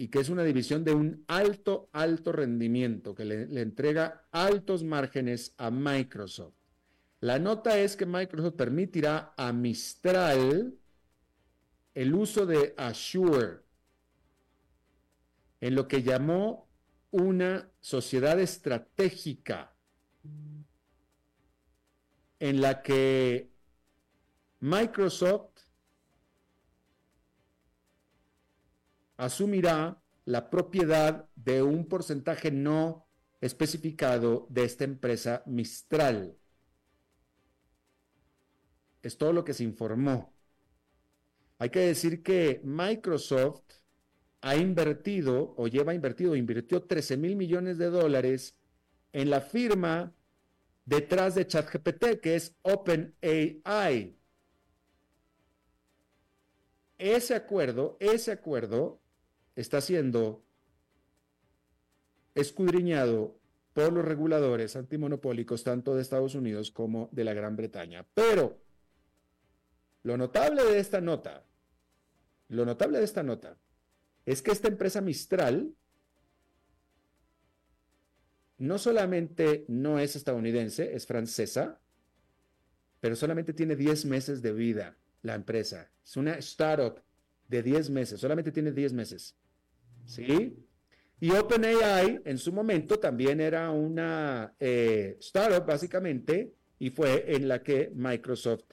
y 0.00 0.08
que 0.08 0.20
es 0.20 0.30
una 0.30 0.44
división 0.44 0.82
de 0.82 0.94
un 0.94 1.24
alto, 1.26 1.90
alto 1.92 2.32
rendimiento, 2.32 3.14
que 3.14 3.26
le, 3.26 3.60
entrega 3.60 4.26
altos 4.32 4.82
márgenes 4.82 5.54
a 5.58 5.70
Microsoft. 5.70 6.54
La 7.20 7.38
nota 7.38 7.78
es 7.78 7.96
que 7.96 8.06
Microsoft 8.06 8.54
permitirá 8.54 9.34
a 9.36 9.52
Mistral 9.52 10.74
el 11.94 12.14
uso 12.14 12.46
de 12.46 12.72
Azure 12.78 13.58
en 15.60 15.74
lo 15.74 15.86
que 15.86 16.02
llamó 16.02 16.66
una 17.10 17.70
sociedad 17.82 18.40
estratégica 18.40 19.74
en 22.40 22.60
la 22.60 22.82
que 22.82 23.50
Microsoft 24.60 25.50
asumirá 29.18 30.02
la 30.24 30.48
propiedad 30.48 31.28
de 31.36 31.62
un 31.62 31.86
porcentaje 31.86 32.50
no 32.50 33.06
especificado 33.40 34.46
de 34.50 34.64
esta 34.64 34.84
empresa 34.84 35.42
Mistral. 35.46 36.36
Es 39.02 39.16
todo 39.16 39.32
lo 39.32 39.44
que 39.44 39.54
se 39.54 39.64
informó. 39.64 40.34
Hay 41.58 41.70
que 41.70 41.80
decir 41.80 42.22
que 42.22 42.60
Microsoft 42.64 43.64
ha 44.40 44.56
invertido 44.56 45.54
o 45.58 45.68
lleva 45.68 45.94
invertido, 45.94 46.34
invirtió 46.34 46.82
13 46.82 47.18
mil 47.18 47.36
millones 47.36 47.76
de 47.76 47.90
dólares 47.90 48.56
en 49.12 49.28
la 49.28 49.42
firma 49.42 50.14
detrás 50.90 51.36
de 51.36 51.46
ChatGPT, 51.46 52.20
que 52.20 52.34
es 52.34 52.56
OpenAI. 52.62 54.18
Ese 56.98 57.34
acuerdo, 57.36 57.96
ese 58.00 58.32
acuerdo 58.32 59.00
está 59.54 59.80
siendo 59.80 60.42
escudriñado 62.34 63.38
por 63.72 63.92
los 63.92 64.04
reguladores 64.04 64.74
antimonopólicos 64.74 65.62
tanto 65.62 65.94
de 65.94 66.02
Estados 66.02 66.34
Unidos 66.34 66.72
como 66.72 67.08
de 67.12 67.22
la 67.22 67.34
Gran 67.34 67.54
Bretaña. 67.54 68.04
Pero 68.12 68.58
lo 70.02 70.16
notable 70.16 70.64
de 70.64 70.80
esta 70.80 71.00
nota, 71.00 71.44
lo 72.48 72.66
notable 72.66 72.98
de 72.98 73.04
esta 73.04 73.22
nota 73.22 73.56
es 74.26 74.42
que 74.42 74.50
esta 74.50 74.66
empresa 74.66 75.00
Mistral 75.00 75.72
no 78.60 78.78
solamente 78.78 79.64
no 79.68 79.98
es 79.98 80.16
estadounidense, 80.16 80.94
es 80.94 81.06
francesa, 81.06 81.80
pero 83.00 83.16
solamente 83.16 83.54
tiene 83.54 83.74
10 83.74 84.04
meses 84.04 84.42
de 84.42 84.52
vida 84.52 84.98
la 85.22 85.34
empresa. 85.34 85.90
Es 86.04 86.16
una 86.18 86.34
startup 86.34 87.00
de 87.48 87.62
10 87.62 87.88
meses, 87.88 88.20
solamente 88.20 88.52
tiene 88.52 88.70
10 88.70 88.92
meses. 88.92 89.34
¿Sí? 90.04 90.58
Y 91.20 91.30
OpenAI 91.30 92.20
en 92.24 92.36
su 92.36 92.52
momento 92.52 92.98
también 92.98 93.40
era 93.40 93.70
una 93.70 94.54
eh, 94.60 95.16
startup 95.20 95.66
básicamente 95.66 96.52
y 96.78 96.90
fue 96.90 97.34
en 97.34 97.48
la 97.48 97.62
que 97.62 97.90
Microsoft 97.94 98.64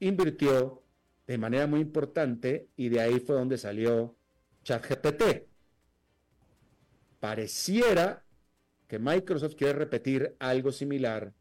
invirtió 0.00 0.82
de 1.26 1.38
manera 1.38 1.66
muy 1.66 1.80
importante 1.80 2.68
y 2.76 2.90
de 2.90 3.00
ahí 3.00 3.20
fue 3.20 3.36
donde 3.36 3.56
salió 3.56 4.16
ChatGPT. 4.64 5.46
Pareciera 7.20 8.23
que 8.86 8.98
Microsoft 8.98 9.54
quiere 9.54 9.74
repetir 9.74 10.36
algo 10.38 10.72
similar 10.72 11.32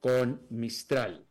con 0.00 0.42
Mistral. 0.50 1.26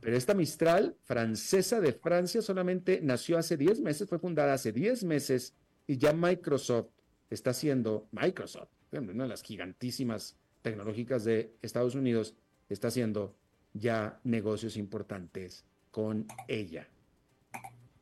Pero 0.00 0.16
esta 0.16 0.34
Mistral 0.34 0.96
francesa 1.02 1.80
de 1.80 1.92
Francia 1.92 2.40
solamente 2.40 3.00
nació 3.02 3.38
hace 3.38 3.56
10 3.56 3.80
meses, 3.80 4.08
fue 4.08 4.18
fundada 4.18 4.54
hace 4.54 4.72
10 4.72 5.04
meses 5.04 5.54
y 5.86 5.98
ya 5.98 6.12
Microsoft 6.12 6.90
está 7.30 7.50
haciendo, 7.50 8.08
Microsoft, 8.12 8.70
una 8.92 9.24
de 9.24 9.28
las 9.28 9.42
gigantísimas 9.42 10.36
tecnológicas 10.62 11.24
de 11.24 11.54
Estados 11.62 11.94
Unidos, 11.94 12.34
está 12.68 12.88
haciendo 12.88 13.34
ya 13.72 14.20
negocios 14.24 14.76
importantes 14.76 15.64
con 15.90 16.26
ella. 16.46 16.88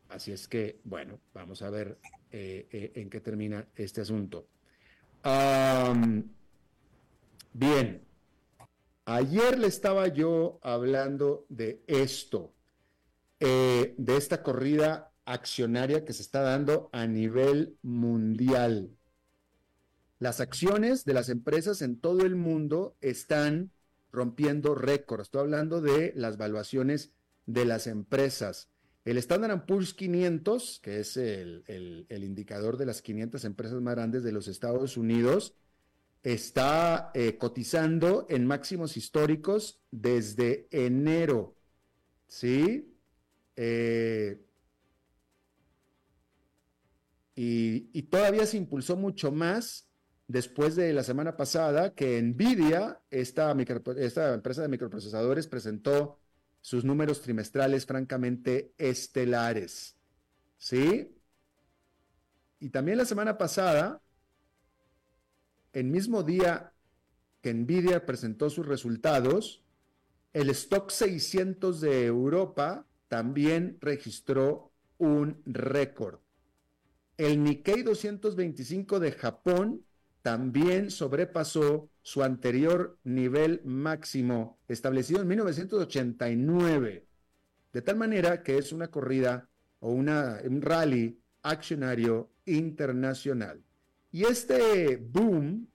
Así 0.09 0.33
es 0.33 0.49
que, 0.49 0.81
bueno, 0.85 1.19
vamos 1.33 1.63
a 1.63 1.71
ver 1.71 1.99
eh, 2.31 2.67
eh, 2.71 2.93
en 2.97 3.11
qué 3.11 3.21
termina 3.21 3.67
este 3.75 4.03
asunto 4.03 4.49
bien, 7.53 8.03
ayer 9.05 9.59
le 9.59 9.67
estaba 9.67 10.09
yo 10.09 10.59
hablando 10.63 11.47
de 11.49 11.83
esto, 11.87 12.53
eh, 13.41 13.95
de 13.99 14.17
esta 14.17 14.43
corrida 14.43 15.13
accionaria 15.25 16.05
que 16.05 16.13
se 16.13 16.23
está 16.23 16.41
dando 16.41 16.89
a 16.93 17.07
nivel 17.07 17.77
mundial. 17.83 18.97
Las 20.19 20.41
acciones 20.41 21.05
de 21.05 21.13
las 21.13 21.29
empresas 21.29 21.83
en 21.83 22.01
todo 22.01 22.25
el 22.25 22.37
mundo 22.37 22.97
están 23.01 23.71
rompiendo 24.11 24.75
récords. 24.75 25.25
Estoy 25.25 25.43
hablando 25.43 25.83
de 25.83 26.13
las 26.17 26.39
valuaciones 26.39 27.13
de 27.45 27.67
las 27.67 27.87
empresas. 27.87 28.71
El 29.07 29.19
Standard 29.19 29.67
Poor's 29.67 29.95
500, 29.95 30.81
que 30.83 30.99
es 30.99 31.17
el, 31.17 31.65
indicador 32.11 32.77
de 32.77 32.87
las 32.87 33.03
500 33.03 33.45
empresas 33.45 33.81
más 33.81 33.95
grandes 33.95 34.25
de 34.25 34.33
los 34.33 34.49
Estados 34.49 34.97
Unidos, 34.97 35.55
está 36.25 37.13
eh, 37.15 37.39
cotizando 37.39 38.27
en 38.29 38.45
máximos 38.45 38.97
históricos 38.97 39.79
desde 39.93 40.67
enero. 40.73 41.55
¿Sí? 42.27 42.93
Eh, 43.55 44.41
y, 47.37 48.03
todavía 48.11 48.45
se 48.45 48.57
impulsó 48.57 48.97
mucho 48.97 49.31
más 49.31 49.87
después 50.27 50.75
de 50.75 50.93
la 50.93 51.05
semana 51.05 51.37
pasada 51.37 51.95
que 51.95 52.21
Nvidia, 52.21 53.01
esta 53.11 53.53
empresa 53.53 54.63
de 54.63 54.69
microprocesadores, 54.69 55.47
presentó 55.47 56.19
sus 56.67 56.85
números 56.85 57.23
trimestrales 57.23 57.87
francamente 57.87 58.75
estelares. 58.77 59.95
¿Sí? 60.59 61.17
Y 62.59 62.71
también 62.71 62.99
la 62.99 63.05
semana 63.05 63.39
pasada, 63.39 64.03
el 65.73 65.85
mismo 65.85 66.25
día 66.25 66.73
que 67.41 67.55
Nvidia 67.55 68.05
presentó 68.05 68.51
sus 68.51 68.67
resultados, 68.67 69.63
el 70.33 70.51
stock 70.51 70.91
600 70.91 71.81
de 71.81 72.05
Europa 72.05 72.85
también 73.07 73.79
registró 73.81 74.73
un 74.99 75.41
récord. 75.47 76.19
El 77.17 77.45
Nikkei 77.45 77.85
225 77.85 78.99
de 78.99 79.13
Japón 79.13 79.87
también 80.27 80.91
sobrepasó 80.91 81.89
su 82.03 82.25
anterior 82.25 82.99
nivel 83.05 83.63
máximo 83.65 84.59
establecido 84.67 85.21
en 85.23 85.29
1989. 85.29 87.07
De 87.73 87.83
tal 87.83 87.95
manera 87.95 88.43
que 88.43 88.59
es 88.59 88.73
una 88.73 88.89
corrida 88.89 89.49
o 89.79 89.93
un 89.93 90.63
rally 90.63 91.21
accionario 91.43 92.29
internacional. 92.45 93.63
Y 94.11 94.25
este 94.25 94.97
boom, 94.97 95.69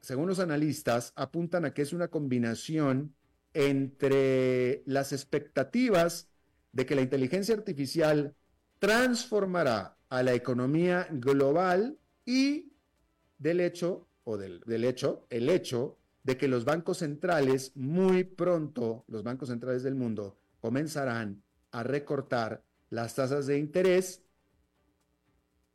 según 0.00 0.26
los 0.26 0.38
analistas, 0.38 1.12
apuntan 1.16 1.66
a 1.66 1.74
que 1.74 1.82
es 1.82 1.92
una 1.92 2.08
combinación 2.08 3.14
entre 3.52 4.82
las 4.86 5.12
expectativas 5.12 6.30
de 6.72 6.86
que 6.86 6.94
la 6.94 7.02
inteligencia 7.02 7.54
artificial 7.54 8.34
transformará 8.78 9.98
a 10.08 10.22
la 10.22 10.32
economía 10.32 11.06
global 11.10 11.98
y 12.24 12.72
del 13.38 13.60
hecho, 13.60 14.06
o 14.24 14.36
del, 14.36 14.62
hecho, 14.84 15.26
el 15.30 15.48
hecho 15.48 15.98
de 16.22 16.36
que 16.36 16.48
los 16.48 16.64
bancos 16.64 16.98
centrales 16.98 17.72
muy 17.76 18.24
pronto, 18.24 19.04
los 19.08 19.22
bancos 19.22 19.50
centrales 19.50 19.82
del 19.82 19.94
mundo, 19.94 20.38
comenzarán 20.60 21.42
a 21.72 21.82
recortar 21.82 22.62
las 22.90 23.14
tasas 23.14 23.46
de 23.46 23.58
interés, 23.58 24.22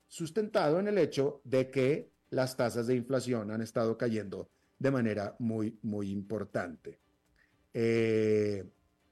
sustentado 0.08 0.80
en 0.80 0.88
el 0.88 0.98
hecho 0.98 1.42
de 1.44 1.70
que 1.70 2.12
las 2.32 2.58
tasas 2.58 2.88
de 2.88 2.96
inflación 2.96 3.52
han 3.52 3.62
estado 3.62 3.98
cayendo 3.98 4.50
de 4.80 4.92
manera 4.92 5.36
muy, 5.40 5.78
muy 5.84 6.10
importante. 6.10 7.00
Eh, 7.74 8.64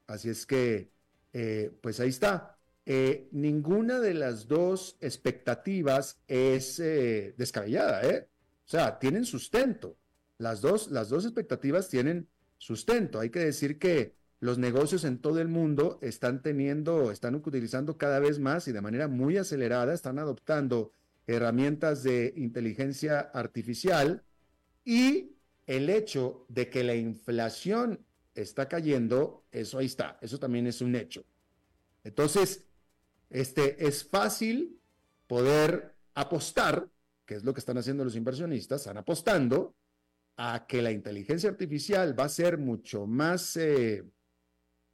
así 0.08 0.30
es 0.30 0.46
que, 0.46 0.92
eh, 1.34 1.72
pues 1.82 2.00
ahí 2.00 2.10
está. 2.10 2.57
Eh, 2.90 3.28
ninguna 3.34 4.00
de 4.00 4.14
las 4.14 4.48
dos 4.48 4.96
expectativas 5.02 6.22
es 6.26 6.80
eh, 6.80 7.36
descabellada, 7.38 8.02
¿eh? 8.04 8.30
O 8.66 8.70
sea, 8.70 8.98
tienen 8.98 9.26
sustento. 9.26 9.98
Las 10.38 10.62
dos, 10.62 10.90
las 10.90 11.10
dos 11.10 11.26
expectativas 11.26 11.90
tienen 11.90 12.30
sustento. 12.58 13.20
Hay 13.20 13.30
que 13.30 13.42
decir 13.42 13.78
que 13.78 14.16
los 14.40 14.58
negocios 14.58 15.04
en 15.04 15.18
todo 15.18 15.42
el 15.42 15.50
mundo 15.50 16.00
están 16.02 16.42
teniendo, 16.42 17.12
están 17.12 17.36
utilizando 17.36 17.98
cada 17.98 18.20
vez 18.20 18.40
más 18.40 18.70
y 18.70 18.72
de 18.72 18.80
manera 18.80 19.10
muy 19.10 19.36
acelerada, 19.36 19.94
están 19.94 20.18
adoptando 20.18 20.94
herramientas 21.28 22.04
de 22.04 22.34
inteligencia 22.38 23.20
artificial 23.20 24.24
y 24.86 25.36
el 25.66 25.90
hecho 25.90 26.46
de 26.48 26.70
que 26.70 26.86
la 26.86 26.96
inflación 26.96 28.00
está 28.34 28.70
cayendo, 28.70 29.44
eso 29.52 29.78
ahí 29.78 29.88
está, 29.88 30.18
eso 30.22 30.40
también 30.40 30.68
es 30.68 30.80
un 30.80 30.96
hecho. 30.96 31.26
Entonces, 32.06 32.67
este, 33.30 33.86
es 33.86 34.08
fácil 34.08 34.80
poder 35.28 35.96
apostar, 36.14 36.90
que 37.26 37.36
es 37.36 37.44
lo 37.44 37.54
que 37.54 37.60
están 37.60 37.78
haciendo 37.78 38.04
los 38.04 38.16
inversionistas, 38.16 38.82
están 38.82 38.98
apostando 38.98 39.76
a 40.38 40.66
que 40.68 40.82
la 40.82 40.92
inteligencia 40.92 41.50
artificial 41.50 42.18
va 42.18 42.26
a 42.26 42.30
ser 42.30 42.58
mucho 42.58 43.08
más 43.08 43.58
eh, 43.58 44.04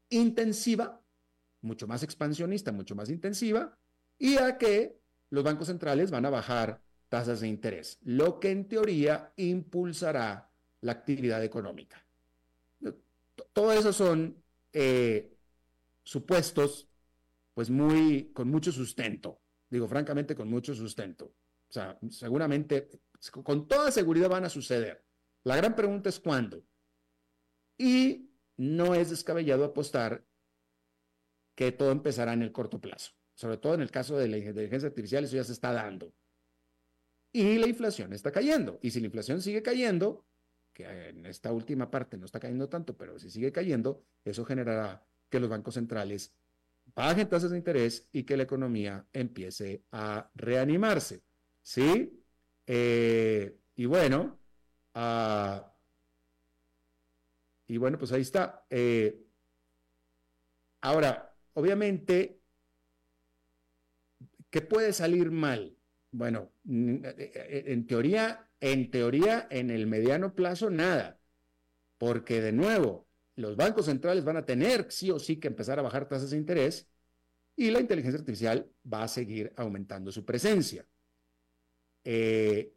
intensiva, 0.10 1.02
mucho 1.62 1.88
más 1.88 2.04
expansionista, 2.04 2.72
mucho 2.72 2.96
más 2.96 3.10
intensiva, 3.10 3.78
y 4.18 4.38
a 4.38 4.58
que 4.58 4.98
los 5.30 5.44
bancos 5.44 5.68
centrales 5.68 6.12
van 6.12 6.26
a 6.26 6.30
bajar 6.30 6.82
tasas 7.10 7.42
de 7.42 7.48
interés, 7.48 8.00
lo 8.04 8.40
que 8.40 8.52
en 8.52 8.68
teoría 8.68 9.34
impulsará 9.36 10.50
la 10.82 10.92
actividad 10.92 11.44
económica. 11.44 12.04
Todo 13.52 13.72
eso 13.74 13.94
son 13.94 14.42
eh, 14.72 15.32
supuestos 16.04 16.88
pues 17.54 17.70
muy, 17.70 18.32
con 18.34 18.50
mucho 18.50 18.72
sustento. 18.72 19.42
Digo, 19.70 19.88
francamente, 19.88 20.36
con 20.36 20.50
mucho 20.50 20.74
sustento. 20.74 21.26
O 21.26 21.74
sea, 21.74 21.98
seguramente, 22.10 22.90
con 23.44 23.68
toda 23.68 23.92
seguridad 23.92 24.30
van 24.30 24.46
a 24.46 24.50
suceder. 24.50 25.04
La 25.44 25.56
gran 25.56 25.76
pregunta 25.76 26.10
es 26.10 26.20
cuándo. 26.20 26.64
Y 27.78 28.30
no 28.58 28.96
es 28.96 29.10
descabellado 29.10 29.64
apostar 29.64 30.26
que 31.56 31.72
todo 31.72 31.92
empezará 31.92 32.34
en 32.34 32.44
el 32.44 32.52
corto 32.52 32.80
plazo. 32.80 33.12
Sobre 33.36 33.58
todo 33.58 33.74
en 33.74 33.82
el 33.82 33.92
caso 33.92 34.18
de 34.18 34.28
la 34.28 34.38
inteligencia 34.38 34.90
artificial, 34.90 35.24
eso 35.24 35.36
ya 35.36 35.44
se 35.44 35.54
está 35.54 35.72
dando. 35.72 36.14
Y 37.32 37.58
la 37.58 37.68
inflación 37.68 38.14
está 38.14 38.32
cayendo. 38.32 38.80
Y 38.82 38.92
si 38.92 39.00
la 39.00 39.08
inflación 39.08 39.42
sigue 39.42 39.64
cayendo, 39.64 40.26
que 40.72 40.86
en 41.10 41.26
esta 41.26 41.52
última 41.52 41.90
parte 41.90 42.18
no 42.18 42.26
está 42.26 42.40
cayendo 42.40 42.70
tanto, 42.70 42.96
pero 42.96 43.18
si 43.18 43.30
sigue 43.30 43.52
cayendo, 43.52 44.04
eso 44.24 44.46
generará 44.46 45.06
que 45.30 45.40
los 45.40 45.50
bancos 45.50 45.74
centrales 45.74 46.36
bajen 46.96 47.28
tasas 47.28 47.52
de 47.52 47.58
interés 47.58 48.08
y 48.12 48.24
que 48.24 48.38
la 48.38 48.44
economía 48.44 49.06
empiece 49.14 49.84
a 49.92 50.30
reanimarse. 50.36 51.24
¿Sí? 51.62 52.20
Eh, 52.68 53.58
y 53.76 53.86
bueno, 53.86 54.40
ah, 54.94 55.74
y 57.68 57.78
bueno, 57.78 57.98
pues 57.98 58.12
ahí 58.12 58.22
está. 58.22 58.66
Eh, 58.70 59.20
ahora, 60.82 61.34
obviamente, 61.54 62.40
¿qué 64.50 64.62
puede 64.62 64.94
salir 64.94 65.32
mal? 65.32 65.76
Bueno, 66.12 66.52
eh, 66.70 67.64
en 67.68 67.88
teoría, 67.88 68.48
en 68.60 68.92
teoría, 68.92 69.48
en 69.50 69.72
el 69.72 69.88
mediano 69.88 70.36
plazo, 70.36 70.70
nada. 70.70 71.20
Porque 71.98 72.42
de 72.42 72.52
nuevo, 72.52 73.08
los 73.36 73.56
bancos 73.56 73.86
centrales 73.86 74.24
van 74.24 74.38
a 74.38 74.46
tener 74.46 74.92
sí 74.92 75.10
o 75.12 75.20
sí 75.20 75.38
que 75.38 75.48
empezar 75.48 75.80
a 75.80 75.84
bajar 75.84 76.08
tasas 76.08 76.32
de 76.32 76.38
interés 76.38 76.88
y 77.56 77.72
la 77.72 77.80
inteligencia 77.80 78.20
artificial 78.20 78.70
va 78.92 79.04
a 79.04 79.08
seguir 79.08 79.54
aumentando 79.56 80.12
su 80.12 80.26
presencia. 80.26 80.86
Eh, 82.04 82.74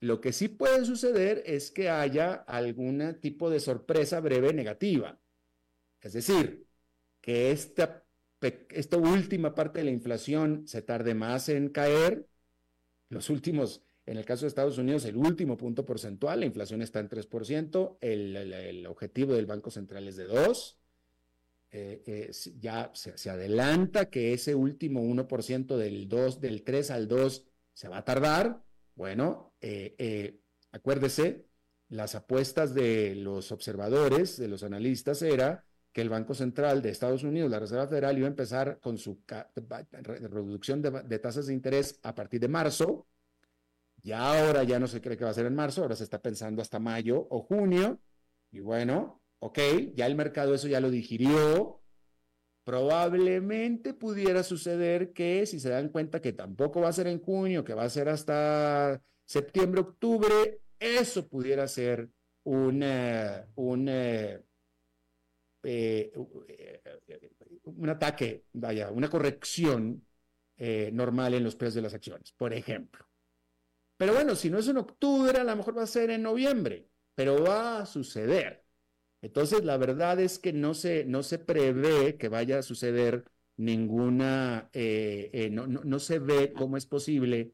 lo 0.00 0.20
que 0.20 0.32
sí 0.32 0.48
puede 0.48 0.84
suceder 0.84 1.42
es 1.46 1.70
que 1.70 1.90
haya 1.90 2.32
algún 2.32 3.18
tipo 3.20 3.50
de 3.50 3.60
sorpresa 3.60 4.20
breve 4.20 4.52
negativa. 4.54 5.20
Es 6.00 6.14
decir, 6.14 6.66
que 7.20 7.50
esta, 7.50 8.04
esta 8.70 8.96
última 8.96 9.54
parte 9.54 9.80
de 9.80 9.84
la 9.84 9.90
inflación 9.90 10.66
se 10.66 10.80
tarde 10.80 11.14
más 11.14 11.50
en 11.50 11.68
caer. 11.68 12.26
Los 13.10 13.28
últimos 13.28 13.84
en 14.10 14.16
el 14.16 14.24
caso 14.24 14.42
de 14.42 14.48
Estados 14.48 14.76
Unidos, 14.76 15.04
el 15.04 15.16
último 15.16 15.56
punto 15.56 15.86
porcentual, 15.86 16.40
la 16.40 16.46
inflación 16.46 16.82
está 16.82 16.98
en 16.98 17.08
3%, 17.08 17.98
el, 18.00 18.34
el, 18.36 18.86
objetivo 18.88 19.34
del 19.34 19.46
Banco 19.46 19.70
Central 19.70 20.08
es 20.08 20.16
de 20.16 20.28
2%. 20.28 20.74
Eh, 21.70 22.02
eh, 22.04 22.32
ya 22.58 22.90
se, 22.92 23.30
adelanta 23.30 24.10
que 24.10 24.32
ese 24.32 24.56
último 24.56 25.00
1% 25.00 25.76
del 25.76 26.08
2, 26.08 26.40
del 26.40 26.64
3 26.64 26.90
al 26.90 27.06
2 27.06 27.44
se 27.72 27.88
va 27.88 27.98
a 27.98 28.04
tardar. 28.04 28.64
Bueno, 28.96 29.54
eh, 29.60 30.40
acuérdese, 30.72 31.46
las 31.88 32.16
apuestas 32.16 32.74
de 32.74 33.14
los 33.14 33.52
observadores, 33.52 34.36
de 34.38 34.48
los 34.48 34.64
analistas, 34.64 35.22
era 35.22 35.64
que 35.92 36.00
el 36.00 36.08
Banco 36.08 36.34
Central 36.34 36.82
de 36.82 36.90
Estados 36.90 37.22
Unidos, 37.22 37.48
la 37.48 37.60
Reserva 37.60 37.86
Federal, 37.86 38.18
iba 38.18 38.26
a 38.26 38.30
empezar 38.30 38.80
con 38.80 38.98
su 38.98 39.20
reducción 39.54 40.82
de, 40.82 40.90
de 41.04 41.18
tasas 41.20 41.46
de 41.46 41.54
interés 41.54 42.00
a 42.02 42.12
partir 42.12 42.40
de 42.40 42.48
marzo, 42.48 43.06
ya 44.02 44.18
ahora 44.18 44.62
ya 44.64 44.78
no 44.78 44.86
se 44.86 45.00
cree 45.00 45.16
que 45.16 45.24
va 45.24 45.30
a 45.30 45.34
ser 45.34 45.46
en 45.46 45.54
marzo, 45.54 45.82
ahora 45.82 45.96
se 45.96 46.04
está 46.04 46.20
pensando 46.20 46.62
hasta 46.62 46.78
mayo 46.78 47.26
o 47.30 47.42
junio. 47.42 48.00
Y 48.50 48.60
bueno, 48.60 49.22
ok, 49.40 49.58
ya 49.94 50.06
el 50.06 50.14
mercado 50.14 50.54
eso 50.54 50.68
ya 50.68 50.80
lo 50.80 50.90
digirió. 50.90 51.80
Probablemente 52.64 53.94
pudiera 53.94 54.42
suceder 54.42 55.12
que 55.12 55.46
si 55.46 55.60
se 55.60 55.70
dan 55.70 55.88
cuenta 55.88 56.20
que 56.20 56.32
tampoco 56.32 56.80
va 56.80 56.88
a 56.88 56.92
ser 56.92 57.06
en 57.08 57.20
junio, 57.20 57.64
que 57.64 57.74
va 57.74 57.84
a 57.84 57.90
ser 57.90 58.08
hasta 58.08 59.02
septiembre, 59.24 59.80
octubre, 59.80 60.60
eso 60.78 61.26
pudiera 61.28 61.66
ser 61.68 62.10
un, 62.44 62.82
un, 63.54 63.88
eh, 63.88 64.42
eh, 65.62 66.12
ataque, 67.88 68.44
vaya, 68.52 68.90
una 68.90 69.08
corrección 69.08 70.06
eh, 70.56 70.90
normal 70.92 71.34
en 71.34 71.44
los 71.44 71.56
precios 71.56 71.76
de 71.76 71.82
las 71.82 71.94
acciones, 71.94 72.32
por 72.32 72.52
ejemplo. 72.52 73.09
Pero 74.00 74.14
bueno, 74.14 74.34
si 74.34 74.48
no 74.48 74.58
es 74.58 74.66
en 74.66 74.78
octubre, 74.78 75.38
a 75.38 75.44
lo 75.44 75.54
mejor 75.54 75.76
va 75.76 75.82
a 75.82 75.86
ser 75.86 76.08
en 76.08 76.22
noviembre, 76.22 76.88
pero 77.14 77.44
va 77.44 77.80
a 77.80 77.86
suceder. 77.86 78.64
Entonces, 79.20 79.62
la 79.62 79.76
verdad 79.76 80.18
es 80.20 80.38
que 80.38 80.54
no 80.54 80.72
se, 80.72 81.04
no 81.04 81.22
se 81.22 81.38
prevé 81.38 82.16
que 82.16 82.30
vaya 82.30 82.60
a 82.60 82.62
suceder 82.62 83.30
ninguna, 83.58 84.70
eh, 84.72 85.28
eh, 85.34 85.50
no, 85.50 85.66
no, 85.66 85.98
se 85.98 86.18
ve 86.18 86.54
cómo 86.54 86.78
es 86.78 86.86
posible 86.86 87.52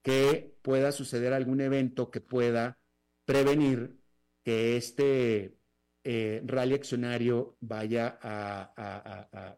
que 0.00 0.56
pueda 0.62 0.92
suceder 0.92 1.32
algún 1.32 1.60
evento 1.60 2.12
que 2.12 2.20
pueda 2.20 2.78
prevenir 3.24 3.98
que 4.44 4.76
este 4.76 5.58
eh, 6.04 6.42
rally 6.46 6.74
accionario 6.74 7.56
vaya 7.58 8.20
a, 8.22 9.56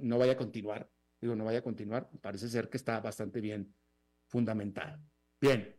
no 0.00 0.18
vaya 0.18 0.32
a 0.32 0.36
continuar. 0.36 0.90
Digo, 1.20 1.36
no 1.36 1.44
vaya 1.44 1.60
a 1.60 1.62
continuar. 1.62 2.10
Parece 2.20 2.48
ser 2.48 2.68
que 2.68 2.76
está 2.76 2.98
bastante 2.98 3.40
bien 3.40 3.72
fundamentado. 4.26 4.98
Bien, 5.40 5.76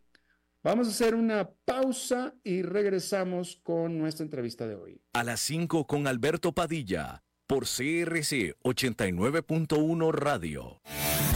vamos 0.63 0.87
a 0.87 0.91
hacer 0.91 1.15
una 1.15 1.49
pausa 1.65 2.33
y 2.43 2.61
regresamos 2.61 3.59
con 3.61 3.97
nuestra 3.97 4.23
entrevista 4.23 4.65
de 4.67 4.75
hoy. 4.75 5.01
A 5.13 5.23
las 5.23 5.41
5 5.41 5.85
con 5.85 6.07
Alberto 6.07 6.53
Padilla 6.53 7.23
por 7.45 7.65
CRC 7.65 8.55
89.1 8.63 10.11
Radio. 10.13 10.81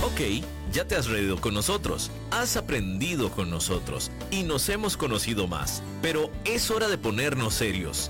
Ok, 0.05 0.45
ya 0.71 0.87
te 0.87 0.95
has 0.95 1.07
reído 1.07 1.41
con 1.41 1.53
nosotros, 1.53 2.11
has 2.31 2.55
aprendido 2.55 3.29
con 3.29 3.49
nosotros 3.49 4.09
y 4.31 4.43
nos 4.43 4.69
hemos 4.69 4.95
conocido 4.95 5.47
más, 5.47 5.83
pero 6.01 6.29
es 6.45 6.71
hora 6.71 6.87
de 6.87 6.97
ponernos 6.97 7.55
serios. 7.55 8.09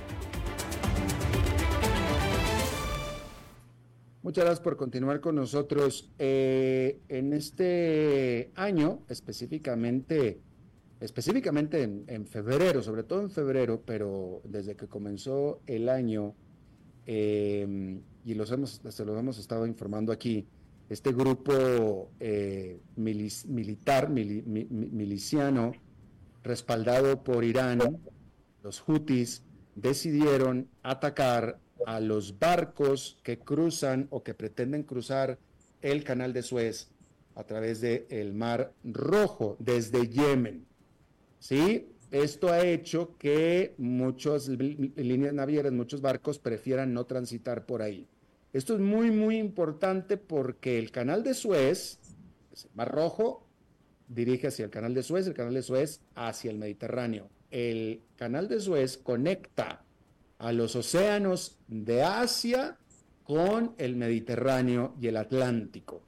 Muchas 4.23 4.43
gracias 4.43 4.63
por 4.63 4.77
continuar 4.77 5.19
con 5.19 5.35
nosotros. 5.35 6.11
Eh, 6.19 6.99
en 7.09 7.33
este 7.33 8.51
año, 8.53 8.99
específicamente, 9.09 10.39
específicamente 10.99 11.81
en, 11.81 12.27
febrero, 12.27 12.83
sobre 12.83 13.01
todo 13.01 13.21
en 13.21 13.31
febrero, 13.31 13.81
pero 13.83 14.41
desde 14.43 14.75
que 14.75 14.87
comenzó 14.87 15.61
el 15.65 15.89
año, 15.89 16.35
eh, 17.07 17.99
y 18.23 18.33
los 18.35 18.51
hemos, 18.51 18.79
se 18.87 19.05
los 19.05 19.17
hemos 19.17 19.39
estado 19.39 19.65
informando 19.65 20.11
aquí, 20.11 20.45
este 20.87 21.13
grupo 21.13 22.11
eh, 22.19 22.79
militar, 22.97 24.11
miliciano, 24.11 25.71
respaldado 26.43 27.23
por 27.23 27.43
Irán, 27.43 27.79
los 28.61 28.81
Houthis 28.81 29.43
decidieron 29.73 30.67
atacar 30.83 31.60
a 31.85 31.99
los 31.99 32.39
barcos 32.39 33.17
que 33.23 33.39
cruzan 33.39 34.07
o 34.09 34.23
que 34.23 34.33
pretenden 34.33 34.83
cruzar 34.83 35.37
el 35.81 36.03
canal 36.03 36.33
de 36.33 36.43
Suez 36.43 36.89
a 37.35 37.43
través 37.43 37.81
del 37.81 38.05
el 38.09 38.33
Mar 38.33 38.73
Rojo 38.83 39.55
desde 39.59 40.07
Yemen. 40.07 40.65
¿Sí? 41.39 41.87
Esto 42.11 42.49
ha 42.49 42.65
hecho 42.65 43.17
que 43.17 43.73
muchas 43.77 44.49
líneas 44.49 45.33
navieras, 45.33 45.71
muchos 45.71 46.01
barcos 46.01 46.39
prefieran 46.39 46.93
no 46.93 47.05
transitar 47.05 47.65
por 47.65 47.81
ahí. 47.81 48.05
Esto 48.51 48.73
es 48.73 48.81
muy, 48.81 49.11
muy 49.11 49.37
importante 49.37 50.17
porque 50.17 50.77
el 50.77 50.91
canal 50.91 51.23
de 51.23 51.33
Suez, 51.33 51.99
el 52.51 52.69
Mar 52.75 52.91
Rojo, 52.91 53.47
dirige 54.09 54.47
hacia 54.47 54.65
el 54.65 54.71
canal 54.71 54.93
de 54.93 55.03
Suez, 55.03 55.25
el 55.25 55.33
canal 55.33 55.53
de 55.53 55.61
Suez 55.61 56.01
hacia 56.15 56.51
el 56.51 56.57
Mediterráneo. 56.57 57.29
El 57.49 58.01
canal 58.17 58.49
de 58.49 58.59
Suez 58.59 58.97
conecta 58.97 59.85
a 60.41 60.51
los 60.51 60.75
océanos 60.75 61.59
de 61.67 62.01
Asia 62.01 62.75
con 63.23 63.75
el 63.77 63.95
Mediterráneo 63.95 64.95
y 64.99 65.07
el 65.07 65.17
Atlántico. 65.17 66.01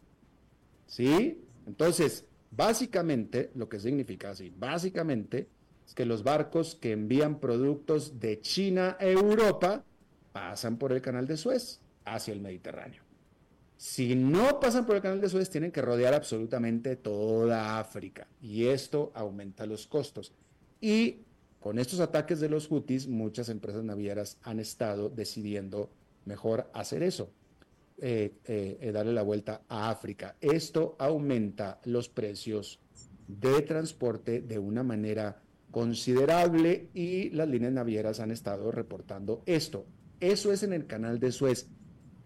¿Sí? 0.87 1.39
Entonces, 1.67 2.25
básicamente, 2.49 3.51
lo 3.53 3.69
que 3.69 3.79
significa 3.79 4.31
así, 4.31 4.51
básicamente 4.57 5.47
es 5.85 5.93
que 5.93 6.05
los 6.05 6.23
barcos 6.23 6.73
que 6.75 6.93
envían 6.93 7.39
productos 7.39 8.19
de 8.19 8.41
China 8.41 8.97
a 8.99 9.05
Europa 9.05 9.83
pasan 10.31 10.77
por 10.77 10.93
el 10.93 11.01
canal 11.01 11.27
de 11.27 11.37
Suez 11.37 11.79
hacia 12.03 12.33
el 12.33 12.41
Mediterráneo. 12.41 13.03
Si 13.77 14.15
no 14.15 14.59
pasan 14.59 14.87
por 14.87 14.95
el 14.95 15.03
canal 15.03 15.21
de 15.21 15.29
Suez, 15.29 15.51
tienen 15.51 15.71
que 15.71 15.81
rodear 15.83 16.15
absolutamente 16.15 16.95
toda 16.95 17.79
África 17.79 18.27
y 18.41 18.65
esto 18.65 19.11
aumenta 19.13 19.67
los 19.67 19.85
costos. 19.85 20.33
Y 20.81 21.19
con 21.63 21.79
estos 21.79 22.01
ataques 22.01 22.41
de 22.41 22.49
los 22.49 22.67
Houthis, 22.67 23.07
muchas 23.07 23.47
empresas 23.47 23.85
navieras 23.85 24.37
han 24.43 24.59
estado 24.59 25.07
decidiendo 25.07 25.89
mejor 26.25 26.69
hacer 26.73 27.03
eso, 27.03 27.31
eh, 27.99 28.33
eh, 28.43 28.79
eh, 28.81 28.91
darle 28.91 29.13
la 29.13 29.21
vuelta 29.21 29.61
a 29.69 29.89
África. 29.89 30.35
Esto 30.41 30.97
aumenta 30.99 31.79
los 31.85 32.09
precios 32.09 32.81
de 33.29 33.61
transporte 33.61 34.41
de 34.41 34.59
una 34.59 34.83
manera 34.83 35.41
considerable 35.71 36.89
y 36.93 37.29
las 37.29 37.47
líneas 37.47 37.71
navieras 37.71 38.19
han 38.19 38.31
estado 38.31 38.69
reportando 38.69 39.41
esto. 39.45 39.85
Eso 40.19 40.51
es 40.51 40.63
en 40.63 40.73
el 40.73 40.85
canal 40.85 41.17
de 41.21 41.31
Suez. 41.31 41.69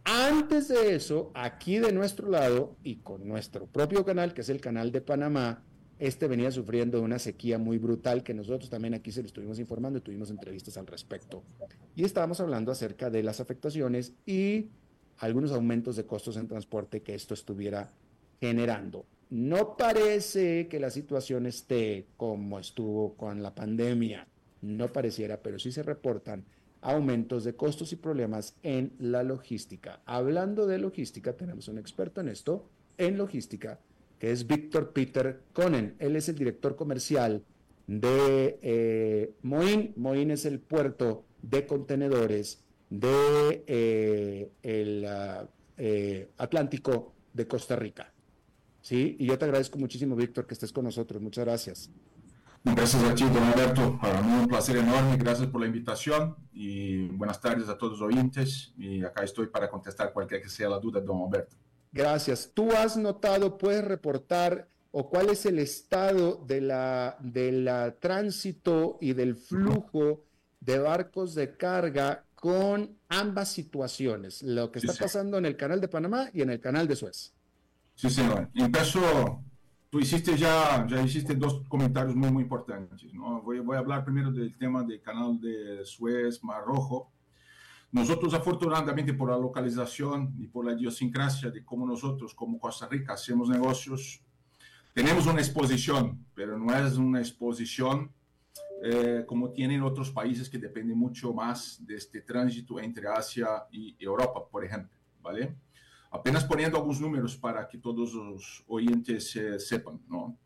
Antes 0.04 0.68
de 0.70 0.96
eso, 0.96 1.30
aquí 1.36 1.78
de 1.78 1.92
nuestro 1.92 2.28
lado 2.32 2.76
y 2.82 3.02
con 3.02 3.28
nuestro 3.28 3.68
propio 3.68 4.04
canal, 4.04 4.34
que 4.34 4.42
es 4.42 4.50
el 4.50 4.62
canal 4.62 4.92
de 4.92 5.02
Panamá, 5.02 5.64
este 6.00 6.28
venía 6.28 6.52
sufriendo 6.52 7.02
una 7.02 7.20
sequía 7.20 7.58
muy 7.58 7.78
brutal 7.78 8.24
que 8.24 8.34
nosotros 8.34 8.70
también 8.70 8.94
aquí 8.94 9.12
se 9.12 9.22
lo 9.22 9.28
estuvimos 9.28 9.60
informando 9.60 10.00
y 10.00 10.02
tuvimos 10.02 10.30
entrevistas 10.30 10.78
al 10.78 10.88
respecto. 10.88 11.44
Y 11.96 12.04
estábamos 12.04 12.40
hablando 12.40 12.72
acerca 12.72 13.10
de 13.10 13.24
las 13.24 13.40
afectaciones 13.40 14.14
y 14.26 14.68
algunos 15.18 15.52
aumentos 15.52 15.96
de 15.96 16.06
costos 16.06 16.38
en 16.38 16.48
transporte 16.48 17.02
que 17.02 17.16
esto 17.16 17.34
estuviera 17.34 17.92
generando. 18.40 19.06
No 19.30 19.76
parece 19.76 20.68
que 20.68 20.80
la 20.80 20.90
situación 20.90 21.48
esté 21.48 22.06
como 22.16 22.60
estuvo 22.60 23.16
con 23.16 23.42
la 23.42 23.56
pandemia, 23.56 24.28
no 24.62 24.94
pareciera, 24.94 25.42
pero 25.42 25.60
sí 25.60 25.72
se 25.72 25.84
reportan 25.84 26.46
aumentos 26.82 27.44
de 27.44 27.56
costos 27.56 27.92
y 27.92 27.96
problemas 27.96 28.56
en 28.64 28.94
la 29.00 29.24
logística. 29.24 30.02
Hablando 30.06 30.68
de 30.68 30.78
logística, 30.78 31.34
tenemos 31.34 31.68
un 31.68 31.78
experto 31.78 32.22
en 32.22 32.30
esto, 32.30 32.70
en 32.98 33.18
logística, 33.18 33.80
que 34.20 34.32
es 34.32 34.48
Víctor 34.48 34.92
Peter 34.94 35.42
Conen. 35.54 35.96
Él 36.00 36.16
es 36.16 36.30
el 36.30 36.36
director 36.36 36.76
comercial 36.76 37.44
de 37.88 38.60
eh, 38.62 39.34
Moín. 39.44 39.94
Moín 39.96 40.32
es 40.32 40.46
el 40.46 40.60
puerto 40.60 41.26
de 41.42 41.66
contenedores 41.66 42.64
de 42.90 43.64
eh, 43.68 44.52
el 44.64 45.06
ah, 45.06 45.48
eh, 45.78 46.30
Atlántico 46.38 47.14
de 47.34 47.48
Costa 47.48 47.76
Rica. 47.76 48.12
¿Sí? 48.82 49.18
Y 49.20 49.26
yo 49.26 49.38
te 49.38 49.46
agradezco 49.46 49.78
muchísimo, 49.78 50.16
Víctor, 50.16 50.48
que 50.48 50.54
estés 50.54 50.72
con 50.72 50.86
nosotros. 50.86 51.22
Muchas 51.22 51.46
gracias. 51.46 51.92
Gracias 52.64 53.04
a 53.04 53.14
ti, 53.14 53.24
don 53.24 53.44
Alberto. 53.44 53.98
Para 54.02 54.22
mí 54.22 54.32
un 54.42 54.48
placer 54.48 54.78
enorme. 54.78 55.18
Gracias 55.18 55.48
por 55.48 55.62
la 55.62 55.68
invitación 55.68 56.36
y 56.54 57.08
buenas 57.10 57.40
tardes 57.40 57.70
a 57.70 57.78
todos 57.78 58.00
los 58.00 58.02
oyentes. 58.02 58.74
Y 58.78 59.04
acá 59.04 59.24
estoy 59.24 59.48
para 59.48 59.70
contestar 59.70 60.12
cualquier 60.14 60.42
que 60.42 60.50
sea 60.50 60.70
la 60.70 60.80
duda, 60.80 61.02
don 61.02 61.22
Alberto. 61.22 61.56
Gracias. 61.92 62.52
¿Tú 62.54 62.72
has 62.72 62.98
notado, 62.98 63.58
puedes 63.58 63.84
reportar 63.84 64.68
o 64.92 65.10
cuál 65.10 65.30
es 65.30 65.46
el 65.46 65.60
estado 65.60 66.44
de 66.46 66.62
la, 66.62 67.18
de 67.20 67.52
la 67.52 67.96
tránsito 67.96 68.98
y 69.02 69.14
del 69.14 69.36
flujo 69.36 70.24
de 70.60 70.80
barcos 70.80 71.36
de 71.36 71.56
carga 71.56 72.26
con 72.36 72.98
ambas 73.10 73.50
situaciones, 73.50 74.44
lo 74.44 74.72
que 74.72 74.80
está 74.80 74.94
pasando 74.94 75.38
en 75.38 75.46
el 75.46 75.58
canal 75.58 75.82
de 75.82 75.88
Panamá 75.88 76.30
y 76.34 76.42
en 76.42 76.50
el 76.50 76.60
canal 76.60 76.88
de 76.88 76.96
Suez? 76.96 77.34
Sí, 77.96 78.10
señor. 78.10 78.50
Empezó 78.54 79.42
tú 79.90 80.00
hiciste 80.00 80.38
ya, 80.38 80.86
ya 80.88 81.02
hiciste 81.02 81.36
dos 81.36 81.62
comentarios 81.68 82.16
muy, 82.16 82.32
muy 82.32 82.44
importantes. 82.44 83.04
¿no? 83.14 83.42
Voy, 83.42 83.60
voy 83.60 83.76
a 83.76 83.80
hablar 83.80 84.04
primero 84.04 84.32
del 84.32 84.58
tema 84.58 84.84
del 84.84 85.02
canal 85.02 85.40
de 85.40 85.86
Suez, 85.86 86.44
Mar 86.44 86.64
Rojo. 86.66 87.12
Nosotros, 87.98 88.36
afortunadamente, 88.36 89.16
por 89.16 89.32
la 89.32 89.38
localización 89.38 90.36
y 90.38 90.46
por 90.46 90.64
la 90.64 90.74
idiosincrasia 90.74 91.50
de 91.50 91.66
cómo 91.66 91.84
nosotros, 91.88 92.36
como 92.36 92.60
Costa 92.60 92.88
Rica, 92.88 93.14
hacemos 93.14 93.50
negocios, 93.50 94.22
tenemos 94.94 95.26
una 95.26 95.42
exposición, 95.42 96.24
pero 96.36 96.60
no 96.60 96.76
es 96.78 96.96
una 96.98 97.20
exposición 97.20 98.12
eh, 98.84 99.24
como 99.26 99.50
tienen 99.50 99.82
otros 99.82 100.12
países 100.12 100.48
que 100.48 100.60
dependen 100.60 100.96
mucho 100.96 101.34
más 101.34 101.84
de 101.88 101.96
este 101.96 102.22
tránsito 102.22 102.80
entre 102.80 103.08
Asia 103.08 103.66
y 103.72 103.96
Europa, 104.00 104.48
por 104.48 104.64
ejemplo, 104.64 104.96
¿vale? 105.20 105.56
Apenas 106.12 106.46
poniendo 106.46 106.78
alguns 106.78 107.02
números 107.02 107.36
para 107.36 107.68
que 107.68 107.80
todos 107.80 108.14
os 108.14 108.64
oyentes 108.68 109.36
eh, 109.36 109.60
sepan, 109.60 110.00
¿no? 110.08 110.38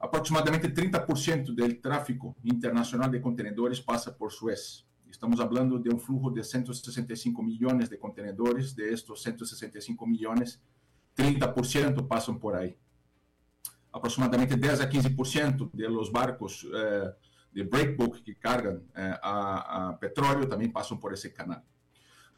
Aproximadamente 0.00 0.74
30% 0.74 1.54
del 1.54 1.80
tráfico 1.80 2.34
internacional 2.42 3.12
de 3.12 3.20
contenedores 3.20 3.80
pasa 3.80 4.16
por 4.16 4.32
Suez. 4.32 4.84
Estamos 5.10 5.40
hablando 5.40 5.78
de 5.78 5.90
un 5.90 6.00
flujo 6.00 6.30
de 6.30 6.42
165 6.42 7.42
millones 7.42 7.88
de 7.90 7.98
contenedores. 7.98 8.74
De 8.74 8.92
estos 8.92 9.22
165 9.22 10.06
millones, 10.06 10.60
30% 11.16 12.06
pasan 12.06 12.38
por 12.38 12.56
ahí. 12.56 12.76
Aproximadamente 13.92 14.56
10 14.56 14.80
a 14.80 14.90
15% 14.90 15.70
de 15.72 15.88
los 15.88 16.12
barcos 16.12 16.66
eh, 16.74 17.10
de 17.52 17.62
breakbulk 17.62 18.22
que 18.22 18.36
cargan 18.36 18.82
eh, 18.94 19.14
a, 19.22 19.96
petróleo 19.98 20.46
también 20.46 20.72
pasan 20.72 21.00
por 21.00 21.14
ese 21.14 21.32
canal. 21.32 21.64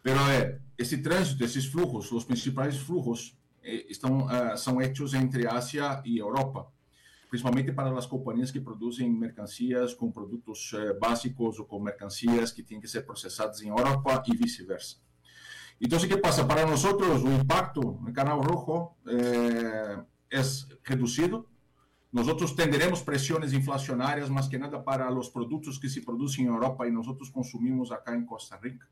Pero 0.01 0.21
eh, 0.31 0.61
ese 0.77 0.99
tránsito, 0.99 1.45
esos 1.45 1.69
flujos, 1.69 2.13
los 2.13 2.25
principales 2.25 2.79
flujos, 2.79 3.37
eh, 3.61 3.87
están, 3.91 4.13
uh, 4.13 4.57
son 4.57 4.81
hechos 4.81 5.15
entre 5.15 5.47
Asia 5.49 6.01
y 6.05 6.19
Europa 6.19 6.71
principalmente 7.29 7.73
para 7.73 7.97
as 7.97 8.07
companhias 8.07 8.51
que 8.51 8.61
produzem 8.61 9.11
mercancías 9.11 9.95
com 9.95 10.11
produtos 10.11 10.73
eh, 10.75 10.95
básicos 10.95 11.59
ou 11.59 11.67
com 11.67 11.79
mercancías 11.79 12.53
que 12.53 12.63
têm 12.63 12.81
que 12.81 12.89
ser 12.89 13.03
processadas 13.03 13.61
em 13.61 13.69
Europa 13.69 14.23
e 14.27 14.37
vice-versa. 14.37 14.97
Então, 15.81 15.99
o 15.99 16.09
que 16.09 16.17
passa? 16.17 16.45
Para 16.45 16.67
nós, 16.67 16.85
o 16.85 17.33
impacto 17.33 17.81
no 17.81 18.13
Canal 18.13 18.41
Rojo 18.41 18.93
eh, 19.07 20.03
é 20.31 20.41
reduzido. 20.83 21.47
Nós 22.11 22.27
tenderemos 22.55 23.03
pressões 23.03 23.53
inflacionárias, 23.53 24.31
mas 24.31 24.49
que 24.49 24.57
nada 24.57 24.79
para 24.81 25.13
os 25.13 25.29
produtos 25.29 25.77
que 25.77 25.89
se 25.89 26.01
produzem 26.01 26.47
em 26.47 26.49
Europa 26.49 26.89
e 26.89 26.91
nós 26.91 27.07
consumimos 27.31 27.93
acá 27.93 28.17
em 28.17 28.25
Costa 28.25 28.57
Rica. 28.57 28.89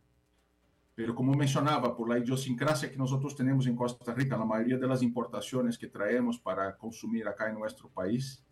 Pero 0.97 1.15
como 1.15 1.35
mencionaba, 1.35 1.95
por 1.95 2.09
la 2.09 2.19
idiosincrasia 2.19 2.91
que 2.91 2.97
nosotros 2.97 3.37
tenemos 3.37 3.67
en 3.67 3.77
Costa 3.77 4.15
Rica, 4.15 4.39
la 4.39 4.47
mayoría 4.47 4.79
de 4.79 4.87
las 4.87 5.03
importaciones 5.03 5.77
que 5.77 5.89
traemos 5.89 6.39
para 6.39 6.75
consumir 6.75 7.29
acá 7.29 7.51
en 7.51 7.59
nuestro 7.59 7.91
país 7.91 8.43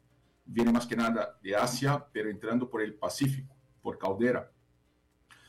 vienen 0.44 0.74
más 0.74 0.86
que 0.86 0.94
nada 0.94 1.38
de 1.42 1.56
Asia, 1.56 2.04
pero 2.12 2.28
entrando 2.28 2.68
por 2.68 2.82
el 2.82 2.96
Pacífico, 2.96 3.56
por 3.80 3.96
Caldera. 3.96 4.52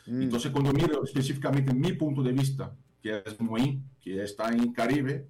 Mm. 0.07 0.21
Entonces, 0.21 0.49
cuando 0.53 0.71
miro 0.71 1.03
específicamente 1.03 1.73
mi 1.73 1.91
punto 1.91 2.23
de 2.23 2.31
vista, 2.31 2.73
que 3.01 3.21
es 3.25 3.41
muy, 3.41 3.83
que 3.99 4.23
está 4.23 4.47
en 4.47 4.71
Caribe, 4.71 5.27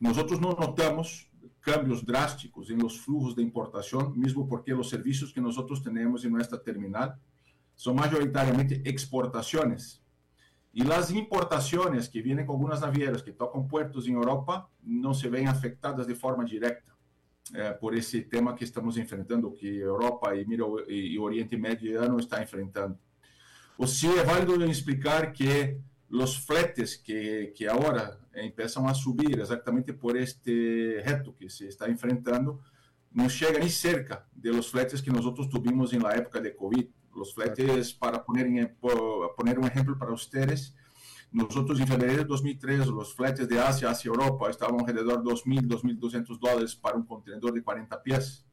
nosotros 0.00 0.40
no 0.40 0.56
notamos 0.58 1.30
cambios 1.60 2.04
drásticos 2.04 2.68
en 2.68 2.80
los 2.80 3.00
flujos 3.00 3.36
de 3.36 3.42
importación, 3.42 4.18
mismo 4.18 4.48
porque 4.48 4.72
los 4.72 4.88
servicios 4.88 5.32
que 5.32 5.40
nosotros 5.40 5.80
tenemos 5.84 6.24
en 6.24 6.32
nuestra 6.32 6.60
terminal 6.60 7.16
son 7.76 7.94
mayoritariamente 7.94 8.82
exportaciones 8.84 10.02
y 10.76 10.82
las 10.82 11.10
importaciones 11.10 12.10
que 12.10 12.20
vienen 12.20 12.44
con 12.44 12.56
algunas 12.56 12.82
navieras 12.82 13.22
que 13.22 13.32
tocan 13.32 13.66
puertos 13.66 14.06
en 14.08 14.12
Europa 14.12 14.68
no 14.82 15.14
se 15.14 15.30
ven 15.30 15.48
afectadas 15.48 16.06
de 16.06 16.14
forma 16.14 16.44
directa 16.44 16.94
eh, 17.54 17.72
por 17.80 17.94
ese 17.94 18.20
tema 18.20 18.54
que 18.54 18.66
estamos 18.66 18.98
enfrentando, 18.98 19.54
que 19.54 19.78
Europa 19.78 20.34
y, 20.36 20.44
y 21.14 21.16
Oriente 21.16 21.56
Medio 21.56 22.18
está 22.18 22.42
enfrentando. 22.42 22.98
O 23.78 23.86
sí 23.86 24.06
es 24.06 24.26
válido 24.26 24.62
explicar 24.66 25.32
que 25.32 25.80
los 26.10 26.38
fletes 26.44 26.98
que, 26.98 27.54
que 27.56 27.66
ahora 27.68 28.18
empiezan 28.34 28.86
a 28.86 28.92
subir 28.92 29.40
exactamente 29.40 29.94
por 29.94 30.14
este 30.18 31.02
reto 31.02 31.34
que 31.34 31.48
se 31.48 31.68
está 31.68 31.86
enfrentando, 31.86 32.60
no 33.12 33.28
llega 33.28 33.60
ni 33.60 33.70
cerca 33.70 34.28
de 34.30 34.52
los 34.52 34.70
fletes 34.70 35.00
que 35.00 35.10
nosotros 35.10 35.48
tuvimos 35.48 35.94
en 35.94 36.02
la 36.02 36.14
época 36.14 36.38
de 36.38 36.54
COVID. 36.54 36.86
Los 37.16 37.34
fletes, 37.34 37.94
para 37.94 38.24
poner, 38.24 38.46
en, 38.46 38.76
poner 39.36 39.58
un 39.58 39.66
ejemplo 39.66 39.98
para 39.98 40.12
ustedes, 40.12 40.74
nosotros 41.32 41.80
en 41.80 41.88
febrero 41.88 42.18
de 42.18 42.24
2003, 42.24 42.86
los 42.86 43.14
fletes 43.14 43.48
de 43.48 43.58
Asia 43.58 43.90
hacia 43.90 44.08
Europa 44.08 44.48
estaban 44.48 44.80
alrededor 44.80 45.22
de 45.22 45.30
2.000, 45.30 45.66
2.200 45.66 46.38
dólares 46.38 46.76
para 46.76 46.96
un 46.96 47.04
contenedor 47.04 47.52
de 47.52 47.62
40 47.62 48.02
pies. 48.02 48.46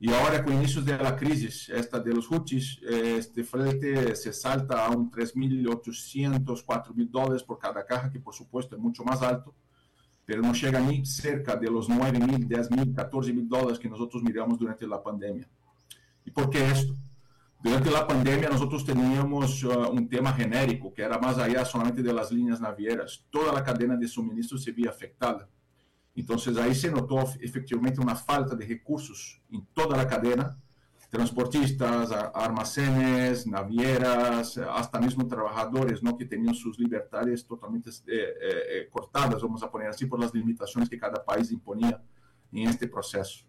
Y 0.00 0.12
ahora 0.12 0.42
con 0.42 0.54
inicios 0.54 0.84
de 0.84 0.98
la 0.98 1.14
crisis, 1.14 1.68
esta 1.68 2.00
de 2.00 2.12
los 2.12 2.26
Houthis, 2.26 2.80
este 2.82 3.44
flete 3.44 4.16
se 4.16 4.32
salta 4.32 4.84
a 4.84 4.90
un 4.90 5.10
3.800, 5.10 6.64
4.000 6.64 7.08
dólares 7.08 7.44
por 7.44 7.58
cada 7.58 7.86
caja, 7.86 8.10
que 8.10 8.18
por 8.18 8.34
supuesto 8.34 8.74
es 8.74 8.82
mucho 8.82 9.04
más 9.04 9.22
alto, 9.22 9.54
pero 10.24 10.42
no 10.42 10.52
llega 10.54 10.80
ni 10.80 11.06
cerca 11.06 11.54
de 11.54 11.70
los 11.70 11.88
9.000, 11.88 12.48
10.000, 12.48 12.94
14.000 12.94 13.46
dólares 13.46 13.78
que 13.78 13.88
nosotros 13.88 14.24
miramos 14.24 14.58
durante 14.58 14.88
la 14.88 15.00
pandemia. 15.00 15.48
¿Y 16.24 16.32
por 16.32 16.50
qué 16.50 16.66
esto? 16.68 16.96
Durante 17.62 17.92
la 17.92 18.06
pandemia 18.06 18.48
nosotros 18.48 18.84
teníamos 18.84 19.62
uh, 19.62 20.08
tema 20.08 20.32
genérico 20.32 20.92
que 20.92 21.02
era 21.02 21.16
más 21.18 21.38
allá 21.38 21.64
solamente 21.64 22.02
de 22.02 22.12
las 22.12 22.32
líneas 22.32 22.60
navieras. 22.60 23.24
Toda 23.30 23.52
la 23.52 23.62
cadena 23.62 23.96
de 23.96 24.08
suministro 24.08 24.58
se 24.58 24.72
vía 24.72 24.90
afectada. 24.90 25.48
Entonces 26.14 26.56
ahí 26.56 26.74
se 26.74 26.90
notó 26.90 27.20
efectivamente 27.40 28.00
una 28.00 28.16
falta 28.16 28.56
de 28.56 28.66
recursos 28.66 29.40
en 29.50 29.64
toda 29.72 29.96
la 29.96 30.06
cadena, 30.08 30.58
transportistas, 31.08 32.10
almacenes, 32.34 33.46
navieras, 33.46 34.58
hasta 34.58 35.00
mismo 35.00 35.28
trabajadores, 35.28 36.02
¿no? 36.02 36.16
que 36.18 36.24
tenían 36.24 36.54
sus 36.54 36.78
libertades 36.78 37.46
totalmente 37.46 37.90
eh, 37.90 37.94
eh, 38.08 38.32
eh, 38.40 38.88
cortadas, 38.90 39.40
vamos 39.40 39.62
a 39.62 39.70
poner 39.70 39.88
así, 39.88 40.06
por 40.06 40.18
las 40.18 40.34
limitaciones 40.34 40.90
que 40.90 40.98
cada 40.98 41.24
país 41.24 41.52
imponía 41.52 42.02
en 42.50 42.68
este 42.68 42.88
proceso. 42.88 43.44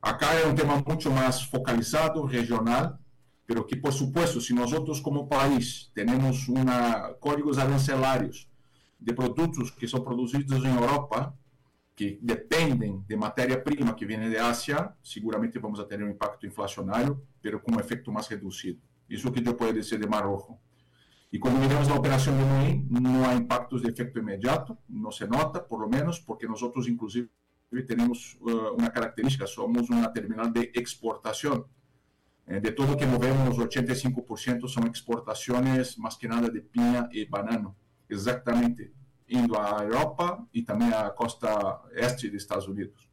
Acá 0.00 0.38
es 0.38 0.46
un 0.46 0.54
tema 0.54 0.82
mucho 0.86 1.10
más 1.10 1.44
focalizado, 1.48 2.26
regional, 2.28 2.98
pero 3.46 3.66
que, 3.66 3.76
por 3.76 3.92
supuesto, 3.92 4.40
si 4.40 4.52
nosotros 4.52 5.00
como 5.00 5.28
país 5.28 5.90
tenemos 5.94 6.48
una, 6.48 7.14
códigos 7.20 7.58
arancelarios 7.58 8.48
de 8.98 9.14
productos 9.14 9.72
que 9.72 9.86
son 9.86 10.04
producidos 10.04 10.64
en 10.64 10.72
Europa, 10.72 11.34
que 11.94 12.18
dependen 12.20 13.04
de 13.06 13.16
materia 13.16 13.62
prima 13.62 13.96
que 13.96 14.04
viene 14.04 14.28
de 14.28 14.38
Asia, 14.38 14.94
seguramente 15.00 15.58
vamos 15.58 15.80
a 15.80 15.86
tener 15.86 16.04
un 16.04 16.10
impacto 16.10 16.44
inflacionario, 16.44 17.22
pero 17.40 17.62
con 17.62 17.74
un 17.74 17.80
efecto 17.80 18.12
más 18.12 18.28
reducido. 18.28 18.78
Eso 19.08 19.32
que 19.32 19.40
yo 19.40 19.56
puedo 19.56 19.72
decir 19.72 19.98
de 19.98 20.06
Mar 20.06 20.24
Rojo. 20.24 20.60
Y 21.30 21.38
cuando 21.38 21.60
miramos 21.60 21.88
la 21.88 21.94
operación 21.94 22.36
de 22.38 22.44
Moín, 22.44 22.88
no 22.90 23.26
hay 23.26 23.38
impactos 23.38 23.82
de 23.82 23.90
efecto 23.90 24.18
inmediato, 24.18 24.78
no 24.88 25.10
se 25.10 25.26
nota, 25.26 25.66
por 25.66 25.80
lo 25.80 25.88
menos, 25.88 26.20
porque 26.20 26.46
nosotros 26.46 26.88
inclusive 26.88 27.28
tenemos 27.86 28.36
uh, 28.40 28.74
una 28.76 28.90
característica, 28.90 29.46
somos 29.46 29.88
una 29.90 30.12
terminal 30.12 30.52
de 30.52 30.70
exportación. 30.74 31.66
Eh, 32.48 32.60
de 32.60 32.72
todo 32.72 32.92
lo 32.92 32.96
que 32.96 33.06
movemos, 33.06 33.58
85% 33.58 34.68
son 34.68 34.86
exportaciones 34.86 35.98
más 35.98 36.16
que 36.16 36.28
nada 36.28 36.48
de 36.48 36.60
piña 36.60 37.08
y 37.10 37.24
banano, 37.24 37.76
exactamente, 38.08 38.92
indo 39.26 39.60
a 39.60 39.82
Europa 39.82 40.46
y 40.52 40.64
también 40.64 40.94
a 40.94 41.12
costa 41.12 41.82
este 41.96 42.30
de 42.30 42.36
Estados 42.36 42.68
Unidos. 42.68 43.10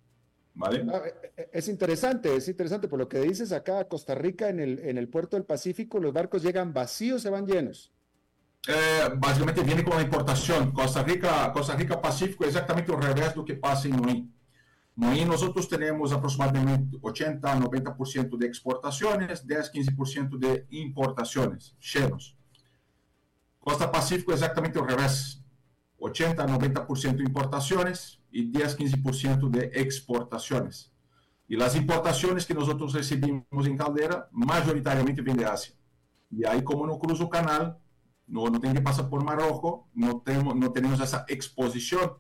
¿Vale? 0.56 0.86
Ah, 0.88 1.02
eh, 1.04 1.32
eh, 1.36 1.50
es 1.52 1.68
interesante, 1.68 2.36
es 2.36 2.48
interesante, 2.48 2.88
por 2.88 3.00
lo 3.00 3.10
que 3.10 3.22
dices 3.22 3.52
acá, 3.52 3.88
Costa 3.88 4.14
Rica, 4.14 4.50
en 4.50 4.60
el, 4.60 4.78
en 4.80 5.00
el 5.00 5.10
puerto 5.10 5.36
del 5.36 5.46
Pacífico, 5.46 6.00
los 6.00 6.14
barcos 6.14 6.44
llegan 6.44 6.72
vacíos, 6.72 7.24
se 7.24 7.32
van 7.32 7.48
llenos. 7.48 7.92
básicamente 9.18 9.64
viene 9.64 9.84
con 9.84 9.96
la 9.96 10.04
importación. 10.04 10.72
Costa 10.72 11.02
Rica, 11.02 11.52
Costa 11.52 11.76
Rica 11.76 12.00
Pacífico 12.00 12.46
exactamente 12.46 12.94
al 12.94 13.02
revés 13.02 13.30
de 13.32 13.36
lo 13.36 13.44
que 13.44 13.56
pasa 13.56 13.88
en 13.88 13.96
Moín. 13.96 14.34
Moín 14.96 15.28
nosotros 15.28 15.68
tenemos 15.68 16.12
aproximadamente 16.12 16.98
80 17.02 17.52
a 17.52 17.60
90% 17.60 18.38
de 18.38 18.46
exportaciones, 18.46 19.46
10-15% 19.46 20.38
de 20.38 20.68
importaciones, 20.70 21.76
llenos. 21.80 22.38
Costa 23.60 23.92
Pacífico 23.92 24.34
exactamente 24.34 24.78
al 24.78 24.88
revés. 24.88 25.40
80 25.98 26.44
a 26.44 26.48
90% 26.48 27.22
importaciones 27.22 28.22
y 28.30 28.52
10-15% 28.52 29.50
de 29.50 29.72
exportaciones. 29.74 30.92
Y 31.48 31.56
las 31.56 31.76
importaciones 31.76 32.46
que 32.46 32.54
nosotros 32.54 32.94
recibimos 32.94 33.66
en 33.66 33.78
Caldera 33.78 34.28
mayoritariamente 34.32 35.22
vienen 35.22 35.46
de 35.46 35.50
Asia. 35.50 35.76
Y 36.30 36.46
ahí 36.46 36.62
como 36.64 36.86
no 36.86 37.00
cruzo 37.00 37.30
canal, 37.30 37.80
no, 38.28 38.48
no 38.48 38.60
tengo 38.60 38.76
que 38.76 38.82
pasar 38.82 39.10
por 39.10 39.24
Mar 39.24 39.40
Rojo, 39.40 39.88
no, 39.94 40.22
tenemos, 40.22 40.56
no 40.56 40.72
tenemos 40.72 41.00
esa 41.00 41.26
exposición 41.28 42.14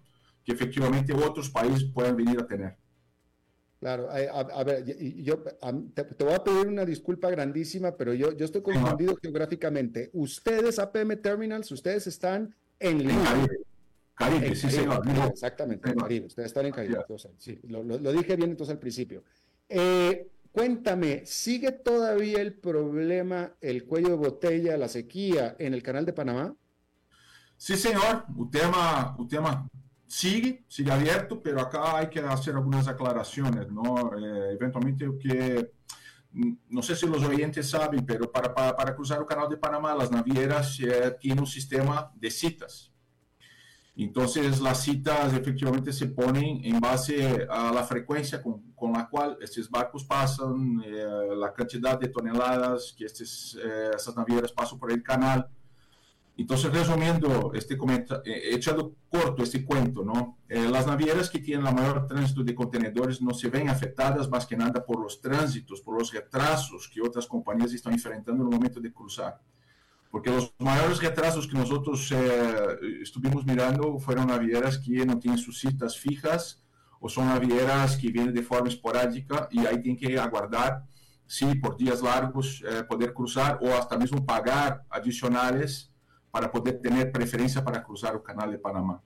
que 0.44 0.52
efectivamente 0.52 1.14
otros 1.14 1.50
países 1.50 1.84
puedan 1.86 2.16
venir 2.16 2.39
a 2.39 2.48
tener. 2.48 2.78
Claro, 3.80 4.08
a, 4.10 4.64
ver, 4.64 4.86
yo 5.24 5.44
te, 5.94 6.24
voy 6.24 6.34
a 6.34 6.41
pedir 6.41 6.68
una 6.68 6.86
disculpa 6.86 7.30
grandísima, 7.30 7.98
pero 7.98 8.14
yo, 8.14 8.32
yo 8.32 8.46
estoy 8.46 8.62
confundido 8.62 9.18
geográficamente. 9.22 10.10
Ustedes, 10.14 10.80
APM 10.80 11.18
Terminals, 11.18 11.70
ustedes 11.70 12.08
están 12.08 12.56
en 12.80 13.06
Caribe. 13.06 13.58
Caribe, 14.16 14.56
sí, 14.56 14.70
señor. 14.70 15.02
Exactamente, 15.30 15.89
en 15.89 15.98
Caribe. 15.98 16.28
Ustedes 16.28 16.48
están 16.48 16.66
en 16.66 16.72
Caribe. 16.72 17.04
sí, 17.38 17.60
lo, 17.64 17.84
lo, 17.84 18.12
dije 18.14 18.38
bien 18.38 18.52
entonces 18.52 18.74
al 18.74 18.80
principio. 18.80 19.26
Eh, 19.68 20.30
cuéntame, 20.54 21.26
¿sigue 21.26 21.74
todavía 21.74 22.39
el 22.39 22.54
problema, 22.54 23.54
el 23.60 23.84
cuello 23.84 24.10
de 24.10 24.16
botella, 24.16 24.78
la 24.78 24.88
sequía 24.88 25.58
en 25.60 25.74
el 25.74 25.84
canal 25.84 26.06
de 26.06 26.14
Panamá? 26.14 26.56
Sí, 27.58 27.76
señor. 27.76 28.26
El 28.39 28.50
tema, 28.50 29.18
tema 29.30 29.70
sigue, 30.14 30.64
sigue 30.68 30.91
abierto, 30.91 31.41
pero 31.41 31.59
acá 31.59 31.97
hay 31.97 32.07
que 32.07 32.20
hacer 32.20 32.55
algunas 32.55 32.88
aclaraciones, 32.88 33.72
¿no? 33.72 34.16
Eh, 34.16 34.53
eventualmente 34.53 35.07
que, 35.20 35.72
no 36.70 36.84
sé 36.84 36.95
si 36.95 37.07
los 37.07 37.24
oyentes 37.24 37.68
saben, 37.68 38.05
pero 38.05 38.32
para, 38.32 38.53
para, 38.53 38.95
cruzar 38.95 39.20
el 39.20 39.26
canal 39.26 39.49
de 39.49 39.57
Panamá, 39.57 39.95
las 39.95 40.11
navieras 40.11 40.80
eh, 40.80 41.16
tienen 41.20 41.39
un 41.39 41.47
sistema 41.47 42.11
de 42.16 42.30
citas. 42.30 42.91
Entonces, 43.95 44.59
las 44.59 44.82
citas 44.82 45.34
efectivamente 45.34 45.91
se 45.91 46.07
ponen 46.07 46.64
en 46.64 46.80
base 46.80 47.47
a 47.49 47.72
la 47.72 47.84
frecuencia 47.84 48.41
con, 48.41 48.74
con 48.74 48.93
la 48.93 49.07
cual 49.07 49.38
estos 49.41 49.70
barcos 49.70 50.03
pasan, 50.03 50.82
eh, 50.86 51.36
la 51.36 51.53
cantidad 51.53 51.99
de 51.99 52.07
toneladas 52.09 52.93
que 52.97 53.05
estes, 53.05 53.57
eh, 53.64 53.91
esas 53.95 54.16
navieras 54.16 54.51
pasan 54.51 54.78
por 54.78 54.91
el 54.91 55.01
canal. 55.01 55.47
Entonces, 56.36 56.74
resumiendo, 56.74 57.52
este 57.54 57.76
eh, 58.26 58.42
echando 58.54 58.96
corto 59.10 59.44
este 59.44 59.64
cuento, 59.64 60.04
¿no? 60.04 60.40
Eh, 60.50 60.68
las 60.68 60.88
navieras 60.88 61.30
que 61.30 61.40
tienen 61.40 61.64
la 61.64 61.72
mayor 61.72 62.08
tránsito 62.08 62.44
de 62.44 62.56
contenedores 62.56 63.22
no 63.22 63.34
se 63.34 63.50
ven 63.50 63.70
afectadas 63.70 64.30
más 64.30 64.48
que 64.48 64.58
nada 64.58 64.84
por 64.84 65.00
los 65.00 65.22
tránsitos, 65.22 65.82
por 65.82 66.00
los 66.00 66.12
retrasos 66.12 66.90
que 66.92 67.02
otras 67.02 67.28
compañías 67.28 67.72
están 67.74 67.94
enfrentando 67.94 68.44
en 68.44 68.50
el 68.50 68.56
momento 68.56 68.80
de 68.80 68.92
cruzar 68.92 69.40
porque 70.14 70.30
los 70.30 70.54
mayores 70.60 71.02
retrasos 71.02 71.48
que 71.48 71.58
nosotros 71.58 72.12
eh, 72.12 72.78
estuvimos 73.02 73.48
mirando 73.48 73.98
fueron 73.98 74.28
navieras 74.28 74.78
que 74.78 75.04
no 75.08 75.18
tienen 75.18 75.40
sus 75.40 75.60
citas 75.60 75.98
fijas 75.98 76.64
o 77.00 77.10
son 77.10 77.30
navieras 77.30 77.98
que 77.98 78.12
vienen 78.12 78.32
de 78.32 78.44
forma 78.44 78.68
esporádica 78.68 79.48
y 79.50 79.66
ahí 79.66 79.82
tienen 79.82 79.98
que 79.98 80.20
aguardar, 80.20 80.86
sí, 81.26 81.56
por 81.56 81.78
días 81.78 82.04
largos 82.04 82.64
eh, 82.64 82.84
poder 82.84 83.12
cruzar 83.12 83.58
o 83.64 83.74
hasta 83.74 83.98
mismo 83.98 84.24
pagar 84.24 84.86
adicionales 84.88 85.92
para 86.34 86.52
poder 86.52 86.82
tener 86.82 87.12
preferencia 87.12 87.64
para 87.64 87.84
cruzar 87.84 88.16
el 88.16 88.24
canal 88.24 88.50
de 88.50 88.58
Panamá. 88.58 89.00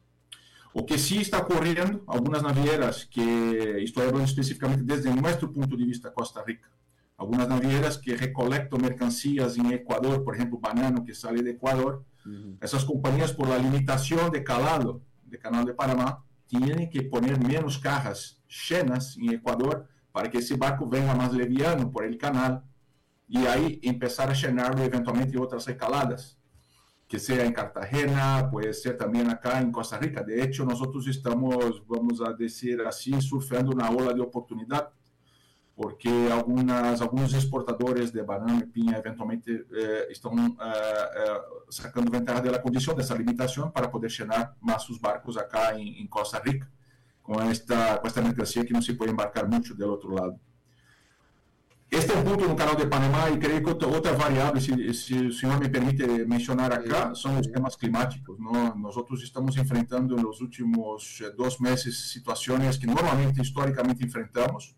O 0.71 0.85
que 0.85 0.97
sí 0.97 1.17
está 1.17 1.39
ocurriendo, 1.39 2.01
algunas 2.07 2.41
navieras 2.41 3.05
que 3.05 3.83
estoy 3.83 4.03
hablando 4.03 4.23
específicamente 4.23 4.95
desde 4.95 5.13
nuestro 5.13 5.51
punto 5.51 5.75
de 5.75 5.83
vista 5.83 6.13
Costa 6.13 6.41
Rica, 6.47 6.69
algunas 7.17 7.49
navieras 7.49 7.97
que 7.97 8.15
recolectan 8.15 8.81
mercancías 8.81 9.57
en 9.57 9.73
Ecuador, 9.73 10.23
por 10.23 10.35
ejemplo, 10.35 10.57
banano 10.57 11.03
que 11.03 11.13
sale 11.13 11.43
de 11.43 11.51
Ecuador, 11.51 12.05
esas 12.61 12.85
compañías 12.85 13.33
por 13.33 13.49
la 13.49 13.57
limitación 13.57 14.31
de 14.31 14.41
calado 14.41 15.01
del 15.25 15.41
canal 15.41 15.65
de 15.65 15.73
Panamá, 15.73 16.23
tienen 16.45 16.89
que 16.89 17.01
poner 17.01 17.37
menos 17.45 17.77
cajas 17.77 18.41
llenas 18.69 19.17
en 19.17 19.31
Ecuador 19.33 19.85
para 20.13 20.31
que 20.31 20.37
ese 20.37 20.55
barco 20.55 20.87
venga 20.87 21.13
más 21.13 21.33
leviano 21.33 21.91
por 21.91 22.05
el 22.05 22.17
canal 22.17 22.63
y 23.27 23.45
ahí 23.47 23.81
empezar 23.83 24.29
a 24.29 24.33
llenarlo 24.33 24.81
eventualmente 24.81 25.37
otras 25.37 25.65
recaladas, 25.65 26.36
que 27.07 27.19
sea 27.19 27.45
en 27.45 27.53
Cartagena, 27.53 28.49
puede 28.51 28.73
ser 28.73 28.97
también 28.97 29.29
acá 29.29 29.61
en 29.61 29.71
Costa 29.71 29.97
Rica. 29.97 30.23
De 30.23 30.43
hecho, 30.43 30.65
nosotros 30.65 31.07
estamos, 31.07 31.81
vamos 31.87 32.21
a 32.21 32.33
decir 32.33 32.81
así, 32.81 33.19
surfeando 33.21 33.71
una 33.71 33.89
ola 33.89 34.13
de 34.13 34.21
oportunidad 34.21 34.91
porque 35.77 36.09
algunas, 36.31 36.99
algunos 37.01 37.35
exportadores 37.35 38.11
de 38.11 38.23
banana 38.23 38.61
y 38.63 38.65
piña 38.65 38.97
eventualmente 38.97 39.67
eh, 39.77 40.05
están 40.09 40.35
eh, 40.39 40.55
eh, 40.59 41.37
sacando 41.69 42.09
ventaja 42.09 42.41
de 42.41 42.49
la 42.49 42.59
condición, 42.59 42.95
de 42.95 43.03
esa 43.03 43.15
limitación, 43.15 43.71
para 43.71 43.91
poder 43.91 44.09
llenar 44.09 44.55
más 44.59 44.81
sus 44.81 44.99
barcos 44.99 45.37
acá 45.37 45.77
en, 45.77 45.87
en, 45.87 46.07
Costa 46.07 46.39
Rica, 46.43 46.67
con 47.21 47.45
esta, 47.45 47.99
con 47.99 48.07
esta 48.07 48.23
mercancía 48.23 48.65
que 48.65 48.73
no 48.73 48.81
se 48.81 48.95
puede 48.95 49.11
embarcar 49.11 49.47
mucho 49.47 49.75
del 49.75 49.91
otro 49.91 50.15
lado. 50.15 50.39
Este 51.89 52.13
punto 52.21 52.43
en 52.43 52.51
el 52.51 52.57
canal 52.57 52.75
de 52.75 52.85
Panamá 52.85 53.29
y 53.33 53.39
creo 53.39 53.63
que 53.63 53.71
otra, 53.71 53.87
otra 53.87 54.11
variable, 54.11 54.59
si, 54.59 54.93
si, 54.93 55.15
el 55.15 55.33
señor 55.33 55.61
me 55.61 55.69
permite 55.69 56.25
mencionar 56.25 56.73
acá, 56.73 57.15
son 57.15 57.35
los 57.35 57.49
temas 57.49 57.77
climáticos. 57.77 58.37
¿no? 58.39 58.75
Nosotros 58.75 59.23
estamos 59.23 59.57
enfrentando 59.57 60.17
en 60.17 60.23
los 60.23 60.41
últimos 60.41 61.23
dos 61.37 61.61
meses 61.61 61.97
situaciones 62.11 62.77
que 62.77 62.87
normalmente, 62.87 63.41
históricamente, 63.41 64.03
enfrentamos 64.03 64.75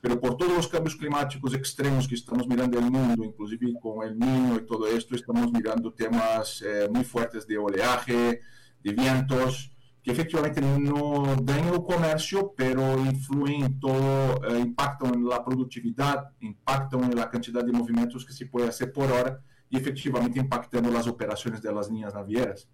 pero 0.00 0.20
por 0.20 0.36
todos 0.36 0.52
los 0.52 0.68
cambios 0.68 0.96
climáticos 0.96 1.54
extremos 1.54 2.06
que 2.06 2.14
estamos 2.14 2.46
mirando 2.46 2.78
el 2.78 2.90
mundo, 2.90 3.24
inclusive 3.24 3.72
con 3.80 4.06
el 4.06 4.18
niño 4.18 4.56
y 4.56 4.66
todo 4.66 4.86
esto, 4.86 5.16
estamos 5.16 5.50
mirando 5.52 5.92
temas 5.92 6.62
eh, 6.62 6.88
muy 6.90 7.04
fuertes 7.04 7.46
de 7.46 7.58
oleaje, 7.58 8.40
de 8.82 8.92
vientos, 8.92 9.72
que 10.08 10.12
efectivamente 10.12 10.62
no 10.62 11.36
dañan 11.42 11.74
el 11.74 11.82
comercio, 11.82 12.54
pero 12.56 12.98
influyen 12.98 13.64
en 13.64 13.78
todo, 13.78 14.42
eh, 14.48 14.58
impactan 14.58 15.14
en 15.14 15.28
la 15.28 15.44
productividad, 15.44 16.30
impactan 16.40 17.04
en 17.04 17.14
la 17.14 17.28
cantidad 17.28 17.62
de 17.62 17.72
movimientos 17.72 18.24
que 18.24 18.32
se 18.32 18.46
puede 18.46 18.68
hacer 18.68 18.90
por 18.90 19.12
hora 19.12 19.38
y 19.68 19.76
efectivamente 19.76 20.38
impactando 20.38 20.90
las 20.90 21.06
operaciones 21.06 21.60
de 21.60 21.72
las 21.74 21.90
líneas 21.90 22.14
navieras. 22.14 22.66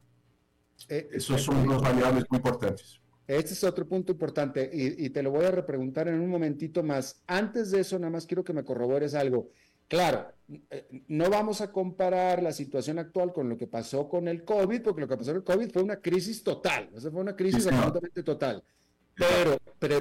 Eh, 0.89 1.09
Esos 1.11 1.43
son 1.43 1.67
dos 1.67 1.83
variables 1.83 2.25
muy 2.31 2.37
importantes. 2.37 3.01
Este 3.27 3.55
es 3.55 3.65
otro 3.65 3.89
punto 3.89 4.13
importante 4.13 4.71
y, 4.73 5.09
te 5.09 5.23
lo 5.23 5.31
voy 5.31 5.47
a 5.47 5.51
repreguntar 5.51 6.07
en 6.09 6.21
un 6.21 6.29
momentito 6.29 6.83
más. 6.83 7.23
Antes 7.27 7.71
de 7.71 7.81
eso, 7.81 7.99
nada 7.99 8.11
más 8.11 8.27
quiero 8.27 8.45
que 8.45 8.53
me 8.53 8.63
corrobores 8.63 9.15
algo. 9.15 9.49
Claro, 9.95 10.35
eh, 10.71 11.05
no 11.07 11.31
vamos 11.31 11.61
a 11.61 11.71
comparar 11.71 12.43
la 12.43 12.51
situación 12.51 12.99
actual 12.99 13.33
con 13.33 13.49
lo 13.49 13.57
que 13.57 13.69
pasó 13.69 14.09
con 14.09 14.27
el 14.27 14.45
COVID, 14.45 14.83
porque 14.83 15.03
lo 15.03 15.07
que 15.07 15.17
pasó 15.17 15.31
con 15.31 15.37
el 15.37 15.45
COVID 15.45 15.73
fue 15.73 15.83
una 15.85 16.01
crisis 16.01 16.43
total, 16.43 16.91
o 16.93 17.01
fue 17.01 17.21
una 17.21 17.37
crisis 17.37 17.65
absolutamente 17.69 18.25
total. 18.25 18.65
Pero, 19.15 19.57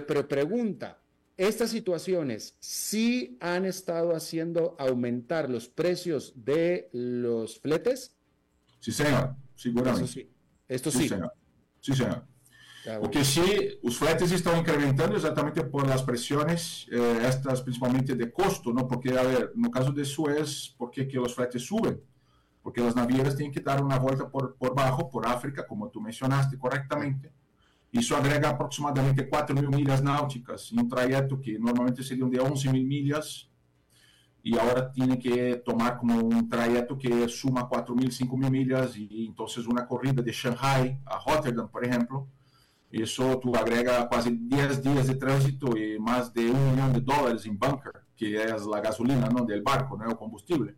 pero, 0.08 0.28
pregunta, 0.28 1.00
¿estas 1.38 1.70
situaciones 1.70 2.56
sí 2.60 3.38
han 3.40 3.66
estado 3.66 4.16
haciendo 4.16 4.76
aumentar 4.80 5.48
los 5.48 5.70
precios 5.70 6.34
de 6.44 6.90
los 6.92 7.60
fletes? 7.60 8.16
Sí, 8.80 8.92
señor, 8.92 9.36
seguramente. 9.56 10.08
sí. 10.08 10.28
Esto 10.68 10.90
sí. 10.90 11.08
Señor. 11.08 11.32
Sí, 11.80 11.94
señor. 11.94 12.26
Porque 13.00 13.24
sí, 13.24 13.42
los 13.82 13.98
fretes 13.98 14.32
están 14.32 14.60
incrementando 14.60 15.16
exactamente 15.16 15.64
por 15.64 15.88
las 15.88 16.04
presiones, 16.04 16.86
eh, 16.92 17.20
estas 17.26 17.62
principalmente 17.62 18.16
de 18.16 18.32
costo. 18.32 18.74
Porque, 18.88 19.18
a 19.18 19.24
ver, 19.24 19.54
no 19.56 19.72
caso 19.72 19.92
de 19.92 20.04
Suez, 20.04 20.74
¿por 20.78 20.92
qué 20.92 21.08
que 21.08 21.18
los 21.18 21.34
fretes 21.34 21.66
suben? 21.66 22.02
Porque 22.62 22.82
las 22.82 22.96
navieras 22.96 23.38
tienen 23.38 23.54
que 23.54 23.62
dar 23.62 23.82
una 23.82 23.98
vuelta 24.00 24.30
por, 24.30 24.56
por 24.56 24.76
bajo, 24.76 25.10
por 25.10 25.26
África, 25.26 25.66
como 25.66 25.90
tú 25.90 26.02
mencionaste 26.02 26.58
correctamente. 26.58 27.32
Y 27.92 28.00
eso 28.00 28.18
agrega 28.18 28.50
aproximadamente 28.50 29.30
4.000 29.30 29.76
millas 29.76 30.02
náuticas, 30.02 30.72
un 30.72 30.90
trayecto 30.90 31.40
que 31.40 31.58
normalmente 31.60 32.04
sería 32.04 32.26
de 32.26 32.40
11.000 32.40 32.86
millas, 32.86 33.50
y 34.42 34.58
ahora 34.58 34.92
tiene 34.92 35.18
que 35.18 35.62
tomar 35.64 35.98
como 35.98 36.20
un 36.20 36.50
trayecto 36.50 36.98
que 36.98 37.30
suma 37.30 37.70
4.000, 37.70 38.28
5.000 38.28 38.52
millas, 38.52 38.98
y 38.98 39.28
entonces 39.28 39.68
una 39.68 39.88
corrida 39.88 40.22
de 40.22 40.32
Shanghai 40.32 41.00
a 41.06 41.20
Rotterdam, 41.20 41.70
por 41.70 41.86
ejemplo, 41.86 42.28
eso 43.02 43.40
tú 43.40 43.56
agrega 43.56 44.08
casi 44.08 44.30
10 44.30 44.84
días 44.84 45.08
de 45.08 45.16
tránsito 45.16 45.76
y 45.76 45.98
más 46.00 46.32
de 46.34 46.52
un 46.52 46.72
millón 46.72 46.94
de 46.94 47.02
dólares 47.02 47.46
en 47.46 47.58
bunker, 47.58 47.94
que 48.16 48.44
es 48.44 48.66
la 48.66 48.82
gasolina 48.82 49.28
¿no? 49.30 49.46
del 49.46 49.64
barco, 49.64 49.98
¿no? 49.98 50.10
el 50.10 50.16
combustible. 50.16 50.76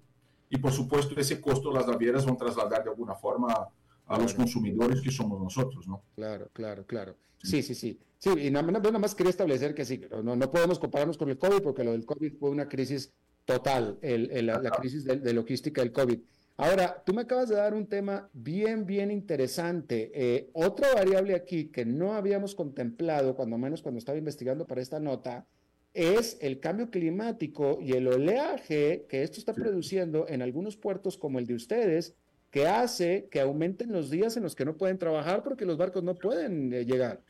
Y 0.50 0.58
por 0.58 0.72
supuesto, 0.72 1.20
ese 1.20 1.42
costo 1.42 1.74
las 1.74 1.88
navieras 1.88 2.26
van 2.26 2.36
a 2.36 2.38
trasladar 2.38 2.84
de 2.84 2.90
alguna 2.90 3.16
forma 3.16 3.68
a 4.08 4.18
los 4.18 4.34
consumidores 4.34 5.02
que 5.02 5.12
somos 5.12 5.42
nosotros, 5.42 5.88
¿no? 5.88 6.04
Claro, 6.16 6.50
claro, 6.54 6.86
claro. 6.86 7.16
Sí, 7.42 7.62
sí, 7.62 7.76
sí. 7.76 8.00
Sí, 8.18 8.30
y 8.30 8.50
nada, 8.50 8.72
nada 8.72 8.98
más 8.98 9.14
quería 9.14 9.32
establecer 9.32 9.76
que 9.76 9.84
sí, 9.84 10.02
no, 10.24 10.36
no 10.36 10.52
podemos 10.52 10.80
compararnos 10.80 11.18
con 11.18 11.30
el 11.30 11.38
COVID 11.38 11.62
porque 11.62 11.84
lo 11.84 11.92
del 11.92 12.06
COVID 12.06 12.34
fue 12.40 12.50
una 12.50 12.70
crisis 12.70 13.12
total, 13.44 14.00
el, 14.02 14.46
la, 14.46 14.72
crisis 14.72 15.04
de, 15.04 15.18
de 15.18 15.34
logística 15.34 15.82
del 15.82 15.92
COVID. 15.92 16.20
Ahora, 16.58 17.04
tú 17.06 17.14
me 17.14 17.24
acabas 17.24 17.50
de 17.50 17.56
dar 17.56 17.74
un 17.74 17.86
tema 17.86 18.30
bien, 18.32 18.86
bien 18.86 19.12
interesante. 19.12 20.12
Eh, 20.14 20.50
otra 20.54 20.94
variable 20.94 21.36
aquí 21.36 21.66
que 21.68 21.84
no 21.86 22.14
habíamos 22.14 22.56
contemplado, 22.56 23.36
cuando 23.36 23.58
menos 23.58 23.82
cuando 23.82 24.00
estaba 24.00 24.18
investigando 24.18 24.66
para 24.66 24.82
esta 24.82 25.00
nota, 25.02 25.46
es 25.94 26.38
el 26.42 26.62
cambio 26.62 26.90
climático 26.90 27.80
y 27.82 27.94
el 27.94 28.08
oleaje 28.08 29.06
que 29.10 29.24
esto 29.24 29.40
está 29.40 29.54
produciendo 29.54 30.28
en 30.30 30.42
algunos 30.42 30.78
puertos 30.78 31.18
como 31.18 31.40
el 31.40 31.46
de 31.46 31.56
ustedes, 31.56 32.16
que 32.52 32.68
hace 32.68 33.28
que 33.30 33.42
aumenten 33.42 33.92
los 33.92 34.10
días 34.10 34.38
en 34.38 34.44
los 34.44 34.56
que 34.56 34.64
no 34.64 34.78
pueden 34.78 34.98
trabajar 34.98 35.44
porque 35.44 35.66
los 35.66 35.78
barcos 35.78 36.04
no 36.04 36.16
pueden 36.16 36.72
eh, 36.72 36.86
llegar. 36.86 37.22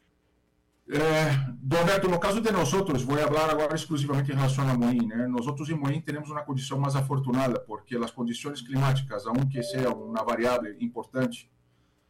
Eh, 0.88 1.38
Roberto, 1.68 2.08
no 2.08 2.20
caso 2.20 2.40
de 2.42 2.52
nosotros, 2.52 3.06
voy 3.06 3.20
a 3.20 3.26
hablar 3.26 3.50
ahora 3.50 3.72
exclusivamente 3.72 4.32
en 4.32 4.38
relación 4.38 4.70
a 4.70 4.76
Moín. 4.76 5.12
¿eh? 5.12 5.28
Nosotros 5.28 5.68
en 5.70 5.80
Moín 5.80 6.04
tenemos 6.04 6.30
una 6.30 6.46
condición 6.46 6.80
más 6.80 6.96
afortunada 6.96 7.64
porque 7.66 7.98
las 7.98 8.12
condiciones 8.12 8.62
climáticas, 8.62 9.26
aunque 9.26 9.64
sea 9.64 9.90
una 9.90 10.22
variable 10.22 10.76
importante, 10.80 11.50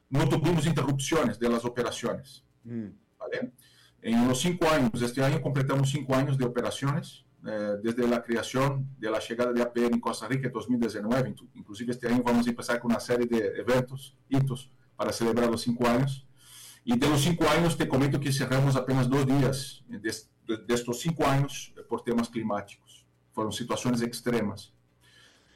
no 0.09 0.27
tuvimos 0.27 0.65
interrupciones 0.65 1.39
de 1.39 1.49
las 1.49 1.63
operaciones. 1.63 2.43
Mm. 2.63 2.87
¿vale? 3.17 3.53
En 4.01 4.27
los 4.27 4.39
cinco 4.41 4.69
años, 4.69 5.01
este 5.01 5.23
año 5.23 5.41
completamos 5.41 5.89
cinco 5.89 6.13
años 6.13 6.37
de 6.37 6.45
operaciones, 6.45 7.25
eh, 7.47 7.77
desde 7.81 8.07
la 8.07 8.23
creación 8.23 8.89
de 8.97 9.11
la 9.11 9.19
llegada 9.19 9.53
de 9.53 9.61
APR 9.61 9.93
en 9.93 9.99
Costa 9.99 10.27
Rica 10.27 10.47
en 10.47 10.53
2019. 10.53 11.35
Inclusive 11.53 11.91
este 11.91 12.07
año 12.07 12.23
vamos 12.23 12.47
a 12.47 12.49
empezar 12.49 12.79
con 12.79 12.91
una 12.91 12.99
serie 12.99 13.27
de 13.27 13.59
eventos, 13.59 14.17
hitos, 14.27 14.71
para 14.95 15.11
celebrar 15.11 15.49
los 15.49 15.61
cinco 15.61 15.87
años. 15.87 16.25
Y 16.87 16.95
de 16.95 17.09
los 17.09 17.21
cinco 17.21 17.49
años, 17.49 17.75
te 17.75 17.89
comento 17.89 18.19
que 18.19 18.31
cerramos 18.31 18.75
apenas 18.75 19.09
dos 19.09 19.25
días 19.25 19.83
de, 19.87 19.97
de, 19.99 20.73
estos 20.73 20.99
cinco 20.99 21.25
años 21.25 21.73
por 21.89 22.03
temas 22.03 22.29
climáticos. 22.29 23.03
Fueron 23.31 23.51
situaciones 23.51 24.03
extremas. 24.03 24.71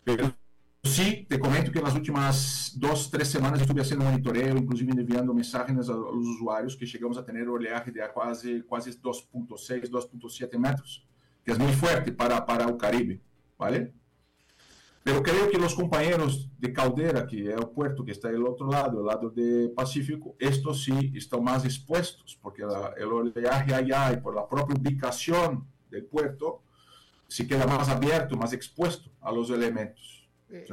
Pero 0.03 0.35
sí, 0.83 1.27
te 1.29 1.39
comento 1.39 1.71
que 1.71 1.77
en 1.77 1.85
las 1.85 1.93
últimas 1.93 2.73
dos, 2.75 3.11
tres 3.11 3.27
semanas 3.27 3.61
estuve 3.61 3.81
haciendo 3.81 4.05
monitoreo, 4.05 4.57
inclusive 4.57 4.91
enviando 4.91 5.31
mensajes 5.31 5.87
a 5.87 5.93
los 5.93 6.25
usuarios 6.25 6.75
que 6.75 6.87
llegamos 6.87 7.19
a 7.19 7.23
tener 7.23 7.47
oleaje 7.47 7.91
de 7.91 8.01
quase, 8.11 8.65
quase 8.65 8.89
2.6, 8.99 9.87
2.7 9.87 10.57
metros, 10.57 11.05
que 11.45 11.51
es 11.51 11.59
muy 11.59 11.73
fuerte 11.73 12.11
para, 12.11 12.43
para 12.43 12.65
el 12.65 12.75
Caribe, 12.75 13.21
¿vale? 13.55 13.93
Pero 15.03 15.23
creo 15.23 15.49
que 15.49 15.57
los 15.57 15.75
compañeros 15.75 16.49
de 16.59 16.73
Caldera, 16.73 17.25
que 17.25 17.43
es 17.43 17.55
el 17.55 17.67
puerto 17.69 18.03
que 18.03 18.11
está 18.11 18.29
del 18.29 18.45
otro 18.45 18.67
lado, 18.67 18.99
el 18.99 19.05
lado 19.05 19.29
del 19.29 19.71
Pacífico, 19.71 20.35
estos 20.39 20.83
sí 20.83 21.11
están 21.15 21.43
más 21.43 21.65
expuestos, 21.65 22.37
porque 22.41 22.63
el 22.63 23.07
oleaje 23.07 23.73
allá 23.73 24.11
y 24.11 24.17
por 24.17 24.35
la 24.35 24.47
propia 24.47 24.75
ubicación 24.75 25.65
del 25.89 26.05
puerto, 26.05 26.61
se 27.27 27.47
queda 27.47 27.65
más 27.65 27.89
abierto, 27.89 28.35
más 28.35 28.53
expuesto 28.53 29.09
a 29.21 29.31
los 29.31 29.49
elementos. 29.49 30.18
Eh, 30.51 30.65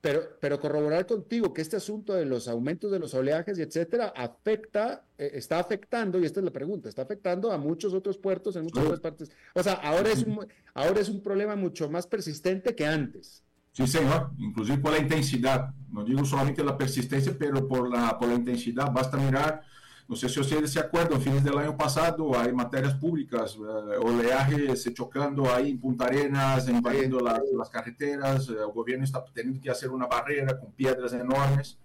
pero, 0.00 0.36
pero 0.38 0.60
corroborar 0.60 1.06
contigo 1.06 1.54
que 1.54 1.62
este 1.62 1.76
asunto 1.76 2.12
de 2.12 2.26
los 2.26 2.46
aumentos 2.46 2.90
de 2.90 2.98
los 2.98 3.14
oleajes 3.14 3.58
y 3.58 3.62
etcétera 3.62 4.12
afecta, 4.14 5.04
eh, 5.16 5.30
está 5.34 5.58
afectando, 5.58 6.18
y 6.18 6.26
esta 6.26 6.40
es 6.40 6.44
la 6.44 6.52
pregunta, 6.52 6.88
está 6.88 7.02
afectando 7.02 7.50
a 7.52 7.58
muchos 7.58 7.94
otros 7.94 8.18
puertos 8.18 8.54
en 8.56 8.64
muchas 8.64 8.84
otras 8.84 9.00
partes. 9.00 9.30
O 9.54 9.62
sea, 9.62 9.74
ahora 9.74 10.10
es, 10.10 10.22
un, 10.24 10.46
ahora 10.74 11.00
es 11.00 11.08
un 11.08 11.22
problema 11.22 11.56
mucho 11.56 11.88
más 11.88 12.06
persistente 12.06 12.74
que 12.74 12.86
antes. 12.86 13.42
Sí, 13.72 13.86
señor, 13.86 14.32
inclusive 14.36 14.76
por 14.78 14.92
la 14.92 14.98
intensidad. 14.98 15.70
No 15.90 16.04
digo 16.04 16.24
solamente 16.26 16.62
la 16.62 16.76
persistencia, 16.76 17.34
pero 17.38 17.66
por 17.66 17.90
la, 17.90 18.18
por 18.18 18.28
la 18.28 18.34
intensidad. 18.34 18.92
Basta 18.92 19.16
mirar 19.16 19.62
no 20.08 20.16
sé 20.16 20.28
si 20.28 20.40
ustedes 20.40 20.72
se 20.72 20.80
acuerdan, 20.80 21.20
fines 21.20 21.44
del 21.44 21.56
año 21.56 21.76
pasado 21.76 22.38
hay 22.38 22.52
materias 22.52 22.94
públicas, 22.94 23.56
eh, 23.56 23.96
oleaje 23.98 24.76
se 24.76 24.92
chocando 24.92 25.52
ahí 25.52 25.70
en 25.70 25.80
Punta 25.80 26.06
Arenas, 26.06 26.68
invadiendo 26.68 27.20
las, 27.20 27.40
las 27.56 27.70
carreteras, 27.70 28.48
eh, 28.48 28.52
el 28.58 28.72
gobierno 28.72 29.04
está 29.04 29.24
teniendo 29.32 29.60
que 29.60 29.70
hacer 29.70 29.90
una 29.90 30.06
barrera 30.06 30.58
con 30.58 30.72
piedras 30.72 31.12
enormes, 31.12 31.78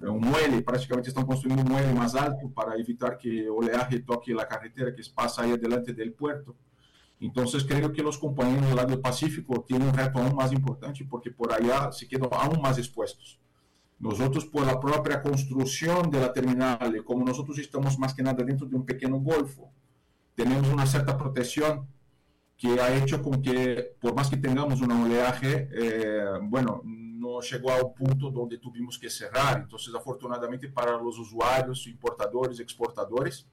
eh, 0.00 0.08
un 0.08 0.20
muelle, 0.20 0.62
prácticamente 0.62 1.08
están 1.10 1.26
construyendo 1.26 1.62
un 1.64 1.70
muelle 1.70 1.92
más 1.92 2.14
alto 2.14 2.48
para 2.54 2.76
evitar 2.76 3.18
que 3.18 3.48
oleaje 3.48 4.00
toque 4.00 4.32
la 4.32 4.46
carretera 4.46 4.94
que 4.94 5.02
pasa 5.14 5.42
ahí 5.42 5.52
adelante 5.52 5.92
del 5.92 6.12
puerto. 6.12 6.54
Entonces 7.18 7.64
creo 7.64 7.92
que 7.92 8.02
los 8.02 8.18
compañeros 8.18 8.66
del 8.66 8.76
lado 8.76 8.88
del 8.88 9.00
Pacífico 9.00 9.64
tienen 9.66 9.88
un 9.88 9.94
reto 9.94 10.18
aún 10.18 10.36
más 10.36 10.52
importante 10.52 11.04
porque 11.08 11.30
por 11.30 11.52
allá 11.52 11.90
se 11.90 12.06
quedan 12.06 12.28
aún 12.32 12.60
más 12.60 12.76
expuestos. 12.78 13.38
Nosotros, 13.98 14.44
por 14.44 14.66
la 14.66 14.78
propia 14.78 15.22
construcción 15.22 16.10
de 16.10 16.20
la 16.20 16.32
terminal, 16.32 17.02
como 17.04 17.24
nosotros 17.24 17.58
estamos 17.58 17.98
más 17.98 18.12
que 18.14 18.22
nada 18.22 18.44
dentro 18.44 18.66
de 18.66 18.76
un 18.76 18.84
pequeño 18.84 19.16
golfo, 19.16 19.72
tenemos 20.34 20.68
una 20.68 20.86
cierta 20.86 21.16
protección 21.16 21.88
que 22.56 22.80
ha 22.80 22.94
hecho 22.94 23.22
con 23.22 23.40
que, 23.42 23.96
por 24.00 24.14
más 24.14 24.28
que 24.28 24.36
tengamos 24.36 24.80
un 24.80 24.92
oleaje, 24.92 25.68
eh, 25.72 26.24
bueno, 26.42 26.82
no 26.84 27.40
llegó 27.40 27.70
a 27.72 27.82
un 27.82 27.94
punto 27.94 28.30
donde 28.30 28.58
tuvimos 28.58 28.98
que 28.98 29.10
cerrar. 29.10 29.60
Entonces, 29.62 29.94
afortunadamente 29.94 30.68
para 30.68 30.92
los 30.92 31.18
usuarios, 31.18 31.86
importadores, 31.86 32.60
exportadores, 32.60 33.46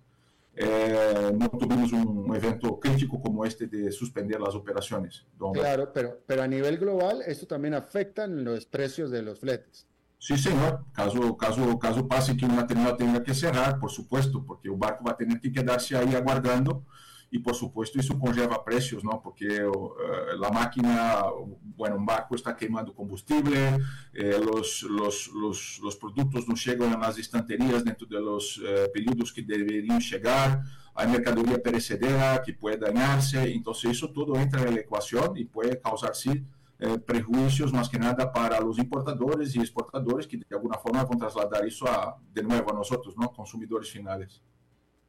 eh, 0.56 1.32
no 1.34 1.50
tuvimos 1.50 1.92
un 1.94 2.34
evento 2.36 2.80
crítico 2.80 3.20
como 3.20 3.44
este 3.44 3.68
de 3.68 3.92
suspender 3.92 4.40
las 4.40 4.56
operaciones. 4.56 5.26
Claro, 5.54 5.92
pero, 5.94 6.20
pero 6.26 6.44
a 6.44 6.48
nivel 6.48 6.78
global, 6.78 7.22
esto 7.26 7.48
también 7.48 7.74
afecta 7.74 8.26
en 8.26 8.44
los 8.44 8.66
precios 8.66 9.10
de 9.10 9.24
los 9.24 9.40
fletes. 9.40 9.88
Sí, 10.24 10.38
señor. 10.38 10.86
Caso, 10.94 11.36
caso, 11.36 11.78
caso 11.78 12.08
pase 12.08 12.38
que 12.38 12.46
una 12.46 12.66
terminal 12.66 12.96
tenga 12.96 13.22
que 13.22 13.34
cerrar, 13.34 13.78
por 13.78 13.92
supuesto, 13.92 14.42
porque 14.42 14.70
el 14.70 14.76
barco 14.78 15.04
va 15.04 15.12
a 15.12 15.18
tener 15.18 15.42
que 15.42 15.52
quedarse 15.52 15.98
ahí 15.98 16.16
aguardando 16.16 16.86
y, 17.30 17.40
por 17.40 17.56
supuesto, 17.56 18.00
eso 18.00 18.18
conlleva 18.18 18.64
precios, 18.64 19.04
¿no? 19.04 19.22
Porque 19.22 19.66
uh, 19.66 19.92
la 20.40 20.50
máquina, 20.50 21.24
bueno, 21.76 21.98
un 21.98 22.06
barco 22.06 22.36
está 22.36 22.56
quemando 22.56 22.94
combustible, 22.94 23.78
eh, 24.14 24.40
los, 24.42 24.84
los, 24.84 25.28
los, 25.34 25.80
los, 25.84 25.98
productos 25.98 26.48
no 26.48 26.56
llegan 26.56 26.94
a 26.94 27.00
las 27.00 27.18
estanterías 27.18 27.84
dentro 27.84 28.08
de 28.08 28.22
los 28.22 28.60
uh, 28.60 28.90
períodos 28.94 29.34
que 29.34 29.42
deberían 29.42 30.00
llegar, 30.00 30.64
hay 30.96 31.08
mercadería 31.10 31.62
perecedera 31.62 32.42
que 32.42 32.54
puede 32.54 32.78
dañarse, 32.78 33.52
entonces 33.52 33.92
eso 33.92 34.10
todo 34.10 34.38
entra 34.38 34.62
en 34.62 34.76
la 34.76 34.80
ecuación 34.80 35.36
y 35.36 35.44
puede 35.44 35.82
causar, 35.82 36.16
sí, 36.16 36.46
eh, 36.86 37.00
prejuicios 37.00 37.72
más 37.72 37.88
que 37.88 37.98
nada 37.98 38.30
para 38.34 38.60
los 38.60 38.78
importadores 38.78 39.56
y 39.56 39.60
exportadores 39.60 40.28
que 40.28 40.36
de 40.36 40.46
alguna 40.50 40.78
forma 40.78 41.06
van 41.06 41.16
a 41.16 41.18
trasladar 41.18 41.66
eso 41.66 41.88
a, 41.88 42.20
de 42.34 42.44
nuevo 42.44 42.72
a 42.72 42.76
nosotros, 42.76 43.16
¿no? 43.18 43.32
consumidores 43.32 43.90
finales. 43.90 44.42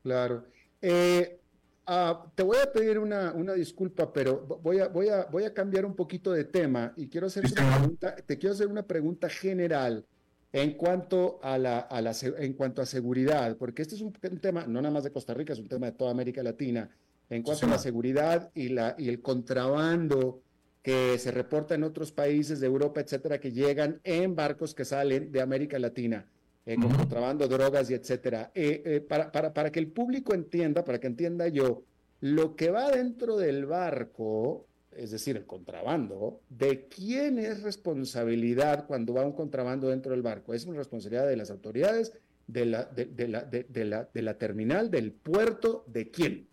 Claro. 0.01 0.45
Eh, 0.81 1.41
ah, 1.87 2.27
te 2.33 2.45
voy 2.45 2.59
a 2.63 2.71
pedir 2.71 3.01
una, 3.01 3.33
una, 3.33 3.55
disculpa, 3.55 4.13
pero 4.13 4.47
voy 4.63 4.79
a, 4.79 4.87
voy, 4.87 5.09
a, 5.09 5.25
voy 5.25 5.43
a 5.43 5.53
cambiar 5.53 5.85
un 5.85 5.97
poquito 5.97 6.31
de 6.31 6.45
tema 6.45 6.93
y 6.97 7.09
quiero 7.09 7.27
hacer 7.27 7.45
una 7.45 7.77
pregunta, 7.77 8.15
te 8.15 8.39
quiero 8.39 8.55
hacer 8.55 8.69
una 8.69 8.85
pregunta 8.85 9.29
general 9.29 10.07
en 10.53 10.75
cuanto 10.75 11.41
a, 11.43 11.59
la, 11.59 11.81
a 11.81 12.01
la, 12.01 12.13
en 12.39 12.53
cuanto 12.53 12.83
a 12.83 12.87
seguridad, 12.87 13.57
porque 13.57 13.83
este 13.83 13.97
es 13.97 14.01
un, 14.01 14.13
tema 14.13 14.65
no 14.69 14.81
nada 14.81 14.95
más 14.95 15.03
de 15.03 15.11
Costa 15.11 15.35
Rica, 15.35 15.55
es 15.55 15.59
un 15.59 15.67
tema 15.67 15.87
de 15.87 15.93
toda 15.93 16.13
América 16.13 16.41
Latina, 16.45 16.89
en 17.29 17.43
cuanto 17.43 17.67
a 17.67 17.71
la 17.71 17.79
seguridad 17.79 18.53
y, 18.55 18.69
la, 18.69 18.95
y 18.97 19.09
el 19.09 19.21
contrabando 19.21 20.44
que 20.85 21.17
se 21.19 21.31
reporta 21.31 21.75
en 21.75 21.83
otros 21.83 22.13
países 22.13 22.61
de 22.61 22.67
Europa, 22.67 23.01
etcétera, 23.01 23.41
que 23.41 23.53
llegan 23.53 24.03
en 24.05 24.37
barcos 24.37 24.75
que 24.75 24.85
salen 24.85 25.33
de 25.33 25.41
América 25.41 25.79
Latina, 25.79 26.29
eh, 26.67 26.77
con 26.77 26.93
contrabando, 26.93 27.49
drogas 27.49 27.91
y 27.91 27.95
etcétera. 27.95 28.53
Eh, 28.55 28.83
eh, 28.85 29.01
para, 29.01 29.33
para, 29.33 29.55
para 29.55 29.73
que 29.73 29.81
el 29.81 29.89
público 29.89 30.35
entienda, 30.35 30.85
para 30.85 31.01
que 31.01 31.07
entienda 31.07 31.49
yo, 31.49 31.85
lo 32.21 32.55
que 32.55 32.71
va 32.71 32.91
dentro 32.91 33.39
del 33.39 33.65
barco, 33.65 34.67
es 34.93 35.11
decir, 35.11 35.39
el 35.39 35.47
contrabando, 35.47 36.43
¿de 36.51 36.87
quién 36.87 37.39
es 37.39 37.63
responsabilidad 37.63 38.87
cuando 38.87 39.15
va 39.15 39.25
un 39.25 39.33
contrabando 39.33 39.89
dentro 39.89 40.13
del 40.13 40.21
barco? 40.21 40.53
¿Es 40.53 40.67
una 40.67 40.77
responsabilidad 40.77 41.27
de 41.27 41.37
las 41.39 41.51
autoridades, 41.51 42.13
de 42.47 42.67
la, 42.67 42.85
de, 42.85 43.07
de 43.07 43.29
la, 43.29 43.43
de, 43.45 43.85
la, 43.87 44.11
de 44.13 44.21
la 44.21 44.37
terminal, 44.37 44.91
del 44.91 45.13
puerto? 45.13 45.85
¿De 45.87 46.11
quién? 46.11 46.47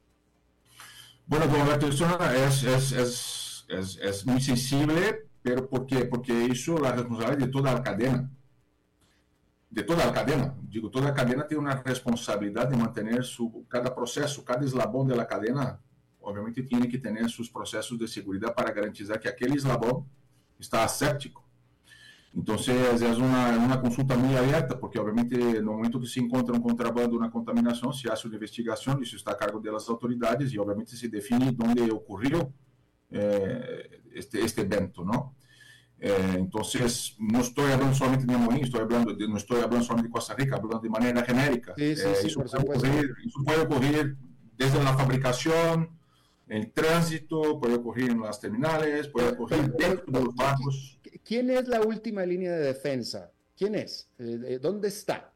Bueno, 1.27 1.47
como 1.49 1.65
la 1.65 2.47
es, 2.47 2.63
es, 2.63 2.91
es 2.93 3.50
es, 3.71 3.97
es, 3.97 4.25
muy 4.25 4.41
sensible, 4.41 5.29
pero 5.41 5.67
¿por 5.69 5.85
qué? 5.85 6.05
Porque 6.05 6.45
eso 6.45 6.75
es 6.75 6.81
la 6.81 6.91
responsabilidad 6.91 7.37
de 7.37 7.51
toda 7.51 7.73
la 7.73 7.83
cadena. 7.83 8.29
De 9.69 9.83
toda 9.83 10.05
la 10.05 10.11
cadena. 10.11 10.55
Digo, 10.63 10.89
toda 10.89 11.05
la 11.05 11.13
cadena 11.13 11.47
tiene 11.47 11.63
una 11.63 11.81
responsabilidad 11.81 12.67
de 12.67 12.77
mantener 12.77 13.23
su, 13.23 13.65
cada 13.69 13.95
proceso, 13.95 14.43
cada 14.43 14.65
eslabón 14.65 15.07
de 15.07 15.15
la 15.15 15.25
cadena, 15.25 15.79
obviamente 16.19 16.63
tiene 16.63 16.87
que 16.89 16.97
tener 16.97 17.29
sus 17.29 17.49
procesos 17.49 17.97
de 17.97 18.07
seguridad 18.07 18.53
para 18.53 18.71
garantizar 18.71 19.19
que 19.19 19.29
aquel 19.29 19.53
eslabón 19.53 20.05
está 20.59 20.83
aséptico. 20.83 21.47
Entonces 22.33 23.01
es 23.01 23.17
una, 23.17 23.57
una, 23.57 23.81
consulta 23.81 24.15
muy 24.15 24.35
abierta, 24.35 24.79
porque 24.79 24.97
obviamente 24.99 25.35
en 25.35 25.55
el 25.57 25.63
momento 25.63 25.99
que 25.99 26.07
se 26.07 26.21
encuentra 26.21 26.55
un 26.55 26.61
contrabando, 26.61 27.17
una 27.17 27.29
contaminación, 27.29 27.93
se 27.93 28.09
hace 28.09 28.27
una 28.27 28.35
investigación, 28.35 29.01
eso 29.03 29.17
está 29.17 29.31
a 29.31 29.37
cargo 29.37 29.59
de 29.59 29.69
autoridades 29.69 30.53
y 30.53 30.57
obviamente 30.57 30.95
se 30.95 31.09
define 31.09 31.51
dónde 31.51 31.91
ocurrió 31.91 32.53
eh, 33.11 34.01
este, 34.13 34.41
este 34.43 34.61
evento, 34.61 35.03
¿no? 35.03 35.35
Eh, 35.99 36.35
entonces, 36.35 37.15
no 37.19 37.41
estoy 37.41 37.71
hablando 37.71 37.93
solamente 37.93 38.25
de 38.31 38.37
Moín, 38.37 38.63
estoy 38.63 38.81
hablando 38.81 39.13
de, 39.13 39.27
no 39.27 39.37
estoy 39.37 39.61
hablando 39.61 39.85
solamente 39.85 40.07
de 40.07 40.13
Costa 40.13 40.33
Rica, 40.33 40.55
hablando 40.55 40.79
de 40.79 40.89
manera 40.89 41.23
genérica. 41.23 41.75
Sí, 41.77 41.95
sí, 41.95 42.03
eh, 42.05 42.15
sí, 42.21 42.27
eso, 42.27 42.41
puede 42.41 42.57
ocurrir, 42.57 43.13
eso, 43.25 43.43
puede 43.45 43.61
ocurrir, 43.61 44.17
desde 44.57 44.83
la 44.83 44.97
fabricación, 44.97 45.89
el 46.47 46.71
tránsito, 46.71 47.59
puede 47.59 47.75
ocurrir 47.75 48.09
en 48.11 48.21
las 48.21 48.39
terminales, 48.39 49.07
puede 49.09 49.29
ocurrir 49.29 49.71
dentro 49.73 50.05
de 50.07 50.25
los 50.25 50.35
barcos. 50.35 50.99
¿Quién 51.23 51.51
es 51.51 51.67
la 51.67 51.81
última 51.81 52.25
línea 52.25 52.51
de 52.51 52.65
defensa? 52.65 53.31
¿Quién 53.55 53.75
es? 53.75 54.09
¿Dónde 54.59 54.87
está? 54.87 55.31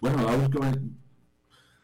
Bueno, 0.00 0.22
la 0.22 0.36
última 0.36 0.72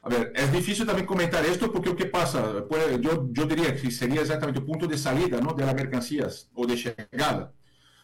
a 0.02 0.08
ver, 0.08 0.32
es 0.34 0.50
difícil 0.50 0.86
también 0.86 1.06
comentar 1.06 1.44
esto 1.44 1.70
porque 1.70 1.94
¿qué 1.94 2.06
pasa? 2.06 2.64
Pues 2.66 3.00
yo, 3.00 3.28
yo 3.30 3.44
diría 3.44 3.74
que 3.74 3.90
sería 3.90 4.22
exactamente 4.22 4.60
el 4.60 4.64
punto 4.64 4.86
de 4.86 4.96
salida 4.96 5.40
¿no? 5.40 5.52
de 5.52 5.66
las 5.66 5.74
mercancías 5.74 6.50
o 6.54 6.66
de 6.66 6.76
llegada. 6.76 7.52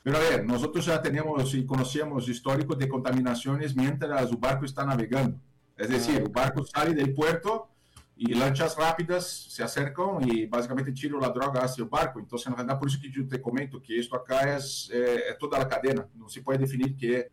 Pero 0.03 0.19
a 0.19 0.21
ver, 0.21 0.45
nosotros 0.45 0.85
ya 0.85 1.01
tenemos 1.01 1.55
y 1.55 1.65
conocemos 1.65 2.29
históricos 2.29 2.79
de 2.79 2.89
contaminaciones 2.89 3.75
mientras 3.75 4.31
el 4.31 4.37
barco 4.37 4.67
está 4.67 4.85
navegando. 4.85 5.41
Es 5.77 5.89
decir, 5.89 6.17
el 6.17 6.29
barco 6.29 6.65
sale 6.65 6.95
del 6.95 7.15
puerto 7.15 7.71
y 8.15 8.35
lanchas 8.35 8.77
rápidas 8.77 9.27
se 9.27 9.63
acercan 9.63 10.27
y 10.29 10.47
básicamente 10.47 10.93
tiran 10.93 11.21
la 11.21 11.31
droga 11.31 11.65
hacia 11.65 11.83
el 11.83 11.89
barco. 11.89 12.21
Entonces, 12.21 12.47
en 12.47 12.55
realidad, 12.55 12.79
por 12.79 12.89
eso 12.89 12.99
que 13.01 13.11
yo 13.11 13.27
te 13.27 13.41
comento 13.41 13.83
que 13.83 13.99
esto 13.99 14.17
acá 14.17 14.57
es, 14.57 14.91
eh, 14.93 15.31
es 15.31 15.39
toda 15.39 15.59
la 15.59 15.69
cadena. 15.69 16.07
No 16.15 16.29
se 16.29 16.43
puede 16.43 16.61
definir 16.61 16.97
que 16.97 17.31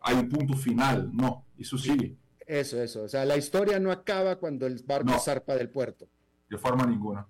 hay 0.00 0.14
un 0.14 0.28
punto 0.28 0.54
final. 0.56 1.10
No, 1.12 1.46
eso 1.58 1.76
sigue. 1.76 2.16
Eso, 2.46 2.82
eso. 2.82 3.02
O 3.02 3.08
sea, 3.08 3.24
la 3.24 3.36
historia 3.36 3.78
no 3.78 3.90
acaba 3.90 4.36
cuando 4.36 4.66
el 4.66 4.82
barco 4.84 5.18
zarpa 5.18 5.54
del 5.54 5.70
puerto. 5.70 6.08
De 6.48 6.58
forma 6.58 6.86
ninguna. 6.86 7.26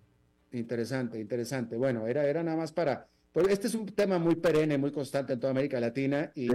Interesante, 0.53 1.19
interesante. 1.19 1.77
Bueno, 1.77 2.07
era, 2.07 2.25
era 2.27 2.43
nada 2.43 2.57
más 2.57 2.73
para... 2.73 3.09
Pues 3.33 3.49
este 3.49 3.67
es 3.67 3.75
un 3.75 3.87
tema 3.87 4.19
muy 4.19 4.37
perenne, 4.37 4.79
muy 4.79 4.93
constante 4.93 5.33
en 5.33 5.41
toda 5.41 5.51
América 5.51 5.81
Latina 5.81 6.31
y, 6.37 6.49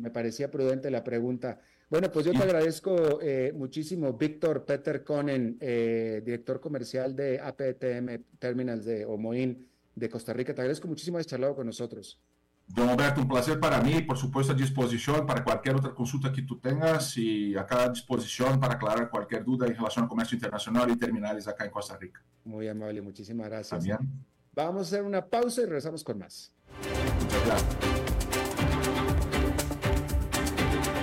me 0.00 0.10
parecía 0.10 0.50
prudente 0.50 0.90
la 0.90 1.04
pregunta. 1.04 1.60
Bueno, 1.90 2.10
pues 2.10 2.24
yo 2.24 2.32
te 2.32 2.38
agradezco 2.38 3.20
eh, 3.20 3.52
muchísimo, 3.54 4.14
Víctor 4.14 4.64
Peter 4.64 5.04
Conen, 5.04 5.58
eh, 5.60 6.22
director 6.24 6.60
comercial 6.60 7.14
de 7.14 7.38
APTM 7.38 8.24
Terminals 8.38 8.86
de 8.86 9.04
Omoín 9.04 9.68
de 9.94 10.08
Costa 10.08 10.32
Rica. 10.32 10.54
Te 10.54 10.62
agradezco 10.62 10.88
muchísimo 10.88 11.18
haber 11.18 11.26
charlado 11.26 11.54
con 11.54 11.66
nosotros. 11.66 12.18
Don 12.66 12.88
Alberto, 12.88 13.20
un 13.20 13.28
placer 13.28 13.60
para 13.60 13.80
mí, 13.80 14.00
por 14.02 14.16
supuesto 14.16 14.52
a 14.52 14.56
disposición 14.56 15.26
para 15.26 15.44
cualquier 15.44 15.76
otra 15.76 15.94
consulta 15.94 16.32
que 16.32 16.42
tú 16.42 16.58
tengas 16.58 17.16
y 17.16 17.54
acá 17.56 17.84
a 17.84 17.88
disposición 17.90 18.58
para 18.58 18.74
aclarar 18.74 19.10
cualquier 19.10 19.44
duda 19.44 19.66
en 19.66 19.74
relación 19.74 20.04
al 20.04 20.08
comercio 20.08 20.34
internacional 20.34 20.90
y 20.90 20.96
terminales 20.96 21.46
acá 21.46 21.64
en 21.64 21.70
Costa 21.70 21.96
Rica. 21.96 22.22
Muy 22.44 22.66
amable, 22.66 23.00
muchísimas 23.00 23.48
gracias. 23.48 23.70
También. 23.70 23.98
Vamos 24.54 24.80
a 24.92 24.96
hacer 24.96 25.02
una 25.04 25.24
pausa 25.24 25.62
y 25.62 25.64
regresamos 25.64 26.02
con 26.02 26.18
más. 26.18 26.52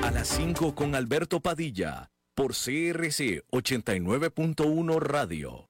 A 0.03 0.11
las 0.11 0.27
5 0.27 0.73
con 0.75 0.95
Alberto 0.95 1.39
Padilla 1.41 2.11
por 2.33 2.51
CRC 2.51 3.43
89.1 3.51 4.99
Radio. 4.99 5.69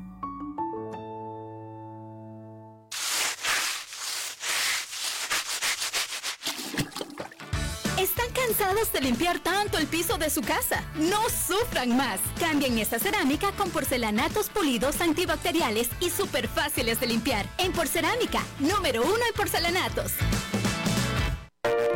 De 9.01 9.07
limpiar 9.07 9.39
tanto 9.39 9.77
el 9.77 9.87
piso 9.87 10.17
de 10.17 10.29
su 10.29 10.41
casa? 10.41 10.83
No 10.95 11.21
sufran 11.29 11.95
más. 11.97 12.19
Cambien 12.39 12.77
esta 12.77 12.99
cerámica 12.99 13.51
con 13.53 13.69
porcelanatos 13.69 14.49
pulidos 14.49 15.01
antibacteriales 15.01 15.89
y 15.99 16.09
súper 16.09 16.47
fáciles 16.47 16.99
de 16.99 17.07
limpiar. 17.07 17.45
En 17.57 17.71
Porcerámica, 17.71 18.43
número 18.59 19.03
uno 19.03 19.25
en 19.27 19.33
porcelanatos. 19.35 20.11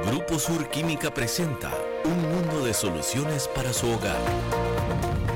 Grupo 0.08 0.40
Sur 0.40 0.70
Química 0.70 1.14
presenta 1.14 1.72
un 2.04 2.22
mundo 2.22 2.66
de 2.66 2.74
soluciones 2.74 3.48
para 3.48 3.74
su 3.74 3.90
hogar. 3.90 4.20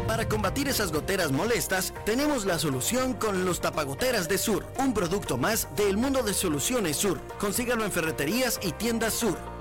Para 0.08 0.28
combatir 0.28 0.68
esas 0.68 0.92
goteras 0.92 1.32
molestas, 1.32 1.94
tenemos 2.06 2.46
la 2.46 2.60
solución 2.60 3.14
con 3.14 3.46
los 3.46 3.62
tapagoteras 3.62 4.28
de 4.28 4.38
Sur, 4.38 4.66
un 4.78 4.94
producto 4.94 5.38
más 5.38 5.68
del 5.76 5.98
mundo 5.98 6.24
de 6.24 6.34
soluciones 6.34 6.98
Sur. 6.98 7.20
Consígalo 7.40 7.86
en 7.86 7.92
ferreterías 7.92 8.60
y 8.64 8.72
tiendas 8.72 9.14
Sur. 9.14 9.59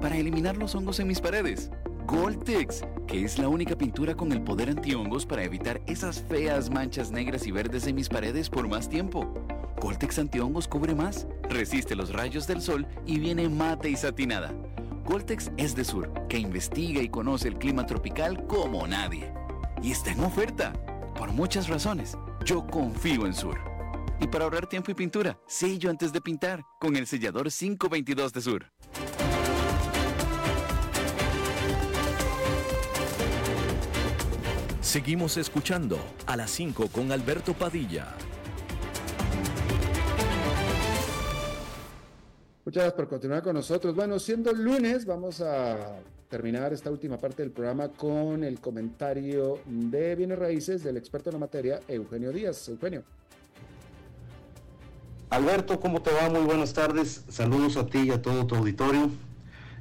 Para 0.00 0.16
eliminar 0.16 0.56
los 0.56 0.74
hongos 0.74 0.98
en 1.00 1.08
mis 1.08 1.20
paredes, 1.20 1.70
Goltex, 2.06 2.82
que 3.06 3.22
es 3.22 3.38
la 3.38 3.48
única 3.48 3.76
pintura 3.76 4.14
con 4.14 4.32
el 4.32 4.42
poder 4.42 4.70
antihongos 4.70 5.26
para 5.26 5.44
evitar 5.44 5.82
esas 5.86 6.22
feas 6.22 6.70
manchas 6.70 7.10
negras 7.10 7.46
y 7.46 7.50
verdes 7.50 7.86
en 7.86 7.96
mis 7.96 8.08
paredes 8.08 8.48
por 8.48 8.66
más 8.66 8.88
tiempo. 8.88 9.32
Goltex 9.78 10.18
antihongos 10.18 10.66
cubre 10.68 10.94
más, 10.94 11.26
resiste 11.50 11.94
los 11.94 12.14
rayos 12.14 12.46
del 12.46 12.62
sol 12.62 12.86
y 13.04 13.18
viene 13.18 13.48
mate 13.50 13.90
y 13.90 13.96
satinada. 13.96 14.54
Goltex 15.04 15.52
es 15.58 15.74
de 15.74 15.84
Sur, 15.84 16.10
que 16.28 16.38
investiga 16.38 17.02
y 17.02 17.08
conoce 17.08 17.48
el 17.48 17.58
clima 17.58 17.84
tropical 17.84 18.46
como 18.46 18.86
nadie. 18.86 19.32
Y 19.82 19.92
está 19.92 20.12
en 20.12 20.20
oferta. 20.20 20.72
Por 21.16 21.32
muchas 21.32 21.68
razones, 21.68 22.16
yo 22.44 22.66
confío 22.66 23.26
en 23.26 23.34
Sur. 23.34 23.58
Y 24.18 24.28
para 24.28 24.44
ahorrar 24.44 24.66
tiempo 24.66 24.90
y 24.90 24.94
pintura, 24.94 25.38
sello 25.46 25.90
antes 25.90 26.12
de 26.12 26.20
pintar 26.20 26.62
con 26.80 26.96
el 26.96 27.06
sellador 27.06 27.50
522 27.50 28.32
de 28.32 28.40
Sur. 28.40 28.66
Seguimos 34.90 35.36
escuchando 35.36 36.00
a 36.26 36.36
las 36.36 36.50
5 36.50 36.88
con 36.88 37.12
Alberto 37.12 37.54
Padilla. 37.54 38.08
Muchas 42.64 42.82
gracias 42.82 42.94
por 42.94 43.08
continuar 43.08 43.40
con 43.44 43.54
nosotros. 43.54 43.94
Bueno, 43.94 44.18
siendo 44.18 44.52
lunes, 44.52 45.06
vamos 45.06 45.42
a 45.42 46.00
terminar 46.28 46.72
esta 46.72 46.90
última 46.90 47.18
parte 47.18 47.44
del 47.44 47.52
programa 47.52 47.90
con 47.90 48.42
el 48.42 48.58
comentario 48.58 49.60
de 49.64 50.16
bienes 50.16 50.40
raíces 50.40 50.82
del 50.82 50.96
experto 50.96 51.30
en 51.30 51.34
la 51.34 51.38
materia, 51.38 51.78
Eugenio 51.86 52.32
Díaz. 52.32 52.68
Eugenio. 52.68 53.04
Alberto, 55.28 55.78
¿cómo 55.78 56.02
te 56.02 56.10
va? 56.10 56.28
Muy 56.30 56.42
buenas 56.42 56.72
tardes. 56.72 57.22
Saludos 57.28 57.76
a 57.76 57.86
ti 57.86 58.08
y 58.08 58.10
a 58.10 58.20
todo 58.20 58.44
tu 58.44 58.56
auditorio. 58.56 59.08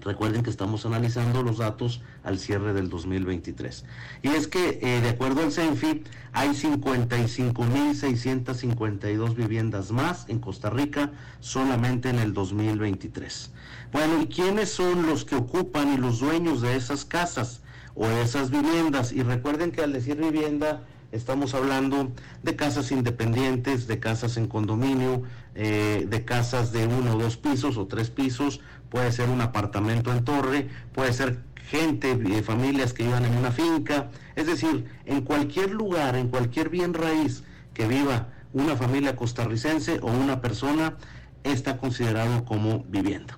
Recuerden 0.00 0.42
que 0.42 0.50
estamos 0.50 0.86
analizando 0.86 1.42
los 1.42 1.58
datos 1.58 2.00
al 2.24 2.38
cierre 2.38 2.72
del 2.72 2.88
2023. 2.88 3.84
Y 4.22 4.28
es 4.28 4.48
que, 4.48 4.78
eh, 4.80 5.02
de 5.02 5.10
acuerdo 5.10 5.42
al 5.42 5.52
CENFI, 5.52 6.04
hay 6.32 6.48
55.652 6.50 9.34
viviendas 9.34 9.92
más 9.92 10.26
en 10.28 10.38
Costa 10.38 10.70
Rica 10.70 11.12
solamente 11.40 12.08
en 12.08 12.18
el 12.18 12.32
2023. 12.32 13.52
Bueno, 13.92 14.22
¿y 14.22 14.26
quiénes 14.26 14.70
son 14.70 15.06
los 15.06 15.24
que 15.24 15.34
ocupan 15.34 15.92
y 15.92 15.96
los 15.96 16.20
dueños 16.20 16.60
de 16.60 16.76
esas 16.76 17.04
casas 17.04 17.60
o 17.94 18.06
esas 18.06 18.50
viviendas? 18.50 19.10
Y 19.10 19.24
recuerden 19.24 19.72
que 19.72 19.82
al 19.82 19.92
decir 19.92 20.16
vivienda 20.16 20.82
estamos 21.10 21.54
hablando 21.54 22.12
de 22.44 22.54
casas 22.54 22.92
independientes, 22.92 23.88
de 23.88 23.98
casas 23.98 24.36
en 24.36 24.46
condominio, 24.46 25.22
eh, 25.56 26.06
de 26.08 26.24
casas 26.24 26.70
de 26.70 26.86
uno 26.86 27.16
o 27.16 27.18
dos 27.18 27.36
pisos 27.36 27.76
o 27.76 27.86
tres 27.88 28.10
pisos, 28.10 28.60
puede 28.90 29.10
ser 29.10 29.28
un 29.28 29.40
apartamento 29.40 30.12
en 30.12 30.24
torre, 30.24 30.68
puede 30.92 31.12
ser 31.12 31.40
gente, 31.68 32.12
eh, 32.12 32.42
familias 32.44 32.92
que 32.92 33.02
vivan 33.02 33.24
en 33.24 33.36
una 33.36 33.50
finca, 33.50 34.10
es 34.36 34.46
decir, 34.46 34.86
en 35.04 35.22
cualquier 35.22 35.72
lugar, 35.72 36.14
en 36.14 36.28
cualquier 36.28 36.68
bien 36.68 36.94
raíz 36.94 37.42
que 37.74 37.88
viva 37.88 38.28
una 38.52 38.76
familia 38.76 39.16
costarricense 39.16 39.98
o 40.00 40.06
una 40.06 40.40
persona, 40.40 40.96
está 41.42 41.78
considerado 41.78 42.44
como 42.44 42.84
vivienda. 42.84 43.36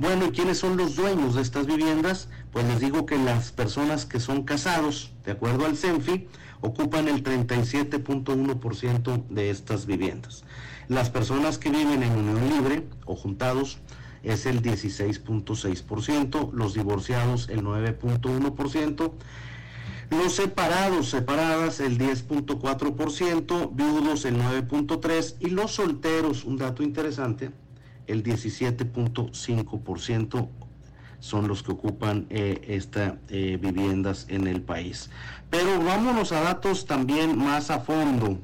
Bueno, 0.00 0.24
¿y 0.24 0.30
quiénes 0.30 0.58
son 0.58 0.78
los 0.78 0.96
dueños 0.96 1.34
de 1.34 1.42
estas 1.42 1.66
viviendas? 1.66 2.30
Pues 2.52 2.64
les 2.64 2.80
digo 2.80 3.04
que 3.04 3.18
las 3.18 3.52
personas 3.52 4.06
que 4.06 4.18
son 4.18 4.44
casados, 4.44 5.12
de 5.26 5.32
acuerdo 5.32 5.66
al 5.66 5.76
CENFI, 5.76 6.26
ocupan 6.62 7.06
el 7.06 7.22
37.1% 7.22 9.26
de 9.28 9.50
estas 9.50 9.84
viviendas. 9.84 10.44
Las 10.88 11.10
personas 11.10 11.58
que 11.58 11.68
viven 11.68 12.02
en 12.02 12.12
unión 12.12 12.48
libre 12.48 12.88
o 13.04 13.14
juntados 13.14 13.76
es 14.22 14.46
el 14.46 14.62
16.6%, 14.62 16.50
los 16.50 16.72
divorciados 16.72 17.50
el 17.50 17.62
9.1%, 17.62 19.12
los 20.12 20.34
separados, 20.34 21.10
separadas 21.10 21.78
el 21.78 21.98
10.4%, 21.98 23.70
viudos 23.74 24.24
el 24.24 24.38
9.3% 24.38 25.34
y 25.40 25.50
los 25.50 25.72
solteros, 25.72 26.46
un 26.46 26.56
dato 26.56 26.82
interesante, 26.82 27.50
el 28.10 28.22
17.5% 28.22 30.48
son 31.20 31.48
los 31.48 31.62
que 31.62 31.72
ocupan 31.72 32.26
eh, 32.30 32.62
estas 32.66 33.14
eh, 33.28 33.58
viviendas 33.60 34.24
en 34.28 34.46
el 34.46 34.62
país. 34.62 35.10
Pero 35.50 35.82
vámonos 35.82 36.32
a 36.32 36.40
datos 36.40 36.86
también 36.86 37.36
más 37.38 37.70
a 37.70 37.80
fondo. 37.80 38.38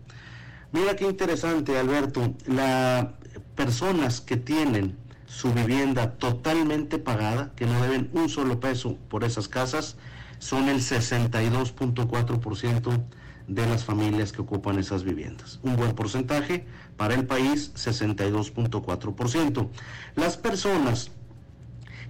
Mira 0.72 0.94
qué 0.94 1.06
interesante, 1.06 1.78
Alberto. 1.78 2.34
La 2.46 3.14
personas 3.56 4.20
que 4.20 4.36
tienen 4.36 4.96
su 5.26 5.52
vivienda 5.52 6.12
totalmente 6.12 6.98
pagada, 6.98 7.50
que 7.56 7.66
no 7.66 7.82
deben 7.82 8.08
un 8.12 8.28
solo 8.28 8.60
peso 8.60 8.96
por 9.08 9.24
esas 9.24 9.48
casas, 9.48 9.96
son 10.38 10.68
el 10.68 10.76
62.4% 10.76 13.02
de 13.48 13.66
las 13.66 13.84
familias 13.84 14.30
que 14.32 14.42
ocupan 14.42 14.78
esas 14.78 15.02
viviendas. 15.02 15.58
Un 15.62 15.74
buen 15.76 15.94
porcentaje 15.94 16.66
para 16.96 17.14
el 17.14 17.26
país, 17.26 17.72
62.4%. 17.74 19.68
Las 20.14 20.36
personas 20.36 21.10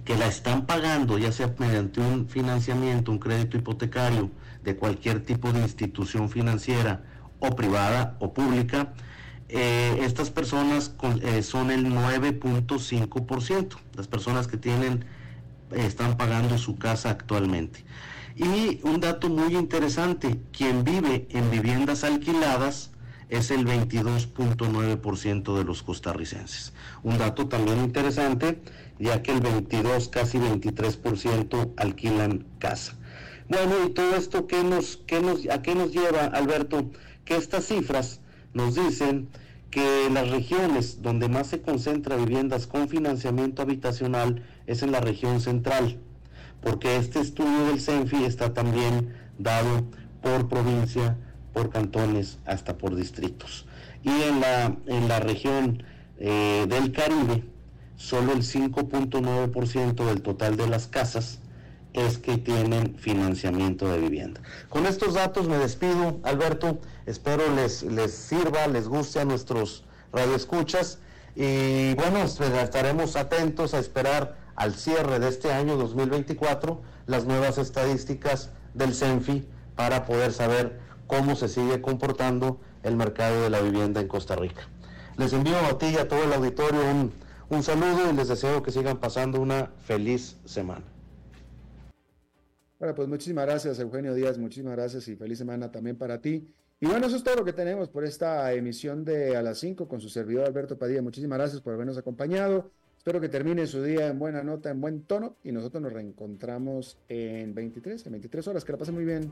que 0.05 0.15
la 0.15 0.27
están 0.27 0.65
pagando, 0.65 1.17
ya 1.17 1.31
sea 1.31 1.53
mediante 1.59 1.99
un 1.99 2.29
financiamiento, 2.29 3.11
un 3.11 3.19
crédito 3.19 3.57
hipotecario 3.57 4.31
de 4.63 4.75
cualquier 4.77 5.23
tipo 5.25 5.51
de 5.51 5.59
institución 5.59 6.29
financiera 6.29 7.03
o 7.39 7.55
privada 7.55 8.15
o 8.19 8.33
pública, 8.33 8.93
eh, 9.49 9.99
estas 10.01 10.29
personas 10.29 10.93
eh, 11.21 11.41
son 11.41 11.71
el 11.71 11.87
9.5%, 11.87 13.77
las 13.95 14.07
personas 14.07 14.47
que 14.47 14.57
tienen, 14.57 15.05
están 15.71 16.15
pagando 16.15 16.57
su 16.57 16.77
casa 16.77 17.09
actualmente. 17.09 17.83
Y 18.35 18.79
un 18.83 18.99
dato 18.99 19.29
muy 19.29 19.55
interesante, 19.55 20.39
quien 20.51 20.83
vive 20.83 21.27
en 21.31 21.49
viviendas 21.49 22.03
alquiladas 22.03 22.91
es 23.29 23.51
el 23.51 23.65
22.9% 23.65 25.57
de 25.57 25.63
los 25.63 25.83
costarricenses. 25.83 26.73
Un 27.03 27.17
dato 27.17 27.47
también 27.47 27.79
interesante, 27.79 28.61
ya 28.99 29.21
que 29.21 29.31
el 29.31 29.41
22, 29.41 30.09
casi 30.09 30.37
23% 30.37 31.73
alquilan 31.77 32.45
casa. 32.59 32.95
Bueno, 33.49 33.75
y 33.85 33.89
todo 33.91 34.15
esto, 34.15 34.47
¿qué 34.47 34.63
nos, 34.63 34.97
qué 35.07 35.19
nos, 35.21 35.47
¿a 35.49 35.61
qué 35.61 35.75
nos 35.75 35.91
lleva, 35.91 36.25
Alberto? 36.25 36.89
Que 37.25 37.35
estas 37.35 37.65
cifras 37.65 38.21
nos 38.53 38.75
dicen 38.75 39.29
que 39.71 40.09
las 40.11 40.29
regiones 40.29 41.01
donde 41.01 41.27
más 41.27 41.47
se 41.47 41.61
concentra 41.61 42.15
viviendas 42.15 42.67
con 42.67 42.89
financiamiento 42.89 43.61
habitacional 43.61 44.43
es 44.65 44.81
en 44.81 44.91
la 44.91 45.01
región 45.01 45.41
central 45.41 45.99
porque 46.61 46.97
este 46.97 47.19
estudio 47.19 47.65
del 47.65 47.79
CENFI 47.79 48.25
está 48.25 48.53
también 48.53 49.13
dado 49.37 49.83
por 50.21 50.49
provincia, 50.49 51.17
por 51.57 51.71
cantones, 51.71 52.37
hasta 52.45 52.77
por 52.77 52.95
distritos. 52.95 53.65
Y 54.03 54.11
en 54.11 54.41
la, 54.41 54.77
en 54.85 55.07
la 55.07 55.19
región 55.19 55.81
eh, 56.19 56.67
del 56.69 56.91
Caribe, 56.91 57.45
solo 57.95 58.33
el 58.33 58.43
5.9% 58.43 60.05
del 60.05 60.21
total 60.21 60.55
de 60.55 60.67
las 60.67 60.85
casas 60.85 61.39
es 61.93 62.19
que 62.19 62.37
tienen 62.37 62.95
financiamiento 62.99 63.89
de 63.89 63.97
vivienda. 63.97 64.39
Con 64.69 64.85
estos 64.85 65.15
datos 65.15 65.47
me 65.47 65.57
despido, 65.57 66.19
Alberto. 66.21 66.77
Espero 67.07 67.51
les, 67.55 67.81
les 67.81 68.13
sirva, 68.13 68.67
les 68.67 68.87
guste 68.87 69.19
a 69.19 69.25
nuestros 69.25 69.83
radioescuchas. 70.13 70.99
Y 71.35 71.95
bueno, 71.95 72.19
estaremos 72.19 73.15
atentos 73.15 73.73
a 73.73 73.79
esperar 73.79 74.37
al 74.55 74.75
cierre 74.75 75.17
de 75.17 75.29
este 75.29 75.51
año 75.51 75.75
2024 75.75 76.83
las 77.07 77.25
nuevas 77.25 77.57
estadísticas 77.57 78.51
del 78.75 78.93
CENFI 78.93 79.47
para 79.75 80.05
poder 80.05 80.33
saber 80.33 80.86
cómo 81.07 81.35
se 81.35 81.47
sigue 81.47 81.81
comportando 81.81 82.59
el 82.83 82.95
mercado 82.95 83.41
de 83.41 83.49
la 83.49 83.61
vivienda 83.61 84.01
en 84.01 84.07
Costa 84.07 84.35
Rica. 84.35 84.67
Les 85.17 85.33
envío 85.33 85.57
a 85.57 85.77
ti 85.77 85.87
y 85.87 85.97
a 85.97 86.07
todo 86.07 86.23
el 86.23 86.33
auditorio 86.33 86.79
un, 86.91 87.11
un 87.49 87.63
saludo 87.63 88.09
y 88.11 88.15
les 88.15 88.27
deseo 88.27 88.61
que 88.61 88.71
sigan 88.71 88.97
pasando 88.97 89.41
una 89.41 89.71
feliz 89.83 90.37
semana. 90.45 90.85
Bueno, 92.79 92.93
pues 92.93 93.07
muchísimas 93.07 93.47
gracias, 93.47 93.79
Eugenio 93.79 94.13
Díaz, 94.13 94.37
muchísimas 94.37 94.75
gracias 94.75 95.07
y 95.07 95.15
feliz 95.15 95.39
semana 95.39 95.71
también 95.71 95.97
para 95.97 96.21
ti. 96.21 96.53
Y 96.79 96.85
bueno, 96.85 97.07
eso 97.07 97.15
es 97.15 97.23
todo 97.23 97.37
lo 97.37 97.43
que 97.43 97.53
tenemos 97.53 97.89
por 97.89 98.05
esta 98.05 98.53
emisión 98.53 99.03
de 99.03 99.35
A 99.35 99.41
las 99.41 99.57
5 99.57 99.87
con 99.87 99.99
su 99.99 100.09
servidor 100.09 100.45
Alberto 100.45 100.77
Padilla. 100.77 101.01
Muchísimas 101.01 101.39
gracias 101.39 101.59
por 101.59 101.73
habernos 101.73 101.97
acompañado. 101.97 102.69
Espero 102.99 103.19
que 103.19 103.29
termine 103.29 103.65
su 103.65 103.81
día 103.81 104.07
en 104.07 104.19
buena 104.19 104.43
nota, 104.43 104.69
en 104.69 104.79
buen 104.79 105.01
tono 105.01 105.37
y 105.43 105.51
nosotros 105.51 105.81
nos 105.81 105.93
reencontramos 105.93 106.99
en 107.09 107.55
23, 107.55 108.05
en 108.05 108.11
23 108.11 108.47
horas. 108.49 108.63
Que 108.63 108.73
la 108.73 108.77
pasen 108.77 108.93
muy 108.93 109.05
bien. 109.05 109.31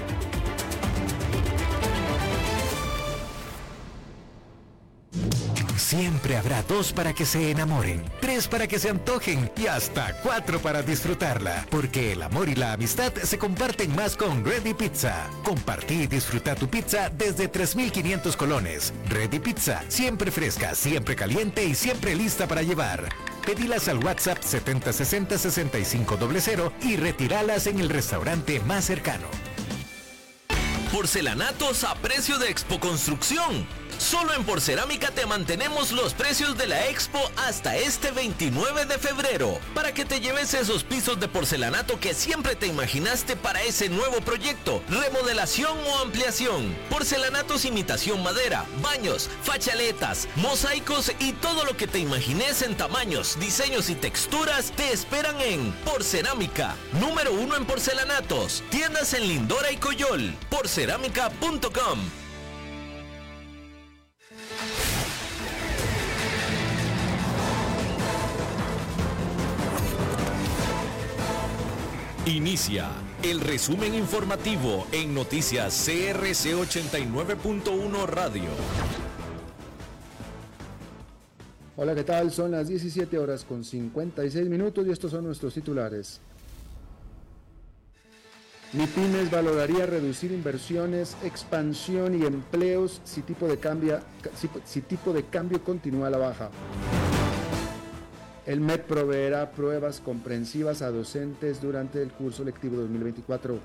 Siempre 5.77 6.37
habrá 6.37 6.63
dos 6.63 6.93
para 6.93 7.13
que 7.13 7.25
se 7.25 7.51
enamoren, 7.51 8.03
tres 8.19 8.47
para 8.47 8.67
que 8.67 8.79
se 8.79 8.89
antojen 8.89 9.51
y 9.57 9.67
hasta 9.67 10.13
cuatro 10.21 10.59
para 10.59 10.81
disfrutarla. 10.81 11.65
Porque 11.69 12.13
el 12.13 12.21
amor 12.21 12.49
y 12.49 12.55
la 12.55 12.73
amistad 12.73 13.13
se 13.13 13.37
comparten 13.37 13.95
más 13.95 14.15
con 14.15 14.43
Ready 14.45 14.73
Pizza. 14.73 15.29
Compartí 15.43 16.03
y 16.03 16.07
disfruta 16.07 16.55
tu 16.55 16.67
pizza 16.69 17.09
desde 17.09 17.47
3,500 17.47 18.35
colones. 18.37 18.93
Ready 19.09 19.39
Pizza, 19.39 19.83
siempre 19.87 20.31
fresca, 20.31 20.75
siempre 20.75 21.15
caliente 21.15 21.63
y 21.65 21.75
siempre 21.75 22.15
lista 22.15 22.47
para 22.47 22.61
llevar. 22.61 23.09
Pedilas 23.45 23.87
al 23.87 24.03
WhatsApp 24.03 24.41
7060 24.41 25.37
6500 25.37 26.73
y 26.83 26.95
retíralas 26.97 27.67
en 27.67 27.79
el 27.79 27.89
restaurante 27.89 28.59
más 28.61 28.85
cercano. 28.85 29.27
Porcelanatos 30.91 31.83
a 31.85 31.95
precio 31.95 32.37
de 32.37 32.49
Expo 32.49 32.79
Construcción 32.79 33.65
Solo 34.01 34.33
en 34.33 34.43
Porcerámica 34.43 35.11
te 35.11 35.27
mantenemos 35.27 35.91
los 35.91 36.15
precios 36.15 36.57
de 36.57 36.65
la 36.65 36.87
expo 36.87 37.19
hasta 37.37 37.77
este 37.77 38.09
29 38.09 38.85
de 38.85 38.97
febrero, 38.97 39.59
para 39.75 39.93
que 39.93 40.05
te 40.05 40.19
lleves 40.19 40.55
esos 40.55 40.83
pisos 40.83 41.19
de 41.19 41.27
porcelanato 41.27 41.99
que 41.99 42.15
siempre 42.15 42.55
te 42.55 42.65
imaginaste 42.65 43.35
para 43.35 43.61
ese 43.61 43.89
nuevo 43.89 44.19
proyecto, 44.21 44.81
remodelación 44.89 45.77
o 45.87 45.99
ampliación. 45.99 46.75
Porcelanatos 46.89 47.63
imitación 47.63 48.23
madera, 48.23 48.65
baños, 48.81 49.29
fachaletas, 49.43 50.27
mosaicos 50.35 51.11
y 51.19 51.33
todo 51.33 51.63
lo 51.63 51.77
que 51.77 51.85
te 51.85 51.99
imagines 51.99 52.63
en 52.63 52.75
tamaños, 52.75 53.39
diseños 53.39 53.91
y 53.91 53.95
texturas 53.95 54.71
te 54.71 54.91
esperan 54.91 55.39
en 55.41 55.71
Porcerámica, 55.85 56.75
número 56.93 57.33
uno 57.33 57.55
en 57.55 57.65
porcelanatos, 57.65 58.63
tiendas 58.71 59.13
en 59.13 59.27
Lindora 59.27 59.71
y 59.71 59.77
Coyol, 59.77 60.33
porcerámica.com. 60.49 62.20
Inicia 72.31 72.87
el 73.23 73.41
resumen 73.41 73.93
informativo 73.93 74.87
en 74.93 75.13
noticias 75.13 75.85
CRC 75.85 76.55
89.1 76.55 78.05
Radio. 78.05 78.49
Hola, 81.75 81.93
¿qué 81.93 82.05
tal? 82.05 82.31
Son 82.31 82.51
las 82.51 82.69
17 82.69 83.17
horas 83.17 83.43
con 83.43 83.65
56 83.65 84.47
minutos 84.47 84.87
y 84.87 84.91
estos 84.91 85.11
son 85.11 85.25
nuestros 85.25 85.53
titulares. 85.53 86.21
MIPIMES 88.71 89.29
valoraría 89.29 89.85
reducir 89.85 90.31
inversiones, 90.31 91.17
expansión 91.25 92.17
y 92.17 92.25
empleos 92.25 93.01
si 93.03 93.23
tipo 93.23 93.45
de, 93.45 93.57
cambio, 93.57 93.99
si 94.63 94.79
tipo 94.79 95.11
de 95.11 95.25
cambio 95.25 95.61
continúa 95.61 96.07
a 96.07 96.11
la 96.11 96.17
baja. 96.17 96.49
El 98.45 98.59
MED 98.59 98.81
proveerá 98.81 99.51
pruebas 99.51 99.99
comprensivas 99.99 100.81
a 100.81 100.89
docentes 100.89 101.61
durante 101.61 102.01
el 102.01 102.11
curso 102.11 102.43
lectivo 102.43 102.77
2024. 102.77 103.59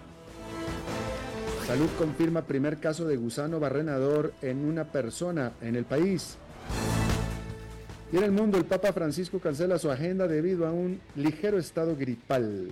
Salud 1.67 1.89
confirma 1.99 2.43
primer 2.43 2.79
caso 2.79 3.07
de 3.07 3.17
gusano 3.17 3.59
barrenador 3.59 4.35
en 4.43 4.65
una 4.65 4.85
persona 4.85 5.53
en 5.63 5.77
el 5.77 5.85
país. 5.85 6.37
Y 8.13 8.19
en 8.19 8.23
el 8.23 8.33
mundo, 8.33 8.59
el 8.59 8.67
Papa 8.67 8.93
Francisco 8.93 9.41
cancela 9.41 9.79
su 9.79 9.91
agenda 9.91 10.29
debido 10.29 10.67
a 10.67 10.73
un 10.73 11.01
ligero 11.17 11.59
estado 11.59 11.97
gripal. 11.97 12.71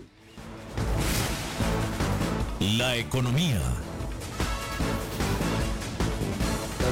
La 2.78 2.96
economía. 2.96 3.60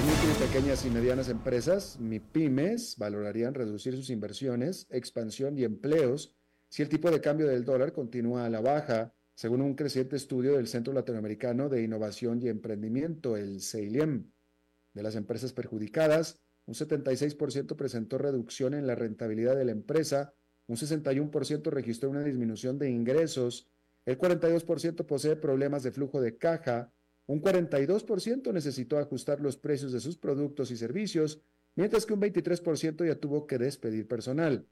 Las 0.02 0.20
micro 0.20 0.32
y 0.32 0.48
pequeñas 0.48 0.84
y 0.84 0.90
medianas 0.90 1.28
empresas, 1.28 1.96
MIPIMES, 2.00 2.96
valorarían 2.98 3.54
reducir 3.54 3.94
sus 3.94 4.10
inversiones, 4.10 4.88
expansión 4.90 5.56
y 5.56 5.62
empleos 5.62 6.34
si 6.68 6.82
el 6.82 6.88
tipo 6.88 7.08
de 7.08 7.20
cambio 7.20 7.46
del 7.46 7.64
dólar 7.64 7.92
continúa 7.92 8.44
a 8.44 8.50
la 8.50 8.60
baja, 8.60 9.14
según 9.36 9.62
un 9.62 9.76
creciente 9.76 10.16
estudio 10.16 10.56
del 10.56 10.66
Centro 10.66 10.92
Latinoamericano 10.92 11.68
de 11.68 11.84
Innovación 11.84 12.42
y 12.42 12.48
Emprendimiento, 12.48 13.36
el 13.36 13.60
CEILEM. 13.60 14.28
De 14.92 15.04
las 15.04 15.14
empresas 15.14 15.52
perjudicadas, 15.52 16.40
un 16.66 16.74
76% 16.74 17.76
presentó 17.76 18.18
reducción 18.18 18.74
en 18.74 18.88
la 18.88 18.96
rentabilidad 18.96 19.54
de 19.54 19.66
la 19.66 19.72
empresa, 19.72 20.34
un 20.66 20.74
61% 20.74 21.70
registró 21.70 22.10
una 22.10 22.24
disminución 22.24 22.76
de 22.76 22.90
ingresos, 22.90 23.68
el 24.04 24.18
42% 24.18 25.06
posee 25.06 25.36
problemas 25.36 25.84
de 25.84 25.92
flujo 25.92 26.20
de 26.20 26.38
caja, 26.38 26.90
un 27.26 27.40
42% 27.40 28.52
necesitó 28.52 28.98
ajustar 28.98 29.40
los 29.40 29.56
precios 29.56 29.92
de 29.92 30.00
sus 30.00 30.16
productos 30.16 30.70
y 30.70 30.76
servicios, 30.76 31.40
mientras 31.76 32.04
que 32.04 32.14
un 32.14 32.20
23% 32.20 33.06
ya 33.06 33.14
tuvo 33.14 33.46
que 33.46 33.58
despedir 33.58 34.06
personal. 34.06 34.66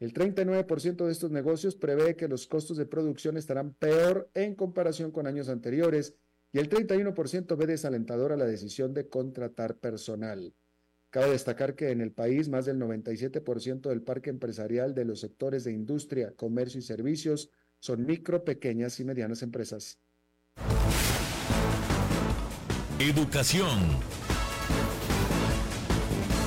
El 0.00 0.12
39% 0.12 1.06
de 1.06 1.12
estos 1.12 1.30
negocios 1.30 1.76
prevé 1.76 2.16
que 2.16 2.26
los 2.26 2.46
costos 2.48 2.76
de 2.76 2.86
producción 2.86 3.36
estarán 3.36 3.72
peor 3.74 4.28
en 4.34 4.54
comparación 4.56 5.12
con 5.12 5.26
años 5.26 5.48
anteriores 5.48 6.16
y 6.52 6.58
el 6.58 6.68
31% 6.68 7.56
ve 7.56 7.66
desalentadora 7.66 8.36
la 8.36 8.46
decisión 8.46 8.94
de 8.94 9.08
contratar 9.08 9.76
personal. 9.76 10.54
Cabe 11.10 11.30
destacar 11.30 11.76
que 11.76 11.90
en 11.90 12.00
el 12.00 12.10
país 12.10 12.48
más 12.48 12.64
del 12.64 12.78
97% 12.78 13.88
del 13.90 14.02
parque 14.02 14.30
empresarial 14.30 14.94
de 14.94 15.04
los 15.04 15.20
sectores 15.20 15.62
de 15.62 15.72
industria, 15.72 16.32
comercio 16.32 16.80
y 16.80 16.82
servicios 16.82 17.50
son 17.78 18.06
micro, 18.06 18.44
pequeñas 18.44 18.98
y 18.98 19.04
medianas 19.04 19.42
empresas. 19.42 19.98
Educación. 23.02 23.80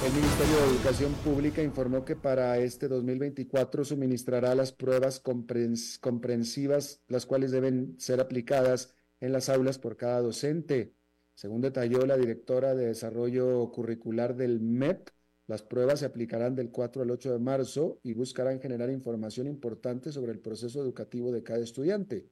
El 0.06 0.14
Ministerio 0.14 0.56
de 0.56 0.76
Educación 0.78 1.14
Pública 1.16 1.62
informó 1.62 2.06
que 2.06 2.16
para 2.16 2.58
este 2.60 2.88
2024 2.88 3.84
suministrará 3.84 4.56
las 4.56 4.72
pruebas 4.72 5.20
comprensivas, 5.20 7.02
las 7.10 7.26
cuales 7.26 7.52
deben 7.52 8.00
ser 8.00 8.22
aplicadas 8.22 8.96
en 9.20 9.34
las 9.34 9.50
aulas 9.50 9.80
por 9.80 9.98
cada 9.98 10.22
docente. 10.22 10.94
Según 11.34 11.60
detalló 11.60 12.06
la 12.06 12.16
directora 12.16 12.74
de 12.74 12.86
Desarrollo 12.86 13.70
Curricular 13.74 14.38
del 14.38 14.62
MEP, 14.62 15.10
las 15.48 15.62
pruebas 15.62 16.00
se 16.00 16.06
aplicarán 16.06 16.56
del 16.56 16.72
4 16.72 17.02
al 17.02 17.12
8 17.12 17.34
de 17.34 17.40
marzo 17.40 18.00
y 18.02 18.14
buscarán 18.14 18.62
generar 18.62 18.90
información 18.90 19.48
importante 19.48 20.14
sobre 20.14 20.32
el 20.32 20.40
proceso 20.40 20.82
educativo 20.82 21.34
de 21.34 21.44
cada 21.44 21.60
estudiante. 21.60 22.30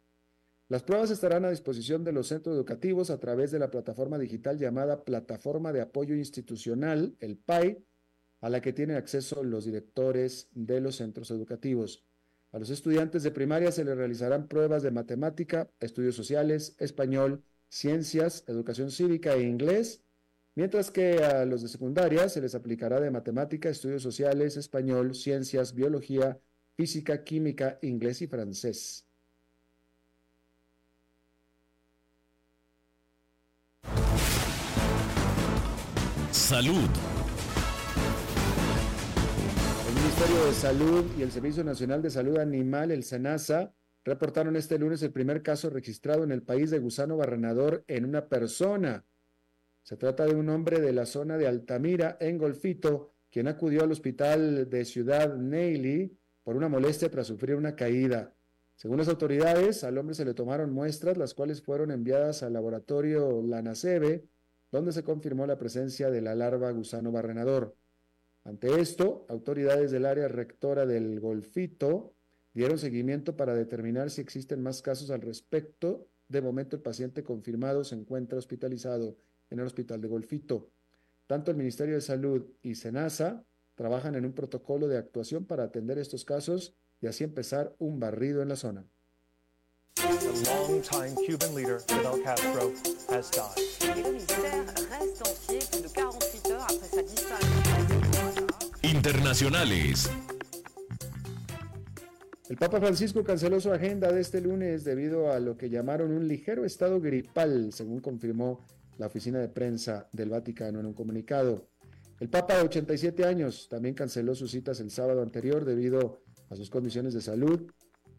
Las 0.73 0.81
pruebas 0.81 1.11
estarán 1.11 1.45
a 1.45 1.51
disposición 1.51 2.03
de 2.03 2.11
los 2.11 2.29
centros 2.29 2.55
educativos 2.55 3.11
a 3.11 3.19
través 3.19 3.51
de 3.51 3.59
la 3.59 3.69
plataforma 3.69 4.17
digital 4.17 4.57
llamada 4.57 5.03
Plataforma 5.03 5.71
de 5.71 5.81
Apoyo 5.81 6.15
Institucional, 6.15 7.15
el 7.19 7.37
PAI, 7.37 7.85
a 8.41 8.49
la 8.49 8.59
que 8.59 8.73
tienen 8.73 8.97
acceso 8.97 9.43
los 9.43 9.65
directores 9.65 10.47
de 10.55 10.81
los 10.81 10.95
centros 10.95 11.29
educativos. 11.29 12.03
A 12.51 12.57
los 12.57 12.71
estudiantes 12.71 13.21
de 13.21 13.29
primaria 13.29 13.71
se 13.71 13.85
les 13.85 13.95
realizarán 13.95 14.47
pruebas 14.47 14.81
de 14.81 14.89
matemática, 14.89 15.69
estudios 15.79 16.15
sociales, 16.15 16.75
español, 16.79 17.43
ciencias, 17.69 18.43
educación 18.47 18.89
cívica 18.89 19.35
e 19.35 19.43
inglés, 19.43 20.01
mientras 20.55 20.89
que 20.89 21.23
a 21.23 21.45
los 21.45 21.61
de 21.61 21.67
secundaria 21.67 22.29
se 22.29 22.41
les 22.41 22.55
aplicará 22.55 22.99
de 22.99 23.11
matemática, 23.11 23.69
estudios 23.69 24.01
sociales, 24.01 24.57
español, 24.57 25.13
ciencias, 25.13 25.75
biología, 25.75 26.39
física, 26.75 27.23
química, 27.23 27.77
inglés 27.83 28.23
y 28.23 28.27
francés. 28.27 29.05
Salud. 36.53 36.87
El 39.87 39.95
Ministerio 39.95 40.45
de 40.45 40.53
Salud 40.53 41.05
y 41.17 41.23
el 41.23 41.31
Servicio 41.31 41.63
Nacional 41.63 42.03
de 42.03 42.11
Salud 42.11 42.37
Animal, 42.37 42.91
el 42.91 43.03
SENASA, 43.03 43.73
reportaron 44.03 44.55
este 44.55 44.77
lunes 44.77 45.01
el 45.01 45.11
primer 45.11 45.41
caso 45.41 45.71
registrado 45.71 46.23
en 46.23 46.31
el 46.31 46.43
país 46.43 46.69
de 46.69 46.77
gusano 46.77 47.17
barrenador 47.17 47.83
en 47.87 48.05
una 48.05 48.27
persona. 48.27 49.03
Se 49.81 49.97
trata 49.97 50.27
de 50.27 50.35
un 50.35 50.47
hombre 50.49 50.79
de 50.79 50.93
la 50.93 51.07
zona 51.07 51.39
de 51.39 51.47
Altamira, 51.47 52.17
en 52.19 52.37
Golfito, 52.37 53.15
quien 53.31 53.47
acudió 53.47 53.81
al 53.81 53.91
hospital 53.91 54.69
de 54.69 54.85
Ciudad 54.85 55.35
Neily 55.35 56.15
por 56.43 56.55
una 56.55 56.69
molestia 56.69 57.09
tras 57.09 57.25
sufrir 57.25 57.55
una 57.55 57.75
caída. 57.75 58.31
Según 58.75 58.99
las 58.99 59.07
autoridades, 59.07 59.83
al 59.83 59.97
hombre 59.97 60.13
se 60.13 60.23
le 60.23 60.35
tomaron 60.35 60.71
muestras, 60.71 61.17
las 61.17 61.33
cuales 61.33 61.63
fueron 61.63 61.89
enviadas 61.89 62.43
al 62.43 62.53
laboratorio 62.53 63.41
Lanacebe 63.41 64.27
donde 64.73 64.91
se 64.91 65.03
confirmó 65.03 65.45
la 65.45 65.59
presencia 65.59 66.09
de 66.09 66.19
la 66.19 66.33
larva 66.33 66.71
gusano 66.71 67.11
barrenador. 67.11 67.75
Ante 68.43 68.81
esto, 68.81 69.23
autoridades 69.29 69.91
del 69.91 70.03
área 70.03 70.27
rectora 70.27 70.87
del 70.87 71.19
Golfito 71.19 72.15
dieron 72.55 72.79
seguimiento 72.79 73.37
para 73.37 73.53
determinar 73.53 74.09
si 74.09 74.21
existen 74.21 74.63
más 74.63 74.81
casos 74.81 75.11
al 75.11 75.21
respecto. 75.21 76.07
De 76.27 76.41
momento, 76.41 76.75
el 76.75 76.81
paciente 76.81 77.23
confirmado 77.23 77.83
se 77.83 77.93
encuentra 77.93 78.39
hospitalizado 78.39 79.15
en 79.51 79.59
el 79.59 79.67
hospital 79.67 80.01
de 80.01 80.07
Golfito. 80.07 80.71
Tanto 81.27 81.51
el 81.51 81.57
Ministerio 81.57 81.93
de 81.93 82.01
Salud 82.01 82.43
y 82.63 82.73
SENASA 82.73 83.45
trabajan 83.75 84.15
en 84.15 84.25
un 84.25 84.33
protocolo 84.33 84.87
de 84.87 84.97
actuación 84.97 85.45
para 85.45 85.65
atender 85.65 85.99
estos 85.99 86.25
casos 86.25 86.75
y 86.99 87.05
así 87.05 87.23
empezar 87.23 87.75
un 87.77 87.99
barrido 87.99 88.41
en 88.41 88.49
la 88.49 88.55
zona. 88.55 88.87
Internacionales. 98.81 100.09
El 102.49 102.57
Papa 102.57 102.79
Francisco 102.79 103.23
canceló 103.23 103.59
su 103.59 103.71
agenda 103.71 104.11
de 104.11 104.21
este 104.21 104.41
lunes 104.41 104.83
debido 104.83 105.31
a 105.31 105.39
lo 105.39 105.57
que 105.57 105.69
llamaron 105.69 106.11
un 106.11 106.27
ligero 106.27 106.65
estado 106.65 106.99
gripal, 106.99 107.71
según 107.71 107.99
confirmó 107.99 108.65
la 108.97 109.07
oficina 109.07 109.39
de 109.39 109.49
prensa 109.49 110.07
del 110.11 110.29
Vaticano 110.29 110.79
en 110.79 110.85
un 110.85 110.93
comunicado. 110.93 111.69
El 112.19 112.29
Papa 112.29 112.57
de 112.57 112.63
87 112.63 113.25
años 113.25 113.67
también 113.69 113.95
canceló 113.95 114.35
sus 114.35 114.51
citas 114.51 114.79
el 114.79 114.91
sábado 114.91 115.21
anterior 115.21 115.65
debido 115.65 116.21
a 116.49 116.55
sus 116.55 116.69
condiciones 116.69 117.13
de 117.13 117.21
salud 117.21 117.71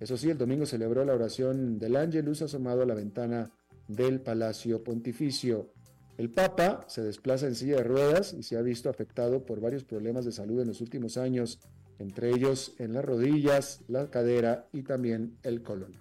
eso 0.05 0.19
sí, 0.19 0.29
el 0.29 0.37
domingo 0.37 0.67
celebró 0.67 1.03
la 1.07 1.15
oración 1.15 1.79
del 1.79 1.97
Ángelus 1.97 2.43
asomado 2.43 2.83
a 2.83 2.87
la 2.87 2.95
ventana 2.95 3.51
del 3.89 4.21
Palacio 4.21 4.85
Pontificio. 4.85 5.73
El 6.19 6.31
Papa 6.31 6.85
se 6.89 7.03
desplaza 7.03 7.47
en 7.47 7.55
silla 7.55 7.77
de 7.77 7.85
ruedas 7.85 8.35
y 8.35 8.43
se 8.43 8.59
ha 8.59 8.61
visto 8.61 8.91
afectado 8.91 9.47
por 9.47 9.63
varios 9.63 9.83
problemas 9.83 10.27
de 10.27 10.33
salud 10.33 10.61
en 10.61 10.69
los 10.69 10.83
últimos 10.83 11.17
años, 11.17 11.59
entre 11.99 12.29
ellos 12.29 12.75
en 12.79 12.93
las 12.93 13.03
rodillas, 13.03 13.81
la 13.89 14.11
cadera 14.11 14.69
y 14.73 14.83
también 14.83 15.39
el 15.43 15.63
colon. 15.63 15.95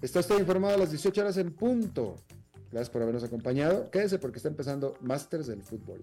Está 0.00 0.20
usted 0.20 0.38
informado 0.38 0.76
a 0.76 0.78
las 0.78 0.90
18 0.90 1.20
horas 1.20 1.36
en 1.36 1.52
punto. 1.52 2.16
Gracias 2.70 2.88
por 2.88 3.02
habernos 3.02 3.22
acompañado. 3.22 3.90
Quédese 3.90 4.18
porque 4.18 4.38
está 4.38 4.48
empezando 4.48 4.94
Masters 5.02 5.46
del 5.46 5.62
Fútbol. 5.62 6.02